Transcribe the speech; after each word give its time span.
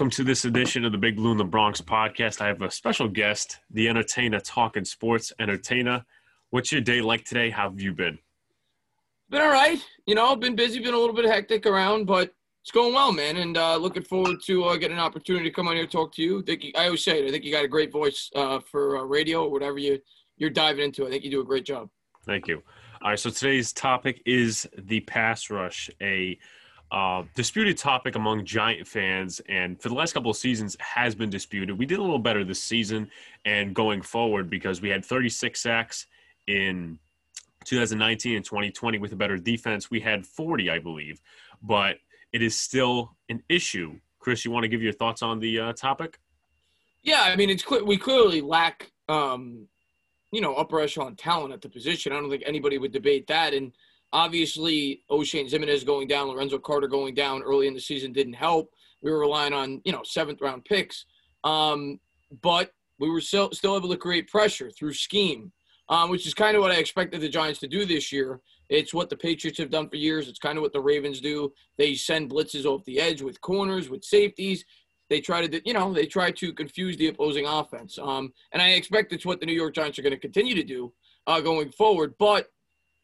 welcome 0.00 0.10
to 0.10 0.24
this 0.24 0.46
edition 0.46 0.86
of 0.86 0.92
the 0.92 0.96
Big 0.96 1.16
Blue 1.16 1.30
in 1.30 1.36
the 1.36 1.44
Bronx 1.44 1.78
podcast. 1.82 2.40
I 2.40 2.46
have 2.46 2.62
a 2.62 2.70
special 2.70 3.06
guest, 3.06 3.58
the 3.68 3.86
entertainer 3.86 4.40
talking 4.40 4.82
sports 4.82 5.30
entertainer. 5.38 6.06
What's 6.48 6.72
your 6.72 6.80
day 6.80 7.02
like 7.02 7.26
today? 7.26 7.50
How 7.50 7.68
have 7.68 7.78
you 7.78 7.92
been? 7.92 8.18
Been 9.28 9.42
all 9.42 9.50
right. 9.50 9.78
You 10.06 10.14
know, 10.14 10.34
been 10.36 10.56
busy, 10.56 10.78
been 10.78 10.94
a 10.94 10.98
little 10.98 11.14
bit 11.14 11.26
hectic 11.26 11.66
around, 11.66 12.06
but 12.06 12.32
it's 12.62 12.70
going 12.70 12.94
well, 12.94 13.12
man. 13.12 13.36
And 13.36 13.58
uh, 13.58 13.76
looking 13.76 14.02
forward 14.02 14.38
to 14.46 14.64
uh, 14.64 14.76
getting 14.78 14.96
an 14.96 15.02
opportunity 15.02 15.44
to 15.44 15.54
come 15.54 15.68
on 15.68 15.74
here 15.74 15.82
and 15.82 15.92
talk 15.92 16.14
to 16.14 16.22
you. 16.22 16.38
I, 16.38 16.42
think 16.44 16.64
you, 16.64 16.72
I 16.78 16.86
always 16.86 17.04
say 17.04 17.22
it. 17.22 17.28
I 17.28 17.30
think 17.30 17.44
you 17.44 17.52
got 17.52 17.66
a 17.66 17.68
great 17.68 17.92
voice 17.92 18.30
uh, 18.34 18.60
for 18.60 18.96
uh, 18.96 19.02
radio 19.02 19.44
or 19.44 19.50
whatever 19.50 19.76
you 19.76 19.98
you're 20.38 20.48
diving 20.48 20.82
into. 20.82 21.06
I 21.06 21.10
think 21.10 21.24
you 21.24 21.30
do 21.30 21.42
a 21.42 21.44
great 21.44 21.66
job. 21.66 21.90
Thank 22.24 22.48
you. 22.48 22.62
All 23.02 23.10
right. 23.10 23.18
So 23.18 23.28
today's 23.28 23.74
topic 23.74 24.22
is 24.24 24.66
the 24.78 25.00
pass 25.00 25.50
rush, 25.50 25.90
a 26.00 26.38
uh, 26.92 27.22
disputed 27.34 27.78
topic 27.78 28.16
among 28.16 28.44
Giant 28.44 28.86
fans, 28.86 29.40
and 29.48 29.80
for 29.80 29.88
the 29.88 29.94
last 29.94 30.12
couple 30.12 30.30
of 30.30 30.36
seasons 30.36 30.76
has 30.80 31.14
been 31.14 31.30
disputed. 31.30 31.78
We 31.78 31.86
did 31.86 31.98
a 31.98 32.02
little 32.02 32.18
better 32.18 32.44
this 32.44 32.62
season 32.62 33.10
and 33.44 33.74
going 33.74 34.02
forward 34.02 34.50
because 34.50 34.80
we 34.80 34.88
had 34.88 35.04
36 35.04 35.60
sacks 35.60 36.06
in 36.46 36.98
2019 37.64 38.36
and 38.36 38.44
2020 38.44 38.98
with 38.98 39.12
a 39.12 39.16
better 39.16 39.36
defense. 39.36 39.90
We 39.90 40.00
had 40.00 40.26
40, 40.26 40.70
I 40.70 40.78
believe, 40.78 41.20
but 41.62 41.98
it 42.32 42.42
is 42.42 42.58
still 42.58 43.16
an 43.28 43.42
issue. 43.48 43.98
Chris, 44.18 44.44
you 44.44 44.50
want 44.50 44.64
to 44.64 44.68
give 44.68 44.82
your 44.82 44.92
thoughts 44.92 45.22
on 45.22 45.38
the 45.38 45.60
uh, 45.60 45.72
topic? 45.74 46.18
Yeah, 47.02 47.22
I 47.22 47.36
mean, 47.36 47.50
it's 47.50 47.62
clear 47.62 47.84
we 47.84 47.96
clearly 47.96 48.40
lack, 48.40 48.90
um, 49.08 49.66
you 50.32 50.40
know, 50.40 50.54
upper 50.54 50.80
echelon 50.80 51.16
talent 51.16 51.52
at 51.54 51.62
the 51.62 51.68
position. 51.68 52.12
I 52.12 52.16
don't 52.16 52.28
think 52.28 52.42
anybody 52.44 52.78
would 52.78 52.92
debate 52.92 53.26
that, 53.28 53.54
and 53.54 53.72
Obviously, 54.12 55.02
Oshane 55.10 55.50
Ximines 55.50 55.86
going 55.86 56.08
down, 56.08 56.28
Lorenzo 56.28 56.58
Carter 56.58 56.88
going 56.88 57.14
down 57.14 57.42
early 57.42 57.66
in 57.68 57.74
the 57.74 57.80
season 57.80 58.12
didn't 58.12 58.32
help. 58.32 58.70
We 59.02 59.10
were 59.10 59.20
relying 59.20 59.52
on, 59.52 59.80
you 59.84 59.92
know, 59.92 60.02
seventh 60.04 60.40
round 60.40 60.64
picks. 60.64 61.06
Um, 61.44 62.00
but 62.42 62.72
we 62.98 63.08
were 63.08 63.20
still, 63.20 63.50
still 63.52 63.76
able 63.76 63.88
to 63.88 63.96
create 63.96 64.28
pressure 64.28 64.70
through 64.70 64.92
scheme, 64.92 65.52
um, 65.88 66.10
which 66.10 66.26
is 66.26 66.34
kind 66.34 66.56
of 66.56 66.62
what 66.62 66.70
I 66.70 66.76
expected 66.76 67.20
the 67.20 67.28
Giants 67.28 67.60
to 67.60 67.68
do 67.68 67.84
this 67.84 68.12
year. 68.12 68.40
It's 68.68 68.94
what 68.94 69.10
the 69.10 69.16
Patriots 69.16 69.58
have 69.58 69.70
done 69.70 69.88
for 69.88 69.96
years. 69.96 70.28
It's 70.28 70.38
kind 70.38 70.58
of 70.58 70.62
what 70.62 70.72
the 70.72 70.80
Ravens 70.80 71.20
do. 71.20 71.52
They 71.78 71.94
send 71.94 72.30
blitzes 72.30 72.64
off 72.64 72.84
the 72.84 73.00
edge 73.00 73.22
with 73.22 73.40
corners, 73.40 73.88
with 73.88 74.04
safeties. 74.04 74.64
They 75.08 75.20
try 75.20 75.44
to, 75.44 75.62
you 75.66 75.72
know, 75.72 75.92
they 75.92 76.06
try 76.06 76.30
to 76.30 76.52
confuse 76.52 76.96
the 76.96 77.08
opposing 77.08 77.46
offense. 77.46 77.98
Um, 77.98 78.32
and 78.52 78.62
I 78.62 78.70
expect 78.70 79.12
it's 79.12 79.26
what 79.26 79.40
the 79.40 79.46
New 79.46 79.54
York 79.54 79.74
Giants 79.74 79.98
are 79.98 80.02
going 80.02 80.12
to 80.12 80.18
continue 80.18 80.54
to 80.54 80.62
do 80.62 80.92
uh, 81.26 81.40
going 81.40 81.72
forward. 81.72 82.14
But 82.18 82.48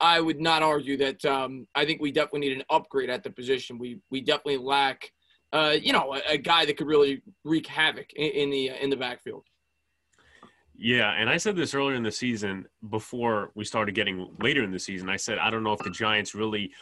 I 0.00 0.20
would 0.20 0.40
not 0.40 0.62
argue 0.62 0.96
that. 0.98 1.24
Um, 1.24 1.66
I 1.74 1.84
think 1.84 2.00
we 2.00 2.12
definitely 2.12 2.40
need 2.40 2.56
an 2.58 2.64
upgrade 2.70 3.10
at 3.10 3.22
the 3.22 3.30
position. 3.30 3.78
We 3.78 4.00
we 4.10 4.20
definitely 4.20 4.58
lack, 4.58 5.10
uh, 5.52 5.76
you 5.80 5.92
know, 5.92 6.14
a, 6.14 6.32
a, 6.32 6.36
guy 6.36 6.66
that 6.66 6.76
could 6.76 6.86
really 6.86 7.22
wreak 7.44 7.66
havoc 7.66 8.12
in, 8.14 8.30
in 8.30 8.50
the 8.50 8.70
in 8.82 8.90
the 8.90 8.96
backfield. 8.96 9.44
Yeah, 10.78 11.12
and 11.12 11.30
I 11.30 11.38
said 11.38 11.56
this 11.56 11.74
earlier 11.74 11.96
in 11.96 12.02
the 12.02 12.12
season 12.12 12.66
before 12.90 13.50
we 13.54 13.64
started 13.64 13.94
getting 13.94 14.28
later 14.42 14.62
in 14.62 14.70
the 14.70 14.78
season. 14.78 15.08
I 15.08 15.16
said 15.16 15.38
I 15.38 15.50
don't 15.50 15.64
know 15.64 15.72
if 15.72 15.80
the 15.80 15.90
Giants 15.90 16.34
really 16.34 16.72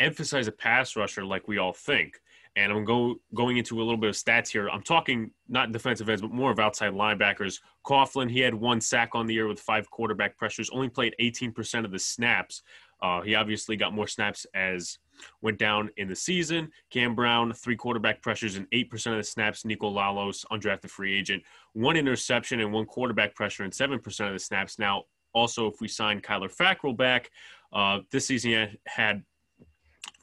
emphasize 0.00 0.48
a 0.48 0.52
pass 0.52 0.96
rusher 0.96 1.24
like 1.24 1.46
we 1.46 1.58
all 1.58 1.72
think. 1.72 2.20
And 2.56 2.72
I'm 2.72 2.84
go, 2.84 3.16
going 3.34 3.56
into 3.56 3.78
a 3.78 3.82
little 3.82 3.96
bit 3.96 4.10
of 4.10 4.16
stats 4.16 4.48
here. 4.48 4.68
I'm 4.68 4.82
talking 4.82 5.30
not 5.48 5.72
defensive 5.72 6.08
ends, 6.08 6.22
but 6.22 6.30
more 6.30 6.52
of 6.52 6.60
outside 6.60 6.92
linebackers. 6.92 7.60
Coughlin, 7.84 8.30
he 8.30 8.40
had 8.40 8.54
one 8.54 8.80
sack 8.80 9.10
on 9.14 9.26
the 9.26 9.34
year 9.34 9.48
with 9.48 9.58
five 9.58 9.90
quarterback 9.90 10.36
pressures, 10.36 10.70
only 10.70 10.88
played 10.88 11.14
18% 11.20 11.84
of 11.84 11.90
the 11.90 11.98
snaps. 11.98 12.62
Uh, 13.02 13.20
he 13.22 13.34
obviously 13.34 13.76
got 13.76 13.92
more 13.92 14.06
snaps 14.06 14.46
as 14.54 14.98
went 15.42 15.58
down 15.58 15.90
in 15.96 16.08
the 16.08 16.14
season. 16.14 16.70
Cam 16.90 17.14
Brown, 17.14 17.52
three 17.52 17.76
quarterback 17.76 18.22
pressures 18.22 18.56
and 18.56 18.70
8% 18.70 18.92
of 19.12 19.16
the 19.16 19.24
snaps. 19.24 19.62
Niko 19.64 19.92
Lalos, 19.92 20.44
undrafted 20.50 20.90
free 20.90 21.16
agent, 21.16 21.42
one 21.72 21.96
interception 21.96 22.60
and 22.60 22.72
one 22.72 22.86
quarterback 22.86 23.34
pressure 23.34 23.64
and 23.64 23.72
7% 23.72 24.26
of 24.26 24.32
the 24.32 24.38
snaps. 24.38 24.78
Now, 24.78 25.04
also, 25.34 25.66
if 25.66 25.80
we 25.80 25.88
sign 25.88 26.20
Kyler 26.20 26.54
Fackrell 26.54 26.96
back, 26.96 27.30
uh, 27.72 28.00
this 28.10 28.26
season 28.26 28.50
he 28.52 28.78
had 28.86 29.24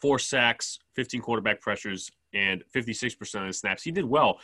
four 0.01 0.17
sacks, 0.17 0.79
15 0.95 1.21
quarterback 1.21 1.61
pressures, 1.61 2.09
and 2.33 2.63
56% 2.73 3.41
of 3.41 3.47
the 3.47 3.53
snaps. 3.53 3.83
He 3.83 3.91
did 3.91 4.05
well 4.05 4.39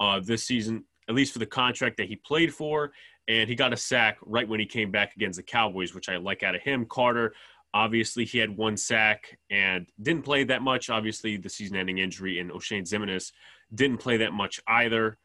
uh, 0.00 0.20
this 0.20 0.44
season, 0.44 0.84
at 1.08 1.14
least 1.14 1.32
for 1.32 1.38
the 1.38 1.46
contract 1.46 1.96
that 1.98 2.08
he 2.08 2.16
played 2.16 2.52
for. 2.54 2.92
And 3.28 3.48
he 3.48 3.54
got 3.54 3.72
a 3.72 3.76
sack 3.76 4.18
right 4.22 4.48
when 4.48 4.60
he 4.60 4.66
came 4.66 4.90
back 4.90 5.14
against 5.14 5.36
the 5.36 5.42
Cowboys, 5.42 5.94
which 5.94 6.08
I 6.08 6.16
like 6.16 6.42
out 6.42 6.54
of 6.54 6.62
him. 6.62 6.86
Carter, 6.86 7.34
obviously, 7.72 8.24
he 8.24 8.38
had 8.38 8.56
one 8.56 8.76
sack 8.76 9.38
and 9.50 9.86
didn't 10.02 10.24
play 10.24 10.44
that 10.44 10.62
much. 10.62 10.90
Obviously, 10.90 11.36
the 11.36 11.48
season 11.48 11.76
ending 11.76 11.98
injury, 11.98 12.40
and 12.40 12.50
Oshane 12.50 12.82
Ximines 12.82 13.32
didn't 13.74 13.98
play 13.98 14.16
that 14.16 14.32
much 14.32 14.60
either. 14.66 15.18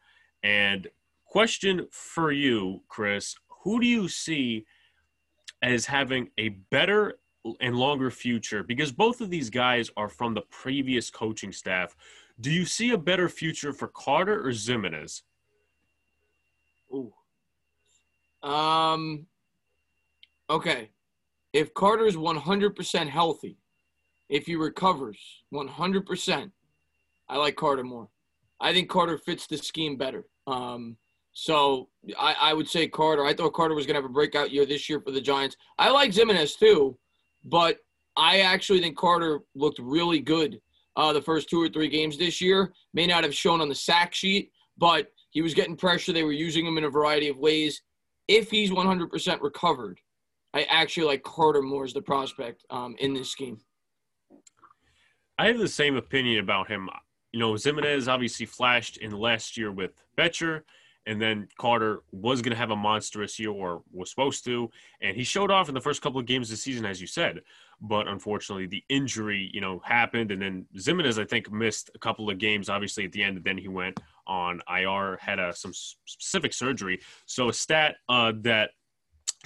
And 0.44 0.86
question 1.26 1.88
for 1.90 2.30
you, 2.30 2.82
Chris 2.88 3.34
who 3.68 3.80
do 3.80 3.86
you 3.86 4.08
see 4.08 4.66
as 5.62 5.86
having 5.86 6.30
a 6.38 6.48
better 6.70 7.18
and 7.60 7.76
longer 7.76 8.10
future 8.10 8.62
because 8.62 8.92
both 8.92 9.20
of 9.20 9.30
these 9.30 9.50
guys 9.50 9.90
are 9.96 10.08
from 10.08 10.34
the 10.34 10.42
previous 10.42 11.10
coaching 11.10 11.52
staff. 11.52 11.96
Do 12.40 12.50
you 12.50 12.64
see 12.64 12.90
a 12.90 12.98
better 12.98 13.28
future 13.28 13.72
for 13.72 13.88
Carter 13.88 14.46
or 14.46 14.50
Ximines? 14.50 15.22
Ooh. 16.92 17.12
Um. 18.42 19.26
Okay. 20.50 20.90
If 21.52 21.74
Carter's 21.74 22.14
100% 22.14 23.08
healthy, 23.08 23.56
if 24.28 24.46
he 24.46 24.54
recovers 24.54 25.18
100%, 25.52 26.50
I 27.28 27.36
like 27.36 27.56
Carter 27.56 27.84
more. 27.84 28.08
I 28.60 28.72
think 28.72 28.88
Carter 28.88 29.18
fits 29.18 29.46
the 29.46 29.56
scheme 29.56 29.96
better. 29.96 30.24
Um, 30.46 30.96
so 31.32 31.88
I, 32.18 32.34
I 32.40 32.54
would 32.54 32.68
say 32.68 32.88
Carter. 32.88 33.24
I 33.24 33.32
thought 33.32 33.52
Carter 33.54 33.74
was 33.74 33.86
going 33.86 33.94
to 33.94 34.02
have 34.02 34.10
a 34.10 34.12
breakout 34.12 34.50
year 34.50 34.66
this 34.66 34.88
year 34.88 35.00
for 35.00 35.10
the 35.10 35.20
Giants. 35.20 35.56
I 35.78 35.90
like 35.90 36.10
Ximines 36.10 36.58
too. 36.58 36.98
But 37.48 37.78
I 38.16 38.40
actually 38.40 38.80
think 38.80 38.96
Carter 38.96 39.40
looked 39.54 39.78
really 39.78 40.20
good 40.20 40.60
uh, 40.96 41.12
the 41.12 41.22
first 41.22 41.48
two 41.48 41.62
or 41.62 41.68
three 41.68 41.88
games 41.88 42.18
this 42.18 42.40
year. 42.40 42.72
May 42.92 43.06
not 43.06 43.24
have 43.24 43.34
shown 43.34 43.60
on 43.60 43.68
the 43.68 43.74
sack 43.74 44.12
sheet, 44.12 44.50
but 44.76 45.08
he 45.30 45.40
was 45.40 45.54
getting 45.54 45.76
pressure. 45.76 46.12
They 46.12 46.24
were 46.24 46.32
using 46.32 46.66
him 46.66 46.76
in 46.76 46.84
a 46.84 46.90
variety 46.90 47.28
of 47.28 47.38
ways. 47.38 47.82
If 48.26 48.50
he's 48.50 48.70
100% 48.70 49.40
recovered, 49.40 50.00
I 50.52 50.64
actually 50.64 51.06
like 51.06 51.22
Carter 51.22 51.62
more 51.62 51.84
as 51.84 51.92
the 51.92 52.02
prospect 52.02 52.64
um, 52.70 52.96
in 52.98 53.14
this 53.14 53.30
scheme. 53.30 53.60
I 55.38 55.46
have 55.46 55.58
the 55.58 55.68
same 55.68 55.96
opinion 55.96 56.40
about 56.40 56.68
him. 56.68 56.88
You 57.32 57.38
know, 57.38 57.52
Ximines 57.52 58.12
obviously 58.12 58.46
flashed 58.46 58.96
in 58.96 59.12
last 59.12 59.56
year 59.56 59.70
with 59.70 59.92
Bettcher 60.18 60.62
and 61.08 61.20
then 61.20 61.48
Carter 61.58 62.02
was 62.12 62.42
going 62.42 62.50
to 62.50 62.56
have 62.56 62.70
a 62.70 62.76
monstrous 62.76 63.38
year 63.38 63.50
or 63.50 63.82
was 63.90 64.10
supposed 64.10 64.44
to, 64.44 64.70
and 65.00 65.16
he 65.16 65.24
showed 65.24 65.50
off 65.50 65.68
in 65.68 65.74
the 65.74 65.80
first 65.80 66.02
couple 66.02 66.20
of 66.20 66.26
games 66.26 66.48
of 66.48 66.50
the 66.52 66.56
season, 66.58 66.84
as 66.84 67.00
you 67.00 67.06
said. 67.06 67.40
But 67.80 68.08
unfortunately, 68.08 68.66
the 68.66 68.84
injury, 68.90 69.50
you 69.54 69.62
know, 69.62 69.80
happened, 69.84 70.30
and 70.32 70.42
then 70.42 70.66
Ximines, 70.76 71.18
I 71.18 71.24
think, 71.24 71.50
missed 71.50 71.90
a 71.94 71.98
couple 71.98 72.28
of 72.28 72.38
games, 72.38 72.68
obviously 72.68 73.06
at 73.06 73.12
the 73.12 73.22
end, 73.22 73.40
then 73.42 73.56
he 73.56 73.68
went 73.68 73.98
on 74.26 74.60
IR, 74.68 75.16
had 75.18 75.38
a, 75.38 75.54
some 75.54 75.72
specific 75.72 76.52
surgery. 76.52 77.00
So 77.24 77.48
a 77.48 77.54
stat 77.54 77.96
uh, 78.10 78.32
that 78.42 78.72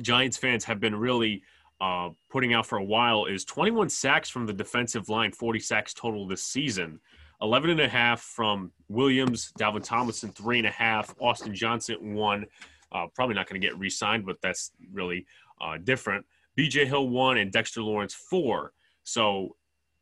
Giants 0.00 0.36
fans 0.36 0.64
have 0.64 0.80
been 0.80 0.96
really 0.96 1.42
uh, 1.80 2.10
putting 2.28 2.54
out 2.54 2.66
for 2.66 2.78
a 2.78 2.84
while 2.84 3.26
is 3.26 3.44
21 3.44 3.88
sacks 3.88 4.28
from 4.28 4.46
the 4.46 4.52
defensive 4.52 5.08
line, 5.08 5.30
40 5.30 5.60
sacks 5.60 5.94
total 5.94 6.26
this 6.26 6.42
season. 6.42 6.98
11 7.42 7.70
and 7.70 7.80
a 7.80 7.88
half 7.88 8.20
from 8.20 8.70
Williams, 8.88 9.52
Dalvin 9.58 9.82
Tomlinson, 9.82 10.30
three 10.30 10.58
and 10.58 10.66
a 10.66 10.70
half, 10.70 11.14
Austin 11.20 11.54
Johnson, 11.54 12.14
one. 12.14 12.46
Uh, 12.92 13.06
probably 13.14 13.34
not 13.34 13.48
going 13.48 13.60
to 13.60 13.66
get 13.66 13.76
re 13.78 13.90
signed, 13.90 14.24
but 14.24 14.36
that's 14.42 14.70
really 14.92 15.26
uh, 15.60 15.76
different. 15.82 16.24
BJ 16.58 16.86
Hill, 16.86 17.08
one, 17.08 17.38
and 17.38 17.50
Dexter 17.50 17.82
Lawrence, 17.82 18.14
four. 18.14 18.72
So 19.02 19.56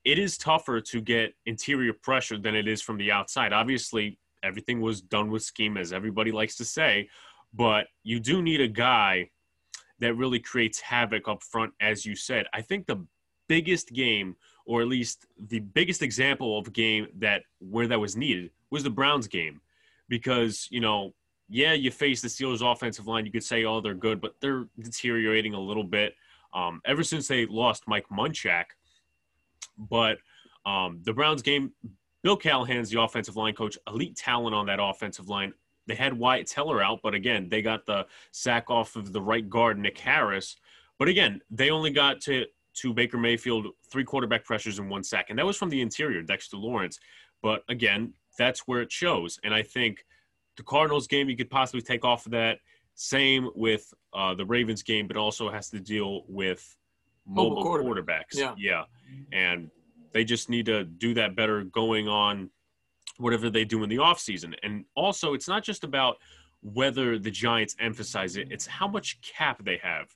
it 0.05 0.19
is 0.19 0.37
tougher 0.37 0.81
to 0.81 1.01
get 1.01 1.35
interior 1.47 1.93
pressure 1.93 2.37
than 2.37 2.55
it 2.55 2.69
is 2.69 2.83
from 2.83 2.99
the 2.99 3.13
outside. 3.13 3.53
Obviously, 3.53 4.19
everything 4.43 4.81
was 4.81 5.01
done 5.01 5.31
with 5.31 5.43
scheme, 5.43 5.77
as 5.77 5.93
everybody 5.93 6.33
likes 6.33 6.57
to 6.57 6.65
say, 6.65 7.09
but 7.55 7.87
you 8.03 8.21
do 8.21 8.43
need 8.43 8.61
a 8.61 8.69
guy 8.69 9.31
that 10.01 10.15
really 10.15 10.39
creates 10.39 10.81
havoc 10.81 11.29
up 11.29 11.43
front, 11.43 11.73
as 11.81 12.05
you 12.05 12.17
said. 12.17 12.47
I 12.53 12.63
think 12.63 12.87
the 12.87 13.07
biggest 13.49 13.91
game 13.91 14.37
or 14.71 14.81
at 14.81 14.87
least 14.87 15.27
the 15.49 15.59
biggest 15.59 16.01
example 16.01 16.57
of 16.57 16.69
a 16.69 16.71
game 16.71 17.09
that 17.19 17.43
where 17.59 17.89
that 17.89 17.99
was 17.99 18.17
needed 18.17 18.53
was 18.71 18.85
the 18.85 18.91
Browns 18.91 19.27
game, 19.27 19.61
because 20.09 20.69
you 20.71 20.79
know, 20.79 21.13
yeah, 21.49 21.73
you 21.73 21.91
face 21.91 22.23
the 22.23 22.29
Steelers' 22.29 22.63
offensive 22.63 23.09
line. 23.09 23.27
You 23.27 23.33
could 23.33 23.43
say, 23.43 23.65
oh, 23.65 23.81
they're 23.81 23.95
good, 23.95 24.21
but 24.21 24.37
they're 24.41 24.69
deteriorating 24.79 25.55
a 25.55 25.61
little 25.61 25.83
bit. 25.83 26.15
Um, 26.55 26.81
ever 26.85 27.03
since 27.03 27.27
they 27.27 27.47
lost 27.47 27.89
Mike 27.89 28.07
Munchak, 28.13 28.67
but 29.77 30.19
um, 30.65 31.01
the 31.03 31.13
Browns 31.13 31.43
game, 31.43 31.73
Bill 32.23 32.37
Callahan's 32.37 32.91
the 32.91 33.03
offensive 33.03 33.37
line 33.37 33.55
coach, 33.55 33.77
elite 33.89 34.15
talent 34.15 34.55
on 34.55 34.67
that 34.67 34.79
offensive 34.81 35.29
line. 35.29 35.53
They 35.89 35.97
had 35.97 36.17
Wyatt 36.17 36.47
Teller 36.47 36.81
out, 36.81 37.01
but 37.03 37.15
again, 37.15 37.49
they 37.49 37.61
got 37.61 37.87
the 37.87 38.07
sack 38.31 38.71
off 38.71 38.95
of 38.95 39.13
the 39.13 39.21
right 39.21 39.49
guard, 39.51 39.81
Nick 39.81 39.99
Harris. 39.99 40.59
But 40.97 41.09
again, 41.09 41.41
they 41.51 41.71
only 41.71 41.91
got 41.91 42.21
to 42.23 42.47
to 42.81 42.93
Baker 42.95 43.19
Mayfield, 43.19 43.69
three 43.91 44.05
quarterback 44.05 44.45
pressures 44.45 44.79
in 44.79 44.89
one 44.89 45.03
sack. 45.03 45.27
And 45.31 45.39
that 45.39 45.47
was 45.47 45.57
from 45.57 45.71
the 45.71 45.81
interior, 45.81 46.23
Dexter 46.23 46.57
Lawrence. 46.57 46.99
But 47.43 47.63
again, 47.69 48.15
that's 48.39 48.61
where 48.61 48.81
it 48.81 48.93
shows. 48.93 49.39
And 49.45 49.55
I 49.55 49.63
think 49.63 50.05
the 50.57 50.63
Cardinals 50.63 51.07
game 51.07 51.29
you 51.29 51.37
could 51.37 51.51
possibly 51.51 51.83
take 51.83 52.05
off 52.05 52.27
of 52.27 52.33
that. 52.33 52.59
Same 52.95 53.49
with 53.55 53.93
uh, 54.13 54.35
the 54.35 54.45
Ravens 54.45 54.83
game, 54.83 55.07
but 55.07 55.17
also 55.17 55.51
has 55.51 55.71
to 55.71 55.81
deal 55.81 56.23
with 56.29 56.77
mobile, 57.27 57.65
mobile 57.65 57.85
quarterbacks. 57.85 58.35
Yeah. 58.35 58.55
yeah. 58.59 58.85
And 59.33 59.71
they 60.13 60.25
just 60.25 60.51
need 60.51 60.67
to 60.67 60.85
do 60.85 61.15
that 61.15 61.37
better 61.37 61.65
going 61.65 62.09
on 62.09 62.51
whatever 63.19 63.51
they 63.51 63.65
do 63.65 63.83
in 63.83 63.89
the 63.89 63.97
offseason. 63.97 64.55
And 64.63 64.85
also, 64.95 65.35
it's 65.35 65.49
not 65.49 65.63
just 65.63 65.85
about 65.85 66.17
whether 66.63 67.19
the 67.19 67.31
Giants 67.31 67.75
emphasize 67.79 68.37
it, 68.37 68.49
it's 68.51 68.67
how 68.67 68.89
much 68.89 69.21
cap 69.23 69.65
they 69.65 69.79
have. 69.83 70.09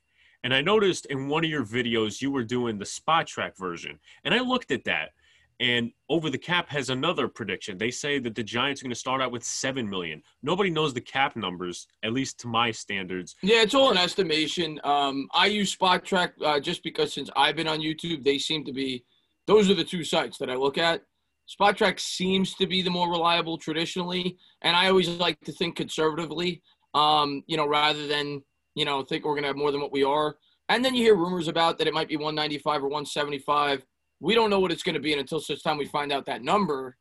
And 0.44 0.52
I 0.52 0.60
noticed 0.60 1.06
in 1.06 1.28
one 1.28 1.42
of 1.42 1.50
your 1.50 1.64
videos, 1.64 2.20
you 2.20 2.30
were 2.30 2.44
doing 2.44 2.78
the 2.78 2.84
Spotrac 2.84 3.56
version. 3.58 3.98
And 4.24 4.34
I 4.34 4.40
looked 4.40 4.70
at 4.70 4.84
that. 4.84 5.10
And 5.58 5.92
over 6.10 6.30
the 6.30 6.38
cap 6.38 6.68
has 6.68 6.90
another 6.90 7.28
prediction. 7.28 7.78
They 7.78 7.90
say 7.90 8.18
that 8.18 8.34
the 8.34 8.42
Giants 8.42 8.82
are 8.82 8.84
going 8.84 8.90
to 8.90 8.98
start 8.98 9.22
out 9.22 9.32
with 9.32 9.42
seven 9.42 9.88
million. 9.88 10.20
Nobody 10.42 10.68
knows 10.68 10.92
the 10.92 11.00
cap 11.00 11.36
numbers, 11.36 11.86
at 12.02 12.12
least 12.12 12.40
to 12.40 12.48
my 12.48 12.72
standards. 12.72 13.36
Yeah, 13.40 13.62
it's 13.62 13.74
all 13.74 13.90
an 13.90 13.96
estimation. 13.96 14.80
Um, 14.84 15.28
I 15.32 15.46
use 15.46 15.74
Spotrac 15.74 16.32
uh, 16.44 16.60
just 16.60 16.82
because 16.82 17.14
since 17.14 17.30
I've 17.36 17.56
been 17.56 17.68
on 17.68 17.80
YouTube, 17.80 18.22
they 18.22 18.36
seem 18.36 18.64
to 18.64 18.72
be. 18.72 19.04
Those 19.46 19.70
are 19.70 19.74
the 19.74 19.84
two 19.84 20.04
sites 20.04 20.38
that 20.38 20.50
I 20.50 20.56
look 20.56 20.76
at. 20.76 21.02
Spotrac 21.48 22.00
seems 22.00 22.54
to 22.54 22.66
be 22.66 22.82
the 22.82 22.90
more 22.90 23.10
reliable 23.10 23.56
traditionally, 23.56 24.36
and 24.62 24.76
I 24.76 24.88
always 24.88 25.08
like 25.08 25.38
to 25.42 25.52
think 25.52 25.76
conservatively. 25.76 26.62
Um, 26.94 27.42
you 27.46 27.56
know, 27.56 27.66
rather 27.66 28.06
than 28.06 28.42
you 28.74 28.84
know 28.84 29.02
think 29.02 29.24
we're 29.24 29.32
going 29.32 29.42
to 29.42 29.48
have 29.48 29.56
more 29.56 29.72
than 29.72 29.80
what 29.80 29.92
we 29.92 30.04
are. 30.04 30.36
And 30.68 30.82
then 30.84 30.94
you 30.94 31.02
hear 31.02 31.14
rumors 31.14 31.48
about 31.48 31.78
that 31.78 31.86
it 31.86 31.92
might 31.92 32.08
be 32.08 32.16
195 32.16 32.82
or 32.82 32.88
175 32.88 33.84
we 34.24 34.34
don't 34.34 34.50
know 34.50 34.58
what 34.58 34.72
it's 34.72 34.82
going 34.82 34.94
to 34.94 35.00
be 35.00 35.12
and 35.12 35.20
until 35.20 35.40
such 35.40 35.62
time 35.62 35.76
we 35.76 35.84
find 35.84 36.10
out 36.10 36.24
that 36.26 36.42
number. 36.42 36.96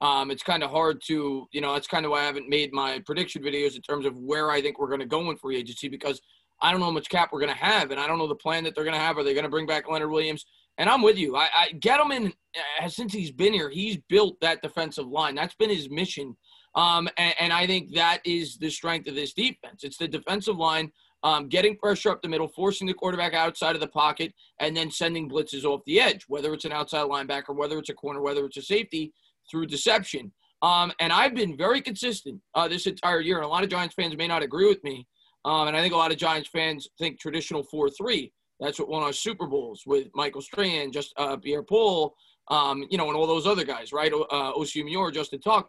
Um, 0.00 0.30
it's 0.30 0.42
kind 0.42 0.64
of 0.64 0.70
hard 0.70 1.00
to, 1.06 1.46
you 1.52 1.60
know, 1.60 1.74
that's 1.74 1.86
kind 1.86 2.04
of 2.04 2.10
why 2.10 2.22
I 2.22 2.24
haven't 2.24 2.48
made 2.48 2.72
my 2.72 3.00
prediction 3.06 3.42
videos 3.42 3.76
in 3.76 3.82
terms 3.82 4.06
of 4.06 4.16
where 4.16 4.50
I 4.50 4.60
think 4.60 4.78
we're 4.78 4.88
going 4.88 5.00
to 5.00 5.06
go 5.06 5.30
in 5.30 5.36
free 5.36 5.56
agency 5.56 5.88
because 5.88 6.20
I 6.60 6.70
don't 6.70 6.80
know 6.80 6.86
how 6.86 6.92
much 6.92 7.08
cap 7.08 7.30
we're 7.32 7.40
going 7.40 7.52
to 7.52 7.64
have, 7.64 7.90
and 7.90 8.00
I 8.00 8.06
don't 8.06 8.18
know 8.18 8.26
the 8.26 8.34
plan 8.34 8.64
that 8.64 8.74
they're 8.74 8.84
going 8.84 8.94
to 8.94 9.00
have. 9.00 9.18
Are 9.18 9.22
they 9.22 9.34
going 9.34 9.44
to 9.44 9.50
bring 9.50 9.66
back 9.66 9.88
Leonard 9.88 10.10
Williams? 10.10 10.44
And 10.78 10.88
I'm 10.88 11.02
with 11.02 11.18
you. 11.18 11.36
I, 11.36 11.48
I 11.54 11.68
Gettleman, 11.74 12.32
uh, 12.80 12.88
since 12.88 13.12
he's 13.12 13.32
been 13.32 13.52
here, 13.52 13.68
he's 13.68 13.98
built 14.08 14.40
that 14.40 14.62
defensive 14.62 15.06
line. 15.06 15.34
That's 15.34 15.54
been 15.54 15.70
his 15.70 15.90
mission. 15.90 16.36
Um, 16.74 17.08
and, 17.16 17.34
and 17.38 17.52
I 17.52 17.66
think 17.66 17.94
that 17.94 18.22
is 18.24 18.56
the 18.56 18.70
strength 18.70 19.08
of 19.08 19.14
this 19.14 19.34
defense. 19.34 19.84
It's 19.84 19.98
the 19.98 20.08
defensive 20.08 20.56
line 20.56 20.90
um, 21.24 21.48
getting 21.48 21.76
pressure 21.76 22.10
up 22.10 22.22
the 22.22 22.28
middle, 22.28 22.48
forcing 22.48 22.86
the 22.86 22.94
quarterback 22.94 23.34
outside 23.34 23.74
of 23.74 23.80
the 23.80 23.88
pocket, 23.88 24.32
and 24.60 24.76
then 24.76 24.90
sending 24.90 25.28
blitzes 25.28 25.64
off 25.64 25.80
the 25.86 26.00
edge, 26.00 26.24
whether 26.28 26.52
it's 26.52 26.64
an 26.64 26.72
outside 26.72 27.08
linebacker, 27.08 27.54
whether 27.54 27.78
it's 27.78 27.90
a 27.90 27.94
corner, 27.94 28.20
whether 28.20 28.44
it's 28.44 28.56
a 28.56 28.62
safety, 28.62 29.12
through 29.50 29.66
deception. 29.66 30.32
Um, 30.62 30.92
and 31.00 31.12
I've 31.12 31.34
been 31.34 31.56
very 31.56 31.80
consistent 31.80 32.40
uh, 32.54 32.68
this 32.68 32.86
entire 32.86 33.20
year, 33.20 33.36
and 33.36 33.44
a 33.44 33.48
lot 33.48 33.64
of 33.64 33.70
Giants 33.70 33.94
fans 33.94 34.16
may 34.16 34.28
not 34.28 34.42
agree 34.42 34.68
with 34.68 34.82
me. 34.84 35.06
Um, 35.44 35.68
and 35.68 35.76
I 35.76 35.80
think 35.80 35.92
a 35.92 35.96
lot 35.96 36.12
of 36.12 36.18
Giants 36.18 36.48
fans 36.50 36.88
think 36.98 37.18
traditional 37.18 37.64
4 37.64 37.90
3. 37.90 38.32
That's 38.60 38.78
what 38.78 38.88
won 38.88 39.02
our 39.02 39.12
Super 39.12 39.46
Bowls 39.46 39.82
with 39.86 40.08
Michael 40.14 40.40
Strahan, 40.40 40.92
just 40.92 41.12
uh, 41.16 41.36
Pierre 41.36 41.64
Paul, 41.64 42.14
um, 42.48 42.84
you 42.90 42.98
know, 42.98 43.08
and 43.08 43.16
all 43.16 43.26
those 43.26 43.46
other 43.46 43.64
guys, 43.64 43.92
right? 43.92 44.12
Uh, 44.12 44.52
Osi 44.52 44.84
Umenyiora, 44.84 45.12
Justin 45.12 45.40
Tuck. 45.40 45.68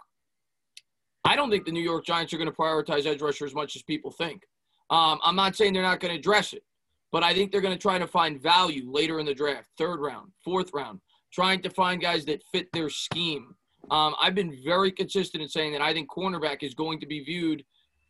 I 1.25 1.35
don't 1.35 1.49
think 1.49 1.65
the 1.65 1.71
New 1.71 1.81
York 1.81 2.05
Giants 2.05 2.33
are 2.33 2.37
going 2.37 2.49
to 2.49 2.55
prioritize 2.55 3.07
edge 3.07 3.21
rusher 3.21 3.45
as 3.45 3.55
much 3.55 3.75
as 3.75 3.81
people 3.81 4.11
think. 4.11 4.43
Um, 4.89 5.19
I'm 5.23 5.35
not 5.35 5.55
saying 5.55 5.73
they're 5.73 5.81
not 5.81 5.99
going 5.99 6.13
to 6.13 6.19
address 6.19 6.53
it, 6.53 6.63
but 7.11 7.23
I 7.23 7.33
think 7.33 7.51
they're 7.51 7.61
going 7.61 7.75
to 7.75 7.81
try 7.81 7.97
to 7.97 8.07
find 8.07 8.41
value 8.41 8.89
later 8.91 9.19
in 9.19 9.25
the 9.25 9.33
draft, 9.33 9.69
third 9.77 9.99
round, 9.99 10.31
fourth 10.43 10.71
round, 10.73 10.99
trying 11.31 11.61
to 11.61 11.69
find 11.69 12.01
guys 12.01 12.25
that 12.25 12.43
fit 12.51 12.67
their 12.73 12.89
scheme. 12.89 13.55
Um, 13.91 14.15
I've 14.21 14.35
been 14.35 14.57
very 14.63 14.91
consistent 14.91 15.43
in 15.43 15.49
saying 15.49 15.73
that 15.73 15.81
I 15.81 15.93
think 15.93 16.09
cornerback 16.09 16.63
is 16.63 16.73
going 16.73 16.99
to 16.99 17.05
be 17.05 17.21
viewed 17.21 17.63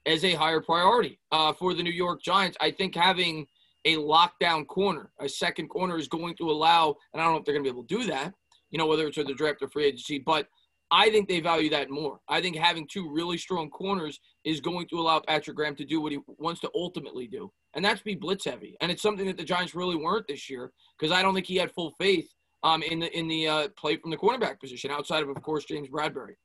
as 0.06 0.24
a 0.24 0.34
higher 0.34 0.62
priority 0.62 1.20
uh, 1.32 1.54
for 1.54 1.74
the 1.74 1.84
New 1.84 1.92
York 1.92 2.22
Giants. 2.22 2.58
I 2.60 2.72
think 2.72 2.96
having 2.96 3.48
a 3.86 3.96
lockdown 3.98 4.68
corner, 4.68 5.12
a 5.20 5.28
second 5.28 5.70
corner, 5.70 5.98
is 5.98 6.08
going 6.08 6.36
to 6.38 6.50
allow, 6.50 6.96
and 7.14 7.22
I 7.22 7.26
don't 7.26 7.34
know 7.34 7.40
if 7.40 7.46
they're 7.46 7.54
going 7.54 7.64
to 7.66 7.72
be 7.72 7.76
able 7.76 7.88
to 7.88 7.98
do 8.00 8.06
that, 8.12 8.34
you 8.72 8.78
know, 8.78 8.86
whether 8.86 9.08
it's 9.08 9.18
with 9.18 9.28
the 9.28 9.34
draft 9.34 9.62
or 9.62 9.70
free 9.70 9.86
agency, 9.86 10.20
but 10.20 10.48
I 10.94 11.10
think 11.10 11.28
they 11.28 11.40
value 11.40 11.72
that 11.72 11.90
more. 11.90 12.20
I 12.30 12.40
think 12.40 12.56
having 12.56 12.88
two 12.88 13.12
really 13.12 13.40
strong 13.40 13.72
corners 13.72 14.20
is 14.46 14.62
going 14.62 14.88
to 14.90 15.00
allow 15.00 15.20
Patrick 15.22 15.58
Graham 15.58 15.76
to 15.78 15.86
do 15.86 16.00
what 16.00 16.12
he 16.12 16.20
wants 16.38 16.62
to 16.62 16.70
ultimately 16.76 17.26
do, 17.26 17.52
and 17.74 17.84
that's 17.84 18.04
be 18.04 18.14
blitz 18.14 18.46
heavy. 18.46 18.78
And 18.80 18.92
it's 18.92 19.02
something 19.02 19.26
that 19.26 19.36
the 19.36 19.44
Giants 19.44 19.74
really 19.74 19.96
weren't 19.96 20.28
this 20.28 20.52
year 20.52 20.72
because 21.00 21.12
I 21.12 21.24
don't 21.24 21.34
think 21.34 21.48
he 21.48 21.56
had 21.56 21.72
full 21.72 21.96
faith 22.00 22.28
um, 22.62 22.84
in 22.84 23.00
the 23.00 23.18
in 23.18 23.28
the 23.28 23.48
uh, 23.48 23.68
play 23.76 23.98
from 23.98 24.12
the 24.12 24.18
cornerback 24.18 24.60
position 24.60 24.92
outside 24.92 25.24
of, 25.24 25.30
of 25.30 25.42
course, 25.42 25.66
James 25.66 25.90
Bradberry. 25.90 26.36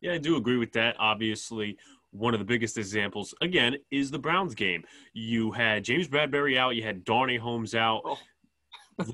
Yeah, 0.00 0.14
I 0.14 0.18
do 0.18 0.36
agree 0.36 0.56
with 0.56 0.72
that. 0.72 0.96
Obviously, 0.98 1.76
one 2.10 2.34
of 2.34 2.40
the 2.40 2.44
biggest 2.44 2.76
examples 2.76 3.36
again 3.40 3.76
is 3.92 4.10
the 4.10 4.18
Browns 4.18 4.56
game. 4.56 4.82
You 5.12 5.52
had 5.52 5.84
James 5.84 6.08
Bradberry 6.08 6.58
out, 6.58 6.74
you 6.74 6.82
had 6.82 7.04
Darnay 7.04 7.38
Holmes 7.38 7.76
out. 7.76 8.02
Oh. 8.04 8.18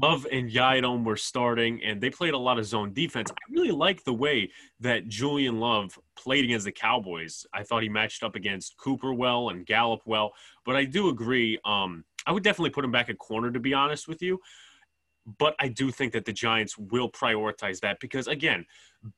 Love 0.01 0.27
and 0.33 0.51
Yiadom 0.51 1.05
were 1.05 1.17
starting, 1.17 1.83
and 1.85 2.01
they 2.01 2.11
played 2.11 2.35
a 2.35 2.39
lot 2.39 2.59
of 2.59 2.65
zone 2.65 2.93
defense. 2.93 3.31
I 3.31 3.53
really 3.53 3.71
like 3.71 4.03
the 4.05 4.15
way 4.15 4.51
that 4.81 5.09
Julian 5.09 5.61
Love 5.61 5.99
played 6.17 6.45
against 6.45 6.65
the 6.65 6.73
Cowboys. 6.73 7.47
I 7.53 7.63
thought 7.63 7.83
he 7.83 7.89
matched 7.89 8.23
up 8.23 8.35
against 8.35 8.77
Cooper 8.79 9.13
well 9.13 9.51
and 9.51 9.67
Gallup 9.67 10.01
well, 10.07 10.33
but 10.65 10.75
I 10.75 10.85
do 10.85 11.11
agree. 11.11 11.59
Um, 11.65 12.05
I 12.27 12.33
would 12.33 12.43
definitely 12.43 12.71
put 12.71 12.85
him 12.85 12.93
back 12.93 13.11
at 13.11 13.19
corner, 13.19 13.51
to 13.51 13.61
be 13.61 13.75
honest 13.75 14.09
with 14.09 14.23
you. 14.23 14.41
But 15.39 15.55
I 15.59 15.69
do 15.69 15.91
think 15.91 16.13
that 16.13 16.25
the 16.25 16.33
Giants 16.33 16.77
will 16.79 17.11
prioritize 17.11 17.81
that 17.81 18.01
because, 18.01 18.27
again, 18.27 18.67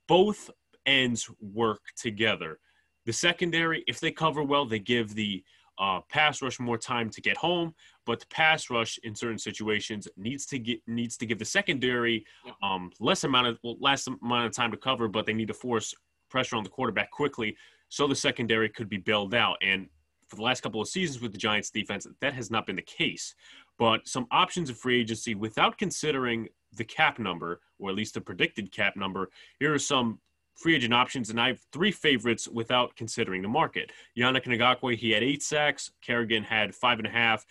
both 0.08 0.50
ends 0.84 1.30
work 1.40 1.80
together. 1.96 2.58
The 3.06 3.12
secondary, 3.12 3.84
if 3.86 4.00
they 4.00 4.10
cover 4.10 4.42
well, 4.42 4.66
they 4.66 4.78
give 4.78 5.14
the 5.14 5.42
uh, 5.78 6.00
pass 6.08 6.42
rush 6.42 6.58
more 6.58 6.78
time 6.78 7.10
to 7.10 7.20
get 7.20 7.36
home, 7.36 7.74
but 8.06 8.20
the 8.20 8.26
pass 8.26 8.70
rush 8.70 8.98
in 9.02 9.14
certain 9.14 9.38
situations 9.38 10.08
needs 10.16 10.46
to 10.46 10.58
get 10.58 10.80
needs 10.86 11.16
to 11.18 11.26
give 11.26 11.38
the 11.38 11.44
secondary 11.44 12.24
um, 12.62 12.90
less 13.00 13.24
amount 13.24 13.48
of 13.48 13.58
well, 13.62 13.76
less 13.80 14.06
amount 14.06 14.46
of 14.46 14.52
time 14.52 14.70
to 14.70 14.76
cover, 14.76 15.08
but 15.08 15.26
they 15.26 15.32
need 15.32 15.48
to 15.48 15.54
force 15.54 15.94
pressure 16.30 16.56
on 16.56 16.64
the 16.64 16.70
quarterback 16.70 17.10
quickly 17.10 17.56
so 17.88 18.06
the 18.06 18.14
secondary 18.14 18.68
could 18.68 18.88
be 18.88 18.96
bailed 18.96 19.34
out. 19.34 19.56
And 19.62 19.88
for 20.28 20.36
the 20.36 20.42
last 20.42 20.62
couple 20.62 20.80
of 20.80 20.88
seasons 20.88 21.20
with 21.20 21.32
the 21.32 21.38
Giants 21.38 21.70
defense, 21.70 22.06
that 22.20 22.34
has 22.34 22.50
not 22.50 22.66
been 22.66 22.76
the 22.76 22.82
case. 22.82 23.34
But 23.78 24.08
some 24.08 24.26
options 24.30 24.70
of 24.70 24.78
free 24.78 25.00
agency 25.00 25.34
without 25.34 25.78
considering 25.78 26.48
the 26.72 26.84
cap 26.84 27.18
number, 27.18 27.60
or 27.78 27.90
at 27.90 27.96
least 27.96 28.14
the 28.14 28.20
predicted 28.20 28.72
cap 28.72 28.96
number, 28.96 29.30
here 29.60 29.72
are 29.72 29.78
some 29.78 30.18
free 30.56 30.75
agent 30.75 30.94
options, 30.94 31.30
and 31.30 31.40
I 31.40 31.48
have 31.48 31.60
three 31.72 31.92
favorites 31.92 32.48
without 32.48 32.96
considering 32.96 33.42
the 33.42 33.48
market. 33.48 33.92
Yannick 34.18 34.44
Ngakoue, 34.44 34.96
he 34.96 35.10
had 35.10 35.22
eight 35.22 35.42
sacks. 35.42 35.92
Kerrigan 36.02 36.42
had 36.42 36.75
five 36.75 36.98
and 36.98 37.06
a 37.06 37.10
half. 37.10 37.44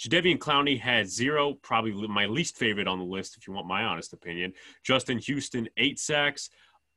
Jadeveon 0.00 0.38
Clowney 0.38 0.80
had 0.80 1.10
zero, 1.10 1.54
probably 1.60 1.92
my 2.08 2.24
least 2.24 2.56
favorite 2.56 2.88
on 2.88 2.98
the 2.98 3.04
list, 3.04 3.36
if 3.36 3.46
you 3.46 3.52
want 3.52 3.66
my 3.66 3.84
honest 3.84 4.14
opinion. 4.14 4.54
Justin 4.82 5.18
Houston, 5.18 5.68
eight 5.76 5.98
sacks. 5.98 6.48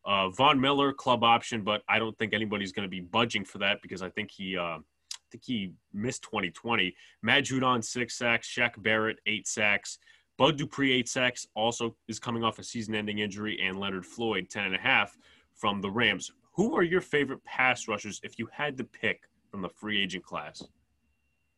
Uh, 0.05 0.29
Von 0.29 0.59
Miller, 0.59 0.93
club 0.93 1.23
option, 1.23 1.63
but 1.63 1.81
I 1.89 1.99
don't 1.99 2.17
think 2.17 2.33
anybody's 2.33 2.71
going 2.71 2.85
to 2.85 2.89
be 2.89 3.01
budging 3.01 3.43
for 3.43 3.57
that 3.59 3.81
because 3.81 4.01
I 4.01 4.09
think 4.09 4.31
he, 4.31 4.57
uh, 4.57 4.77
I 4.77 5.27
think 5.31 5.43
he 5.43 5.73
missed 5.93 6.23
2020. 6.23 6.95
Matt 7.21 7.43
Judon, 7.43 7.83
six 7.83 8.17
sacks. 8.17 8.47
Shaq 8.49 8.81
Barrett, 8.81 9.19
eight 9.25 9.47
sacks. 9.47 9.99
Bud 10.37 10.57
Dupree, 10.57 10.93
eight 10.93 11.09
sacks, 11.09 11.45
also 11.55 11.95
is 12.07 12.19
coming 12.19 12.43
off 12.43 12.57
a 12.57 12.63
season-ending 12.63 13.19
injury, 13.19 13.59
and 13.61 13.79
Leonard 13.79 14.05
Floyd, 14.05 14.47
ten 14.49 14.63
and 14.63 14.75
a 14.75 14.79
half 14.79 15.17
from 15.53 15.81
the 15.81 15.91
Rams. 15.91 16.31
Who 16.53 16.75
are 16.75 16.83
your 16.83 17.01
favorite 17.01 17.43
pass 17.43 17.87
rushers 17.87 18.19
if 18.23 18.39
you 18.39 18.47
had 18.51 18.77
to 18.77 18.83
pick 18.83 19.23
from 19.51 19.61
the 19.61 19.69
free 19.69 20.01
agent 20.01 20.23
class? 20.23 20.63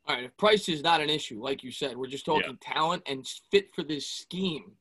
All 0.07 0.15
right, 0.15 0.23
if 0.23 0.37
price 0.37 0.69
is 0.69 0.83
not 0.83 1.01
an 1.01 1.09
issue, 1.09 1.41
like 1.41 1.63
you 1.63 1.71
said, 1.71 1.97
we're 1.97 2.07
just 2.07 2.25
talking 2.25 2.57
yeah. 2.61 2.73
talent 2.73 3.01
and 3.07 3.25
fit 3.49 3.73
for 3.73 3.83
this 3.83 4.07
scheme. 4.07 4.73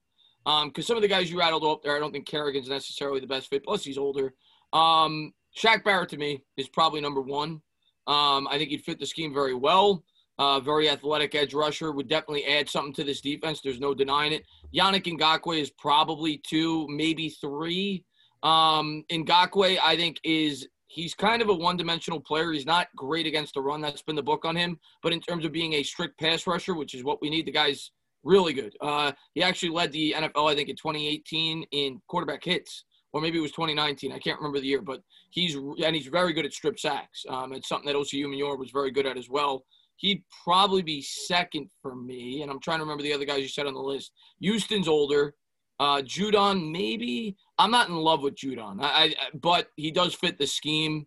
Um, 0.45 0.69
because 0.69 0.87
some 0.87 0.97
of 0.97 1.03
the 1.03 1.09
guys 1.09 1.31
you 1.31 1.39
rattled 1.39 1.65
up 1.65 1.83
there, 1.83 1.97
I 1.97 1.99
don't 1.99 2.13
think 2.13 2.27
Kerrigan's 2.27 2.69
necessarily 2.69 3.21
the 3.21 3.27
best 3.27 3.49
fit. 3.49 3.65
Plus, 3.65 3.83
he's 3.83 3.97
older. 3.97 4.35
Um, 4.75 5.33
Shaq 5.57 5.83
Barrett 5.83 6.11
to 6.11 6.19
me 6.19 6.45
is 6.59 6.69
probably 6.69 7.01
number 7.01 7.23
one. 7.23 7.63
Um, 8.07 8.47
I 8.51 8.59
think 8.59 8.69
he'd 8.69 8.85
fit 8.85 9.01
the 9.01 9.07
scheme 9.07 9.33
very 9.33 9.55
well. 9.55 10.05
Uh, 10.39 10.61
very 10.61 10.91
athletic 10.91 11.35
edge 11.35 11.55
rusher 11.55 11.93
would 11.93 12.09
definitely 12.09 12.45
add 12.45 12.69
something 12.69 12.93
to 12.93 13.05
this 13.05 13.23
defense. 13.23 13.61
There's 13.63 13.81
no 13.81 13.95
denying 13.95 14.33
it. 14.33 14.45
Yannick 14.77 15.07
Ngakoue 15.07 15.59
is 15.59 15.71
probably 15.71 16.43
two, 16.47 16.87
maybe 16.89 17.31
three. 17.31 18.05
Um, 18.43 19.05
Ngakoue, 19.11 19.79
I 19.83 19.97
think, 19.97 20.19
is 20.23 20.69
he's 20.95 21.13
kind 21.13 21.43
of 21.43 21.49
a 21.49 21.55
one-dimensional 21.55 22.21
player. 22.21 22.53
He's 22.53 22.67
not 22.67 22.87
great 22.95 23.27
against 23.27 23.55
the 23.55 23.61
run. 23.61 23.81
That's 23.81 24.03
been 24.03 24.15
the 24.15 24.23
book 24.23 24.45
on 24.45 24.55
him. 24.55 24.79
But 25.03 25.13
in 25.13 25.21
terms 25.21 25.45
of 25.45 25.51
being 25.51 25.75
a 25.75 25.83
strict 25.83 26.19
pass 26.19 26.47
rusher, 26.47 26.75
which 26.75 26.95
is 26.95 27.03
what 27.03 27.21
we 27.21 27.31
need, 27.31 27.47
the 27.47 27.53
guy's 27.53 27.91
really 28.23 28.53
good. 28.53 28.75
Uh, 28.81 29.13
he 29.35 29.43
actually 29.43 29.71
led 29.71 29.91
the 29.91 30.15
NFL, 30.17 30.51
I 30.51 30.55
think, 30.55 30.69
in 30.69 30.77
2018 30.77 31.65
in 31.73 32.01
quarterback 32.07 32.45
hits, 32.45 32.85
or 33.13 33.21
maybe 33.21 33.39
it 33.39 33.43
was 33.43 33.51
2019. 33.51 34.13
I 34.13 34.19
can't 34.19 34.39
remember 34.39 34.61
the 34.61 34.69
year, 34.69 34.83
but 34.83 35.01
he's 35.31 35.57
and 35.57 35.97
he's 35.97 36.07
very 36.07 36.33
good 36.33 36.47
at 36.47 36.53
strip 36.53 36.79
sacks. 36.79 37.25
Um, 37.29 37.53
it's 37.53 37.69
something 37.69 37.87
that 37.87 37.99
Osi 37.99 38.25
Umenyiora 38.25 38.59
was 38.59 38.71
very 38.71 38.93
good 38.93 39.07
at 39.07 39.19
as 39.19 39.29
well. 39.29 39.65
He'd 39.97 40.23
probably 40.45 40.83
be 40.83 41.03
second 41.03 41.71
for 41.83 41.95
me, 41.97 42.43
and 42.43 42.51
I'm 42.51 42.61
trying 42.61 42.79
to 42.79 42.85
remember 42.85 43.03
the 43.03 43.13
other 43.13 43.25
guys 43.25 43.41
you 43.41 43.49
said 43.49 43.67
on 43.67 43.75
the 43.75 43.81
list. 43.81 44.13
Houston's 44.41 44.89
older. 44.89 45.35
Uh, 45.81 46.01
Judon, 46.03 46.71
maybe. 46.71 47.37
I'm 47.59 47.71
not 47.71 47.89
in 47.89 47.97
love 47.97 48.23
with 48.23 48.35
Judon, 48.37 48.81
I, 48.81 48.87
I, 48.87 49.15
but 49.35 49.69
he 49.77 49.91
does 49.91 50.15
fit 50.15 50.39
the 50.39 50.47
scheme. 50.47 51.07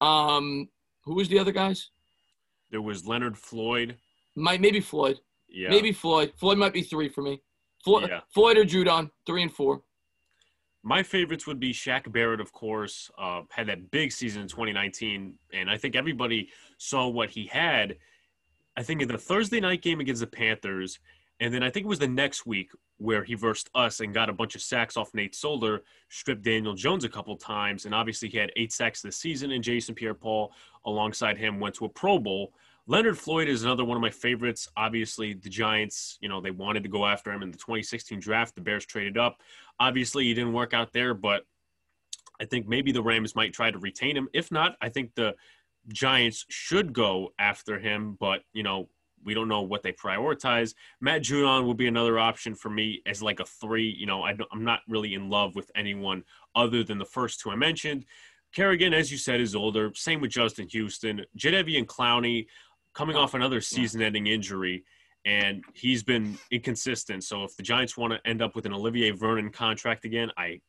Um, 0.00 0.68
who 1.04 1.14
was 1.14 1.28
the 1.28 1.38
other 1.38 1.52
guys? 1.52 1.90
There 2.70 2.82
was 2.82 3.06
Leonard 3.06 3.36
Floyd. 3.36 3.96
Might 4.36 4.60
maybe 4.60 4.80
Floyd. 4.80 5.20
Yeah. 5.48 5.70
Maybe 5.70 5.92
Floyd. 5.92 6.32
Floyd 6.36 6.58
might 6.58 6.72
be 6.72 6.82
three 6.82 7.08
for 7.08 7.22
me. 7.22 7.42
Floyd, 7.84 8.08
Yeah. 8.08 8.20
Floyd 8.32 8.56
or 8.56 8.64
Judon, 8.64 9.10
three 9.26 9.42
and 9.42 9.52
four. 9.52 9.82
My 10.82 11.02
favorites 11.02 11.46
would 11.46 11.58
be 11.60 11.72
Shaq 11.72 12.10
Barrett, 12.12 12.40
of 12.40 12.52
course. 12.52 13.10
Uh, 13.18 13.42
had 13.50 13.68
that 13.68 13.90
big 13.90 14.12
season 14.12 14.42
in 14.42 14.48
2019, 14.48 15.38
and 15.52 15.70
I 15.70 15.78
think 15.78 15.96
everybody 15.96 16.50
saw 16.78 17.08
what 17.08 17.30
he 17.30 17.46
had. 17.46 17.96
I 18.76 18.82
think 18.82 19.00
in 19.00 19.08
the 19.08 19.16
Thursday 19.16 19.60
night 19.60 19.80
game 19.82 20.00
against 20.00 20.20
the 20.20 20.26
Panthers, 20.26 20.98
and 21.40 21.54
then 21.54 21.62
I 21.62 21.70
think 21.70 21.84
it 21.84 21.88
was 21.88 22.00
the 22.00 22.08
next 22.08 22.44
week 22.44 22.70
where 22.98 23.24
he 23.24 23.34
versed 23.34 23.70
us 23.74 24.00
and 24.00 24.14
got 24.14 24.30
a 24.30 24.32
bunch 24.32 24.54
of 24.54 24.62
sacks 24.62 24.96
off 24.96 25.14
Nate 25.14 25.34
Solder, 25.34 25.82
stripped 26.08 26.42
Daniel 26.42 26.74
Jones 26.74 27.04
a 27.04 27.08
couple 27.08 27.36
times, 27.36 27.86
and 27.86 27.94
obviously 27.94 28.28
he 28.28 28.38
had 28.38 28.52
eight 28.56 28.72
sacks 28.72 29.02
this 29.02 29.16
season. 29.16 29.50
And 29.50 29.64
Jason 29.64 29.94
Pierre-Paul, 29.94 30.52
alongside 30.86 31.36
him, 31.36 31.60
went 31.60 31.74
to 31.76 31.86
a 31.86 31.88
Pro 31.88 32.18
Bowl. 32.18 32.52
Leonard 32.86 33.18
Floyd 33.18 33.48
is 33.48 33.64
another 33.64 33.84
one 33.84 33.96
of 33.96 34.02
my 34.02 34.10
favorites. 34.10 34.68
Obviously, 34.76 35.32
the 35.32 35.48
Giants, 35.48 36.18
you 36.20 36.28
know, 36.28 36.40
they 36.40 36.50
wanted 36.50 36.82
to 36.82 36.88
go 36.88 37.06
after 37.06 37.32
him 37.32 37.42
in 37.42 37.50
the 37.50 37.56
2016 37.56 38.20
draft. 38.20 38.54
The 38.54 38.60
Bears 38.60 38.84
traded 38.84 39.16
up. 39.16 39.40
Obviously, 39.80 40.24
he 40.24 40.34
didn't 40.34 40.52
work 40.52 40.74
out 40.74 40.92
there, 40.92 41.14
but 41.14 41.44
I 42.40 42.44
think 42.44 42.68
maybe 42.68 42.92
the 42.92 43.02
Rams 43.02 43.34
might 43.34 43.54
try 43.54 43.70
to 43.70 43.78
retain 43.78 44.16
him. 44.16 44.28
If 44.34 44.52
not, 44.52 44.76
I 44.82 44.88
think 44.90 45.14
the 45.14 45.34
Giants 45.88 46.44
should 46.48 46.92
go 46.92 47.32
after 47.38 47.78
him, 47.78 48.16
but, 48.20 48.42
you 48.52 48.62
know, 48.62 48.88
we 49.24 49.34
don't 49.34 49.48
know 49.48 49.62
what 49.62 49.82
they 49.82 49.92
prioritize. 49.92 50.74
Matt 51.00 51.22
Judon 51.22 51.64
will 51.64 51.74
be 51.74 51.86
another 51.86 52.18
option 52.18 52.54
for 52.54 52.70
me 52.70 53.02
as 53.06 53.22
like 53.22 53.40
a 53.40 53.44
three. 53.44 53.88
You 53.88 54.06
know, 54.06 54.22
I, 54.22 54.36
am 54.52 54.64
not 54.64 54.80
really 54.88 55.14
in 55.14 55.30
love 55.30 55.54
with 55.54 55.70
anyone 55.74 56.24
other 56.54 56.84
than 56.84 56.98
the 56.98 57.04
first 57.04 57.40
two 57.40 57.50
I 57.50 57.56
mentioned. 57.56 58.04
Kerrigan, 58.54 58.94
as 58.94 59.10
you 59.10 59.18
said, 59.18 59.40
is 59.40 59.54
older. 59.54 59.92
Same 59.94 60.20
with 60.20 60.30
Justin 60.30 60.68
Houston. 60.68 61.24
Jadeveon 61.36 61.86
Clowney 61.86 62.46
coming 62.94 63.16
off 63.16 63.34
another 63.34 63.60
season-ending 63.60 64.28
injury, 64.28 64.84
and 65.24 65.64
he's 65.74 66.04
been 66.04 66.38
inconsistent. 66.52 67.24
So 67.24 67.42
if 67.42 67.56
the 67.56 67.64
Giants 67.64 67.96
want 67.96 68.12
to 68.12 68.28
end 68.28 68.40
up 68.40 68.54
with 68.54 68.66
an 68.66 68.72
Olivier 68.72 69.10
Vernon 69.10 69.50
contract 69.50 70.04
again, 70.04 70.30
I, 70.36 70.60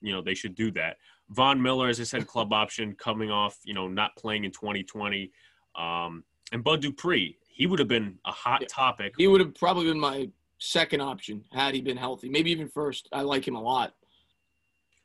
you 0.00 0.12
know, 0.12 0.22
they 0.22 0.34
should 0.34 0.54
do 0.54 0.70
that. 0.72 0.96
Von 1.30 1.60
Miller, 1.60 1.88
as 1.88 2.00
I 2.00 2.04
said, 2.04 2.26
club 2.26 2.52
option 2.52 2.94
coming 2.94 3.30
off, 3.30 3.58
you 3.64 3.74
know, 3.74 3.88
not 3.88 4.16
playing 4.16 4.44
in 4.44 4.50
2020, 4.52 5.30
um, 5.76 6.24
and 6.52 6.64
Bud 6.64 6.80
Dupree. 6.80 7.36
He 7.56 7.66
would 7.66 7.78
have 7.78 7.88
been 7.88 8.18
a 8.26 8.32
hot 8.32 8.60
Yeah. 8.60 8.66
topic. 8.70 9.14
He 9.16 9.26
would 9.26 9.40
have 9.40 9.54
probably 9.54 9.86
been 9.86 9.98
my 9.98 10.28
second 10.58 11.00
option 11.00 11.42
had 11.52 11.74
he 11.74 11.80
been 11.80 11.96
healthy. 11.96 12.28
Maybe 12.28 12.50
even 12.50 12.68
first. 12.68 13.08
I 13.12 13.22
like 13.22 13.48
him 13.48 13.56
a 13.56 13.62
lot. 13.62 13.94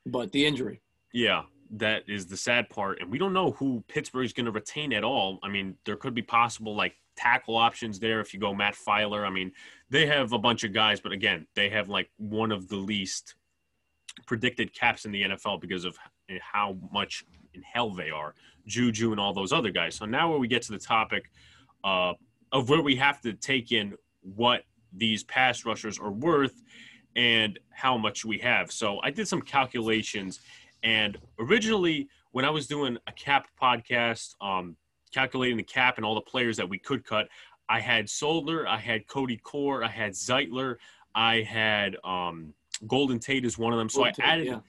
But 0.05 0.33
the 0.33 0.45
injury. 0.45 0.81
Yeah, 1.13 1.43
that 1.71 2.03
is 2.09 2.27
the 2.27 2.35
sad 2.35 2.69
part. 2.69 2.99
And 3.01 3.09
we 3.09 3.17
don't 3.17 3.31
know 3.31 3.51
who 3.51 3.81
Pittsburgh's 3.87 4.33
going 4.33 4.47
to 4.47 4.51
retain 4.51 4.91
at 4.91 5.05
all. 5.05 5.39
I 5.43 5.47
mean, 5.47 5.77
there 5.85 5.95
could 5.95 6.13
be 6.13 6.21
possible 6.21 6.75
like 6.75 6.95
tackle 7.15 7.55
options 7.55 7.99
there 7.99 8.19
if 8.19 8.33
you 8.33 8.39
go 8.39 8.53
Matt 8.53 8.75
Feiler. 8.75 9.25
I 9.25 9.29
mean, 9.29 9.53
they 9.89 10.05
have 10.07 10.33
a 10.33 10.37
bunch 10.37 10.65
of 10.65 10.73
guys, 10.73 10.99
but 10.99 11.13
again, 11.13 11.47
they 11.55 11.69
have 11.69 11.87
like 11.87 12.09
one 12.17 12.51
of 12.51 12.67
the 12.67 12.75
least 12.75 13.35
predicted 14.25 14.73
caps 14.73 15.05
in 15.05 15.13
the 15.13 15.23
NFL 15.23 15.61
because 15.61 15.85
of 15.85 15.97
how 16.41 16.77
much 16.91 17.23
in 17.53 17.61
hell 17.61 17.91
they 17.91 18.09
are. 18.09 18.35
Juju 18.67 19.11
and 19.11 19.19
all 19.21 19.33
those 19.33 19.53
other 19.53 19.71
guys. 19.71 19.95
So 19.95 20.05
now 20.05 20.29
where 20.29 20.39
we 20.39 20.49
get 20.49 20.63
to 20.63 20.73
the 20.73 20.79
topic 20.79 21.31
uh, 21.83 22.13
of 22.51 22.69
where 22.69 22.81
we 22.81 22.95
have 22.95 23.21
to 23.21 23.33
take 23.33 23.71
in 23.71 23.95
what 24.21 24.63
these 24.93 25.23
pass 25.23 25.65
rushers 25.65 25.99
are 25.99 26.11
worth 26.11 26.61
and 27.15 27.59
how 27.69 27.97
much 27.97 28.25
we 28.25 28.37
have. 28.39 28.71
So 28.71 28.99
I 29.03 29.11
did 29.11 29.27
some 29.27 29.41
calculations 29.41 30.39
and 30.83 31.17
originally, 31.39 32.07
when 32.31 32.45
I 32.45 32.49
was 32.49 32.67
doing 32.67 32.97
a 33.07 33.11
cap 33.11 33.47
podcast, 33.61 34.35
um, 34.41 34.75
calculating 35.13 35.57
the 35.57 35.63
cap 35.63 35.97
and 35.97 36.05
all 36.05 36.15
the 36.15 36.21
players 36.21 36.57
that 36.57 36.67
we 36.67 36.79
could 36.79 37.05
cut, 37.05 37.27
I 37.69 37.79
had 37.79 38.09
Solder, 38.09 38.67
I 38.67 38.77
had 38.77 39.07
Cody 39.07 39.37
Core, 39.37 39.83
I 39.83 39.89
had 39.89 40.13
Zeitler, 40.13 40.77
I 41.13 41.41
had 41.41 41.97
um, 42.03 42.53
Golden 42.87 43.19
Tate 43.19 43.45
is 43.45 43.57
one 43.57 43.73
of 43.73 43.79
them. 43.79 43.89
So 43.89 44.03
Golden 44.03 44.25
I 44.25 44.27
added 44.27 44.47
yeah. 44.47 44.59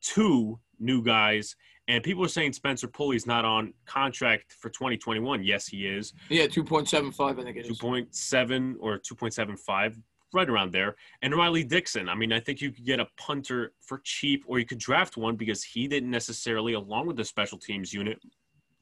two 0.00 0.58
new 0.78 1.02
guys. 1.02 1.56
And 1.90 2.04
people 2.04 2.24
are 2.24 2.28
saying 2.28 2.52
Spencer 2.52 2.86
Pulley's 2.86 3.26
not 3.26 3.44
on 3.44 3.74
contract 3.84 4.52
for 4.60 4.68
2021. 4.70 5.42
Yes, 5.42 5.66
he 5.66 5.88
is. 5.88 6.12
Yeah, 6.28 6.46
2.75, 6.46 7.40
I 7.40 7.42
think 7.42 7.56
it 7.56 7.66
is. 7.66 7.80
2.7 7.80 8.76
or 8.78 8.98
2.75, 8.98 10.00
right 10.32 10.48
around 10.48 10.70
there. 10.70 10.94
And 11.22 11.34
Riley 11.34 11.64
Dixon. 11.64 12.08
I 12.08 12.14
mean, 12.14 12.32
I 12.32 12.38
think 12.38 12.60
you 12.60 12.70
could 12.70 12.86
get 12.86 13.00
a 13.00 13.08
punter 13.16 13.72
for 13.80 14.00
cheap, 14.04 14.44
or 14.46 14.60
you 14.60 14.66
could 14.66 14.78
draft 14.78 15.16
one 15.16 15.34
because 15.34 15.64
he 15.64 15.88
didn't 15.88 16.12
necessarily, 16.12 16.74
along 16.74 17.08
with 17.08 17.16
the 17.16 17.24
special 17.24 17.58
teams 17.58 17.92
unit, 17.92 18.20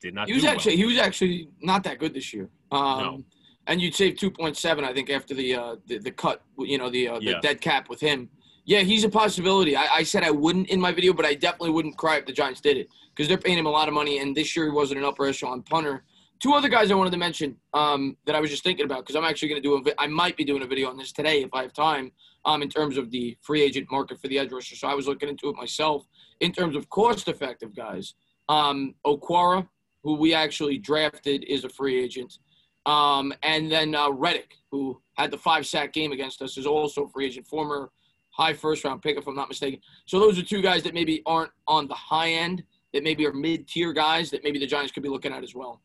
did 0.03 0.13
not. 0.13 0.27
He 0.29 0.35
was 0.35 0.43
do 0.43 0.49
well. 0.49 0.55
actually 0.57 0.77
he 0.77 0.85
was 0.85 0.99
actually 0.99 1.49
not 1.63 1.83
that 1.85 1.99
good 1.99 2.13
this 2.13 2.35
year. 2.35 2.51
Um, 2.71 2.99
No. 3.01 3.25
And 3.69 3.81
you'd 3.83 3.95
save 3.95 4.15
2.7, 4.17 4.83
I 4.85 4.93
think, 4.95 5.09
after 5.11 5.35
the 5.35 5.55
uh, 5.55 5.77
the, 5.87 5.99
the 5.99 6.11
cut, 6.11 6.43
you 6.59 6.77
know, 6.77 6.91
the 6.91 7.09
uh, 7.09 7.19
the 7.21 7.25
Yeah. 7.25 7.41
dead 7.41 7.61
cap 7.63 7.89
with 7.89 8.01
him. 8.01 8.29
Yeah, 8.69 8.81
he's 8.81 9.03
a 9.03 9.09
possibility. 9.09 9.77
I, 9.77 9.87
I 9.87 10.03
said 10.03 10.25
I 10.25 10.31
wouldn't 10.31 10.69
in 10.69 10.79
my 10.79 10.93
video, 10.93 11.15
but 11.15 11.25
I 11.25 11.33
definitely 11.33 11.71
wouldn't 11.71 11.97
cry 11.97 12.19
if 12.19 12.27
the 12.27 12.35
Giants 12.35 12.61
did 12.61 12.77
it 12.77 12.91
because 13.09 13.27
they're 13.27 13.39
paying 13.39 13.57
him 13.57 13.65
a 13.65 13.71
lot 13.71 13.89
of 13.89 13.95
money, 13.95 14.19
and 14.19 14.37
this 14.37 14.55
year 14.55 14.67
he 14.67 14.71
wasn't 14.71 14.99
an 14.99 15.07
upper 15.07 15.25
echelon 15.25 15.63
punter. 15.63 16.05
Two 16.39 16.53
other 16.53 16.69
guys 16.69 16.91
I 16.91 16.95
wanted 16.95 17.13
to 17.13 17.17
mention 17.17 17.57
um, 17.73 18.19
that 18.27 18.35
I 18.35 18.41
was 18.41 18.51
just 18.51 18.63
thinking 18.63 18.85
about 18.85 19.07
because 19.07 19.17
I'm 19.17 19.25
actually 19.25 19.49
going 19.49 19.63
to 19.63 19.67
do 19.67 19.77
a 19.77 19.81
vi- 19.81 19.95
I 19.97 20.07
might 20.07 20.37
be 20.37 20.45
doing 20.45 20.63
a 20.63 20.67
video 20.67 20.91
on 20.91 20.99
this 20.99 21.13
today 21.13 21.41
if 21.41 21.49
I 21.55 21.63
have 21.63 21.73
time 21.73 22.13
um, 22.45 22.61
in 22.61 22.69
terms 22.69 22.99
of 22.99 23.11
the 23.11 23.39
free 23.41 23.63
agent 23.63 23.91
market 23.91 24.21
for 24.21 24.29
the 24.29 24.39
edge 24.39 24.53
rusher. 24.53 24.77
So 24.77 24.87
I 24.87 24.93
was 24.93 25.07
looking 25.09 25.31
into 25.31 25.49
it 25.49 25.57
myself 25.57 26.07
in 26.41 26.53
terms 26.53 26.77
of 26.77 26.91
cost 26.91 27.27
effective 27.27 27.75
guys. 27.75 28.17
Um, 28.51 28.97
Okwara, 29.07 29.67
who 30.03 30.17
we 30.17 30.35
actually 30.35 30.77
drafted, 30.77 31.43
is 31.45 31.65
a 31.65 31.71
free 31.71 31.99
agent. 31.99 32.37
Um, 32.85 33.33
and 33.43 33.73
then 33.73 33.95
uh, 33.95 34.11
Reddick, 34.11 34.57
who 34.71 35.01
had 35.15 35.31
the 35.31 35.39
five 35.39 35.67
sack 35.67 35.95
game 35.95 36.13
against 36.13 36.43
us, 36.43 36.59
is 36.59 36.67
also 36.67 37.05
a 37.05 37.09
free 37.09 37.25
agent, 37.29 37.47
former 37.47 37.91
high 38.39 38.53
first 38.53 38.85
round 38.85 39.03
pick, 39.03 39.19
if 39.19 39.27
I'm 39.27 39.35
not 39.35 39.49
mistaken. 39.49 39.81
So 40.07 40.21
those 40.21 40.39
are 40.39 40.43
two 40.43 40.63
guys 40.63 40.83
that 40.85 40.95
maybe 40.95 41.23
aren't 41.27 41.51
on 41.67 41.89
the 41.89 41.95
high 41.95 42.31
end, 42.31 42.63
that 42.93 43.03
maybe 43.03 43.27
are 43.27 43.33
mid 43.33 43.67
tier 43.67 43.93
guys 43.93 44.31
that 44.31 44.45
maybe 44.45 44.59
the 44.59 44.67
Giants 44.67 44.93
could 44.93 45.03
be 45.03 45.09
looking 45.09 45.33
at 45.33 45.43
as 45.43 45.55
well. 45.55 45.83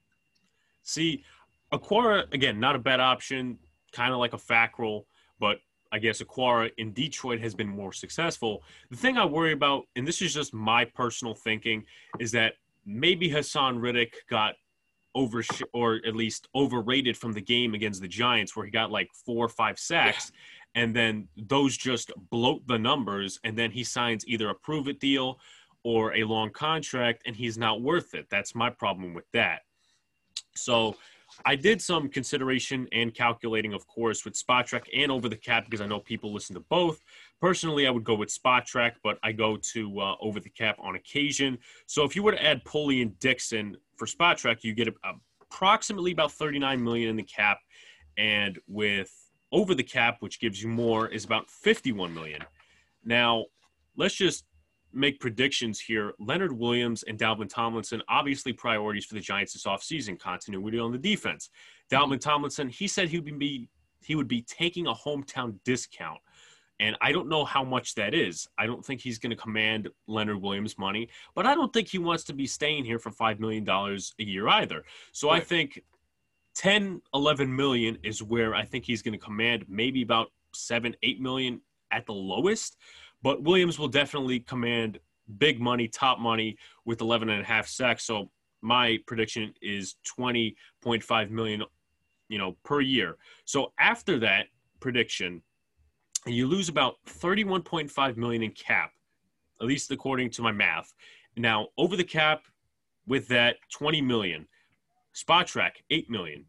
See, 0.84 1.24
Okwara 1.74 2.32
again, 2.34 2.60
not 2.60 2.76
a 2.76 2.80
bad 2.80 3.00
option, 3.00 3.58
kind 3.92 4.14
of 4.14 4.20
like 4.20 4.34
a 4.34 4.38
Fackrell, 4.38 5.06
but 5.40 5.58
I 5.92 6.00
guess 6.00 6.22
Okwara 6.22 6.72
in 6.78 6.94
Detroit 6.94 7.40
has 7.42 7.56
been 7.56 7.68
more 7.68 7.94
successful. 7.94 8.64
The 8.90 8.98
thing 8.98 9.18
I 9.18 9.26
worry 9.26 9.54
about, 9.54 9.84
and 9.96 10.08
this 10.08 10.22
is 10.22 10.34
just 10.34 10.54
my 10.54 10.86
personal 10.86 11.34
thinking, 11.34 11.86
is 12.20 12.32
that 12.32 12.54
maybe 12.86 13.30
Haason 13.30 13.82
Reddick 13.82 14.16
got 14.30 14.56
over 15.16 15.44
or 15.74 16.00
at 16.08 16.16
least 16.16 16.48
overrated 16.56 17.16
from 17.16 17.34
the 17.34 17.42
game 17.42 17.76
against 17.76 18.02
the 18.02 18.08
Giants, 18.08 18.56
where 18.56 18.66
he 18.66 18.72
got 18.72 18.92
like 18.92 19.10
four 19.14 19.46
or 19.46 19.50
five 19.50 19.78
sacks. 19.78 20.32
And 20.76 20.96
then 20.96 21.28
those 21.38 21.78
just 21.78 22.12
bloat 22.30 22.66
the 22.68 22.80
numbers, 22.80 23.40
and 23.44 23.58
then 23.58 23.72
he 23.72 23.84
signs 23.84 24.28
either 24.28 24.50
a 24.50 24.56
prove 24.56 24.88
it 24.88 25.00
deal 25.00 25.40
or 25.84 26.16
a 26.16 26.24
long 26.24 26.50
contract, 26.50 27.24
and 27.26 27.36
he's 27.36 27.58
not 27.58 27.82
worth 27.82 28.14
it. 28.14 28.28
That's 28.30 28.56
my 28.56 28.70
problem 28.70 29.14
with 29.14 29.30
that. 29.34 29.62
So 30.56 30.96
I 31.46 31.56
did 31.56 31.82
some 31.82 32.10
consideration 32.10 32.88
and 32.92 33.14
calculating, 33.14 33.74
of 33.74 33.86
course, 33.88 34.24
with 34.24 34.36
Spotrac 34.36 34.84
and 34.96 35.12
Over 35.12 35.28
the 35.28 35.36
Cap 35.36 35.66
because 35.66 35.82
I 35.82 35.88
know 35.88 36.00
people 36.00 36.32
listen 36.32 36.54
to 36.56 36.62
both. 36.70 37.04
Personally, 37.42 37.88
I 37.88 37.92
would 37.92 38.04
go 38.04 38.16
with 38.16 38.30
Spotrac, 38.30 38.94
but 39.04 39.18
I 39.24 39.32
go 39.32 39.58
to 39.58 40.00
uh, 40.00 40.16
Over 40.22 40.40
the 40.40 40.50
Cap 40.50 40.78
on 40.80 40.96
occasion. 40.96 41.58
So 41.88 42.04
if 42.04 42.16
you 42.16 42.24
were 42.24 42.32
to 42.32 42.44
add 42.44 42.64
Pulley 42.66 43.02
and 43.02 43.18
Dixon 43.20 43.78
for 43.98 44.06
Spotrac, 44.06 44.64
you 44.64 44.74
get 44.74 44.94
approximately 45.42 46.12
about 46.12 46.32
39 46.32 46.84
million 46.84 47.10
in 47.10 47.16
the 47.16 47.24
cap, 47.24 47.60
and 48.18 48.60
with 48.68 49.12
Over 49.54 49.76
the 49.76 49.84
Cap, 49.84 50.18
which 50.20 50.40
gives 50.40 50.62
you 50.62 50.68
more, 50.68 51.08
is 51.08 51.24
about 51.24 51.50
51 51.50 52.14
million. 52.14 52.44
Now, 53.06 53.46
let's 53.96 54.16
just 54.16 54.46
make 54.92 55.20
predictions 55.20 55.80
here. 55.80 56.14
Leonard 56.20 56.52
Williams 56.52 57.04
and 57.04 57.20
Dalvin 57.20 57.48
Tomlinson, 57.48 58.02
obviously 58.10 58.52
priorities 58.52 59.06
for 59.06 59.14
the 59.14 59.22
Giants 59.22 59.54
this 59.54 59.66
offseason, 59.66 60.20
continuity 60.20 60.80
on 60.80 60.92
the 60.92 60.98
defense. 60.98 61.50
Dalvin 61.92 62.20
Tomlinson, 62.20 62.68
he 62.68 62.88
said 62.88 63.10
he 63.10 63.20
would 63.20 63.40
be 63.40 63.70
he 64.04 64.16
would 64.16 64.28
be 64.28 64.42
taking 64.42 64.88
a 64.88 64.94
hometown 64.94 65.56
discount. 65.64 66.20
And 66.80 66.98
I 67.00 67.12
don't 67.14 67.30
know 67.30 67.46
how 67.46 67.64
much 67.64 67.96
that 67.96 68.14
is. 68.14 68.48
I 68.58 68.66
don't 68.66 68.84
think 68.84 69.00
he's 69.00 69.18
going 69.18 69.30
to 69.30 69.36
command 69.36 69.88
Leonard 70.08 70.42
Williams 70.42 70.78
money, 70.78 71.08
but 71.36 71.46
I 71.46 71.56
don't 71.56 71.72
think 71.72 71.88
he 71.88 72.00
wants 72.00 72.26
to 72.26 72.34
be 72.34 72.46
staying 72.46 72.84
here 72.84 73.00
for 73.00 73.12
$5 73.12 73.40
million 73.40 73.68
a 73.70 74.24
year 74.24 74.48
either. 74.50 74.84
So 75.14 75.30
I 75.30 75.40
think 75.40 75.82
10, 76.56 77.02
11 77.14 77.56
million 77.56 77.98
is 78.04 78.22
where 78.22 78.54
I 78.54 78.64
think 78.64 78.86
he's 78.86 79.02
going 79.02 79.18
to 79.18 79.24
command 79.24 79.66
maybe 79.68 80.02
about 80.02 80.32
7, 80.54 80.96
8 81.02 81.22
million 81.22 81.62
at 81.92 82.06
the 82.06 82.14
lowest. 82.14 82.78
But 83.22 83.42
Williams 83.42 83.80
will 83.80 83.88
definitely 83.88 84.42
command 84.42 85.00
big 85.38 85.60
money, 85.60 85.88
top 85.88 86.20
money 86.20 86.58
with 86.86 87.02
11 87.02 87.30
and 87.30 87.42
a 87.42 87.46
half 87.46 87.68
sacks. 87.68 88.06
So 88.06 88.30
my 88.62 89.00
prediction 89.08 89.54
is 89.62 89.96
20.5 90.18 91.30
million, 91.30 91.64
you 92.30 92.38
know, 92.38 92.58
per 92.64 92.82
year. 92.82 93.18
So 93.46 93.74
after 93.80 94.20
that 94.20 94.48
prediction, 94.80 95.42
you 96.26 96.48
lose 96.48 96.70
about 96.70 96.96
31.5 97.08 98.18
million 98.18 98.44
in 98.44 98.52
cap, 98.52 98.92
at 99.62 99.68
least 99.68 99.92
according 99.92 100.30
to 100.32 100.42
my 100.42 100.52
math. 100.52 100.94
Now, 101.36 101.68
over 101.78 101.96
the 101.96 102.04
cap 102.04 102.44
with 103.08 103.28
that 103.30 103.58
20 103.72 104.02
million, 104.02 104.48
Spotrac 105.16 105.72
8 105.90 106.10
million. 106.10 106.46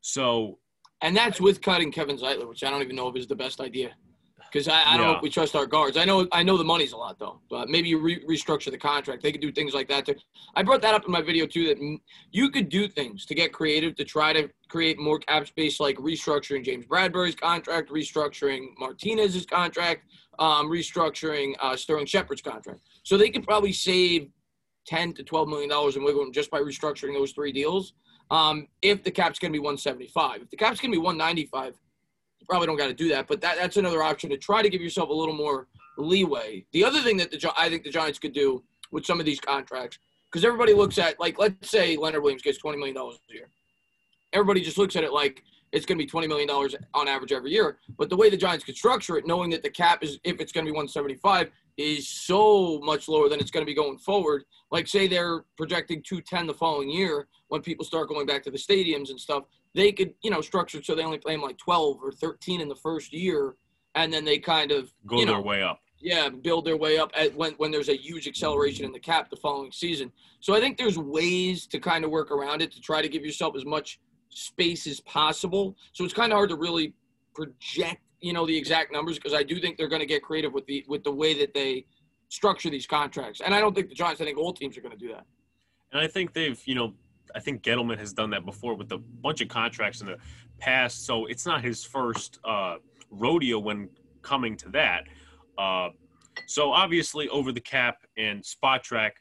So, 0.00 0.58
and 1.02 1.16
that's 1.16 1.40
with 1.40 1.60
cutting 1.60 1.90
Kevin 1.90 2.16
Zeitler, 2.16 2.48
which 2.48 2.64
I 2.64 2.70
don't 2.70 2.82
even 2.82 2.96
know 2.96 3.08
if 3.08 3.16
is 3.16 3.26
the 3.26 3.36
best 3.36 3.60
idea 3.60 3.94
because 4.56 4.68
I, 4.68 4.82
I, 4.86 4.96
don't 4.96 5.06
know 5.06 5.16
if 5.16 5.22
we 5.22 5.30
trust 5.30 5.54
our 5.54 5.66
guards. 5.66 5.96
I 5.96 6.04
know 6.04 6.26
I 6.32 6.42
know 6.42 6.56
the 6.56 6.64
money's 6.64 6.92
a 6.92 6.96
lot 6.96 7.18
though, 7.18 7.40
but 7.50 7.68
maybe 7.68 7.88
you 7.88 7.98
re- 7.98 8.24
restructure 8.24 8.70
the 8.70 8.78
contract. 8.78 9.22
They 9.22 9.32
could 9.32 9.40
do 9.40 9.52
things 9.52 9.74
like 9.74 9.88
that 9.88 10.06
too. 10.06 10.14
I 10.54 10.62
brought 10.62 10.82
that 10.82 10.94
up 10.94 11.04
in 11.04 11.12
my 11.12 11.20
video 11.20 11.46
too 11.46 11.66
that 11.66 11.98
you 12.30 12.50
could 12.50 12.68
do 12.68 12.88
things 12.88 13.26
to 13.26 13.34
get 13.34 13.52
creative 13.52 13.94
to 13.96 14.04
try 14.04 14.32
to 14.32 14.48
create 14.68 14.98
more 14.98 15.18
cap 15.18 15.46
space, 15.46 15.80
like 15.80 15.96
restructuring 15.96 16.64
James 16.64 16.86
Bradberry's 16.86 17.34
contract, 17.34 17.90
restructuring 17.90 18.68
Martinez's 18.78 19.46
contract, 19.46 20.04
um, 20.38 20.70
restructuring 20.70 21.54
uh, 21.60 21.76
Sterling 21.76 22.06
Shepard's 22.06 22.42
contract. 22.42 22.80
So 23.02 23.16
they 23.16 23.30
could 23.30 23.44
probably 23.44 23.72
save 23.72 24.30
ten 24.86 25.12
to 25.14 25.22
twelve 25.22 25.48
million 25.48 25.68
dollars 25.68 25.96
in 25.96 26.04
wiggle 26.04 26.22
room 26.22 26.32
just 26.32 26.50
by 26.50 26.60
restructuring 26.60 27.14
those 27.14 27.32
three 27.32 27.52
deals. 27.52 27.92
Um, 28.30 28.66
if 28.82 29.04
the 29.04 29.10
cap's 29.10 29.38
going 29.38 29.52
to 29.52 29.56
be 29.56 29.60
175, 29.60 30.42
if 30.42 30.50
the 30.50 30.56
cap's 30.56 30.80
going 30.80 30.90
to 30.90 30.96
be 30.96 31.02
195 31.02 31.74
you 32.38 32.46
probably 32.46 32.66
don't 32.66 32.76
got 32.76 32.88
to 32.88 32.94
do 32.94 33.08
that, 33.08 33.26
but 33.26 33.40
that, 33.40 33.56
that's 33.56 33.76
another 33.76 34.02
option 34.02 34.30
to 34.30 34.36
try 34.36 34.62
to 34.62 34.68
give 34.68 34.80
yourself 34.80 35.08
a 35.08 35.12
little 35.12 35.34
more 35.34 35.68
leeway. 35.98 36.64
The 36.72 36.84
other 36.84 37.00
thing 37.00 37.16
that 37.18 37.30
the 37.30 37.52
I 37.56 37.68
think 37.68 37.84
the 37.84 37.90
Giants 37.90 38.18
could 38.18 38.32
do 38.32 38.62
with 38.92 39.06
some 39.06 39.20
of 39.20 39.26
these 39.26 39.40
contracts, 39.40 39.98
because 40.30 40.44
everybody 40.44 40.74
looks 40.74 40.98
at 40.98 41.18
like 41.18 41.38
let's 41.38 41.70
say 41.70 41.96
Leonard 41.96 42.22
Williams 42.22 42.42
gets 42.42 42.58
twenty 42.58 42.78
million 42.78 42.94
dollars 42.94 43.18
a 43.30 43.34
year, 43.34 43.48
everybody 44.32 44.60
just 44.60 44.78
looks 44.78 44.96
at 44.96 45.04
it 45.04 45.12
like 45.12 45.42
it's 45.76 45.86
going 45.86 45.98
to 45.98 46.04
be 46.04 46.08
twenty 46.08 46.26
million 46.26 46.48
dollars 46.48 46.74
on 46.94 47.06
average 47.08 47.32
every 47.32 47.52
year. 47.52 47.78
But 47.96 48.10
the 48.10 48.16
way 48.16 48.30
the 48.30 48.36
Giants 48.36 48.64
could 48.64 48.76
structure 48.76 49.16
it, 49.16 49.26
knowing 49.26 49.50
that 49.50 49.62
the 49.62 49.70
cap 49.70 50.02
is 50.02 50.18
if 50.24 50.40
it's 50.40 50.52
going 50.52 50.66
to 50.66 50.72
be 50.72 50.76
one 50.76 50.88
seventy 50.88 51.14
five, 51.14 51.50
is 51.76 52.08
so 52.08 52.80
much 52.80 53.08
lower 53.08 53.28
than 53.28 53.38
it's 53.40 53.50
going 53.50 53.64
to 53.64 53.70
be 53.70 53.74
going 53.74 53.98
forward. 53.98 54.44
Like 54.70 54.88
say 54.88 55.06
they're 55.06 55.44
projecting 55.56 56.02
two 56.02 56.20
ten 56.20 56.46
the 56.46 56.54
following 56.54 56.90
year 56.90 57.28
when 57.48 57.60
people 57.62 57.84
start 57.84 58.08
going 58.08 58.26
back 58.26 58.42
to 58.44 58.50
the 58.50 58.58
stadiums 58.58 59.10
and 59.10 59.20
stuff 59.20 59.44
they 59.76 59.92
could, 59.92 60.14
you 60.22 60.30
know, 60.30 60.40
structure 60.40 60.78
it 60.78 60.86
so 60.86 60.94
they 60.94 61.04
only 61.04 61.18
play 61.18 61.34
them 61.34 61.42
like 61.42 61.58
12 61.58 61.98
or 62.02 62.10
13 62.10 62.62
in 62.62 62.68
the 62.68 62.74
first 62.74 63.12
year, 63.12 63.54
and 63.94 64.12
then 64.12 64.24
they 64.24 64.38
kind 64.38 64.72
of 64.72 64.92
go 65.06 65.18
you 65.18 65.26
know, 65.26 65.34
their 65.34 65.42
way 65.42 65.62
up. 65.62 65.80
Yeah, 66.00 66.30
build 66.30 66.64
their 66.64 66.76
way 66.76 66.98
up 66.98 67.10
at 67.14 67.34
when 67.36 67.52
when 67.52 67.70
there's 67.70 67.88
a 67.88 67.96
huge 67.96 68.26
acceleration 68.26 68.84
in 68.84 68.92
the 68.92 68.98
cap 68.98 69.28
the 69.28 69.36
following 69.36 69.72
season. 69.72 70.10
So 70.40 70.54
I 70.54 70.60
think 70.60 70.78
there's 70.78 70.98
ways 70.98 71.66
to 71.68 71.78
kind 71.78 72.04
of 72.04 72.10
work 72.10 72.30
around 72.30 72.62
it 72.62 72.72
to 72.72 72.80
try 72.80 73.02
to 73.02 73.08
give 73.08 73.24
yourself 73.24 73.54
as 73.54 73.64
much 73.64 74.00
space 74.30 74.86
as 74.86 75.00
possible. 75.00 75.76
So 75.92 76.04
it's 76.04 76.14
kind 76.14 76.32
of 76.32 76.36
hard 76.36 76.50
to 76.50 76.56
really 76.56 76.94
project, 77.34 78.00
you 78.20 78.32
know, 78.32 78.46
the 78.46 78.56
exact 78.56 78.92
numbers 78.92 79.16
because 79.16 79.34
I 79.34 79.42
do 79.42 79.60
think 79.60 79.76
they're 79.76 79.88
going 79.88 80.00
to 80.00 80.06
get 80.06 80.22
creative 80.22 80.52
with 80.52 80.66
the 80.66 80.84
with 80.88 81.04
the 81.04 81.12
way 81.12 81.38
that 81.38 81.54
they 81.54 81.86
structure 82.28 82.70
these 82.70 82.86
contracts. 82.86 83.40
And 83.44 83.54
I 83.54 83.60
don't 83.60 83.74
think 83.74 83.88
the 83.88 83.94
Giants. 83.94 84.20
I 84.20 84.24
think 84.24 84.38
all 84.38 84.52
teams 84.52 84.76
are 84.76 84.80
going 84.80 84.96
to 84.96 84.98
do 84.98 85.08
that. 85.08 85.24
And 85.92 86.00
I 86.00 86.08
think 86.08 86.32
they've, 86.32 86.60
you 86.66 86.74
know, 86.74 86.94
I 87.34 87.40
think 87.40 87.62
Gettleman 87.62 87.98
has 87.98 88.12
done 88.12 88.30
that 88.30 88.44
before 88.44 88.74
with 88.74 88.90
a 88.92 88.98
bunch 88.98 89.40
of 89.40 89.48
contracts 89.48 90.00
in 90.00 90.06
the 90.06 90.16
past. 90.58 91.06
So 91.06 91.26
it's 91.26 91.46
not 91.46 91.62
his 91.62 91.84
first 91.84 92.38
uh, 92.44 92.76
rodeo 93.10 93.58
when 93.58 93.88
coming 94.22 94.56
to 94.58 94.68
that. 94.70 95.04
Uh, 95.58 95.88
so 96.46 96.72
obviously, 96.72 97.28
over 97.28 97.52
the 97.52 97.60
cap 97.60 97.98
and 98.16 98.42
Spotrac, 98.42 99.12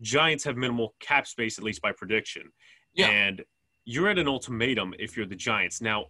Giants 0.00 0.44
have 0.44 0.56
minimal 0.56 0.94
cap 1.00 1.26
space, 1.26 1.58
at 1.58 1.64
least 1.64 1.82
by 1.82 1.92
prediction. 1.92 2.50
Yeah. 2.94 3.08
And 3.08 3.42
you're 3.84 4.08
at 4.08 4.18
an 4.18 4.28
ultimatum 4.28 4.94
if 4.98 5.16
you're 5.16 5.26
the 5.26 5.36
Giants. 5.36 5.80
Now, 5.80 6.06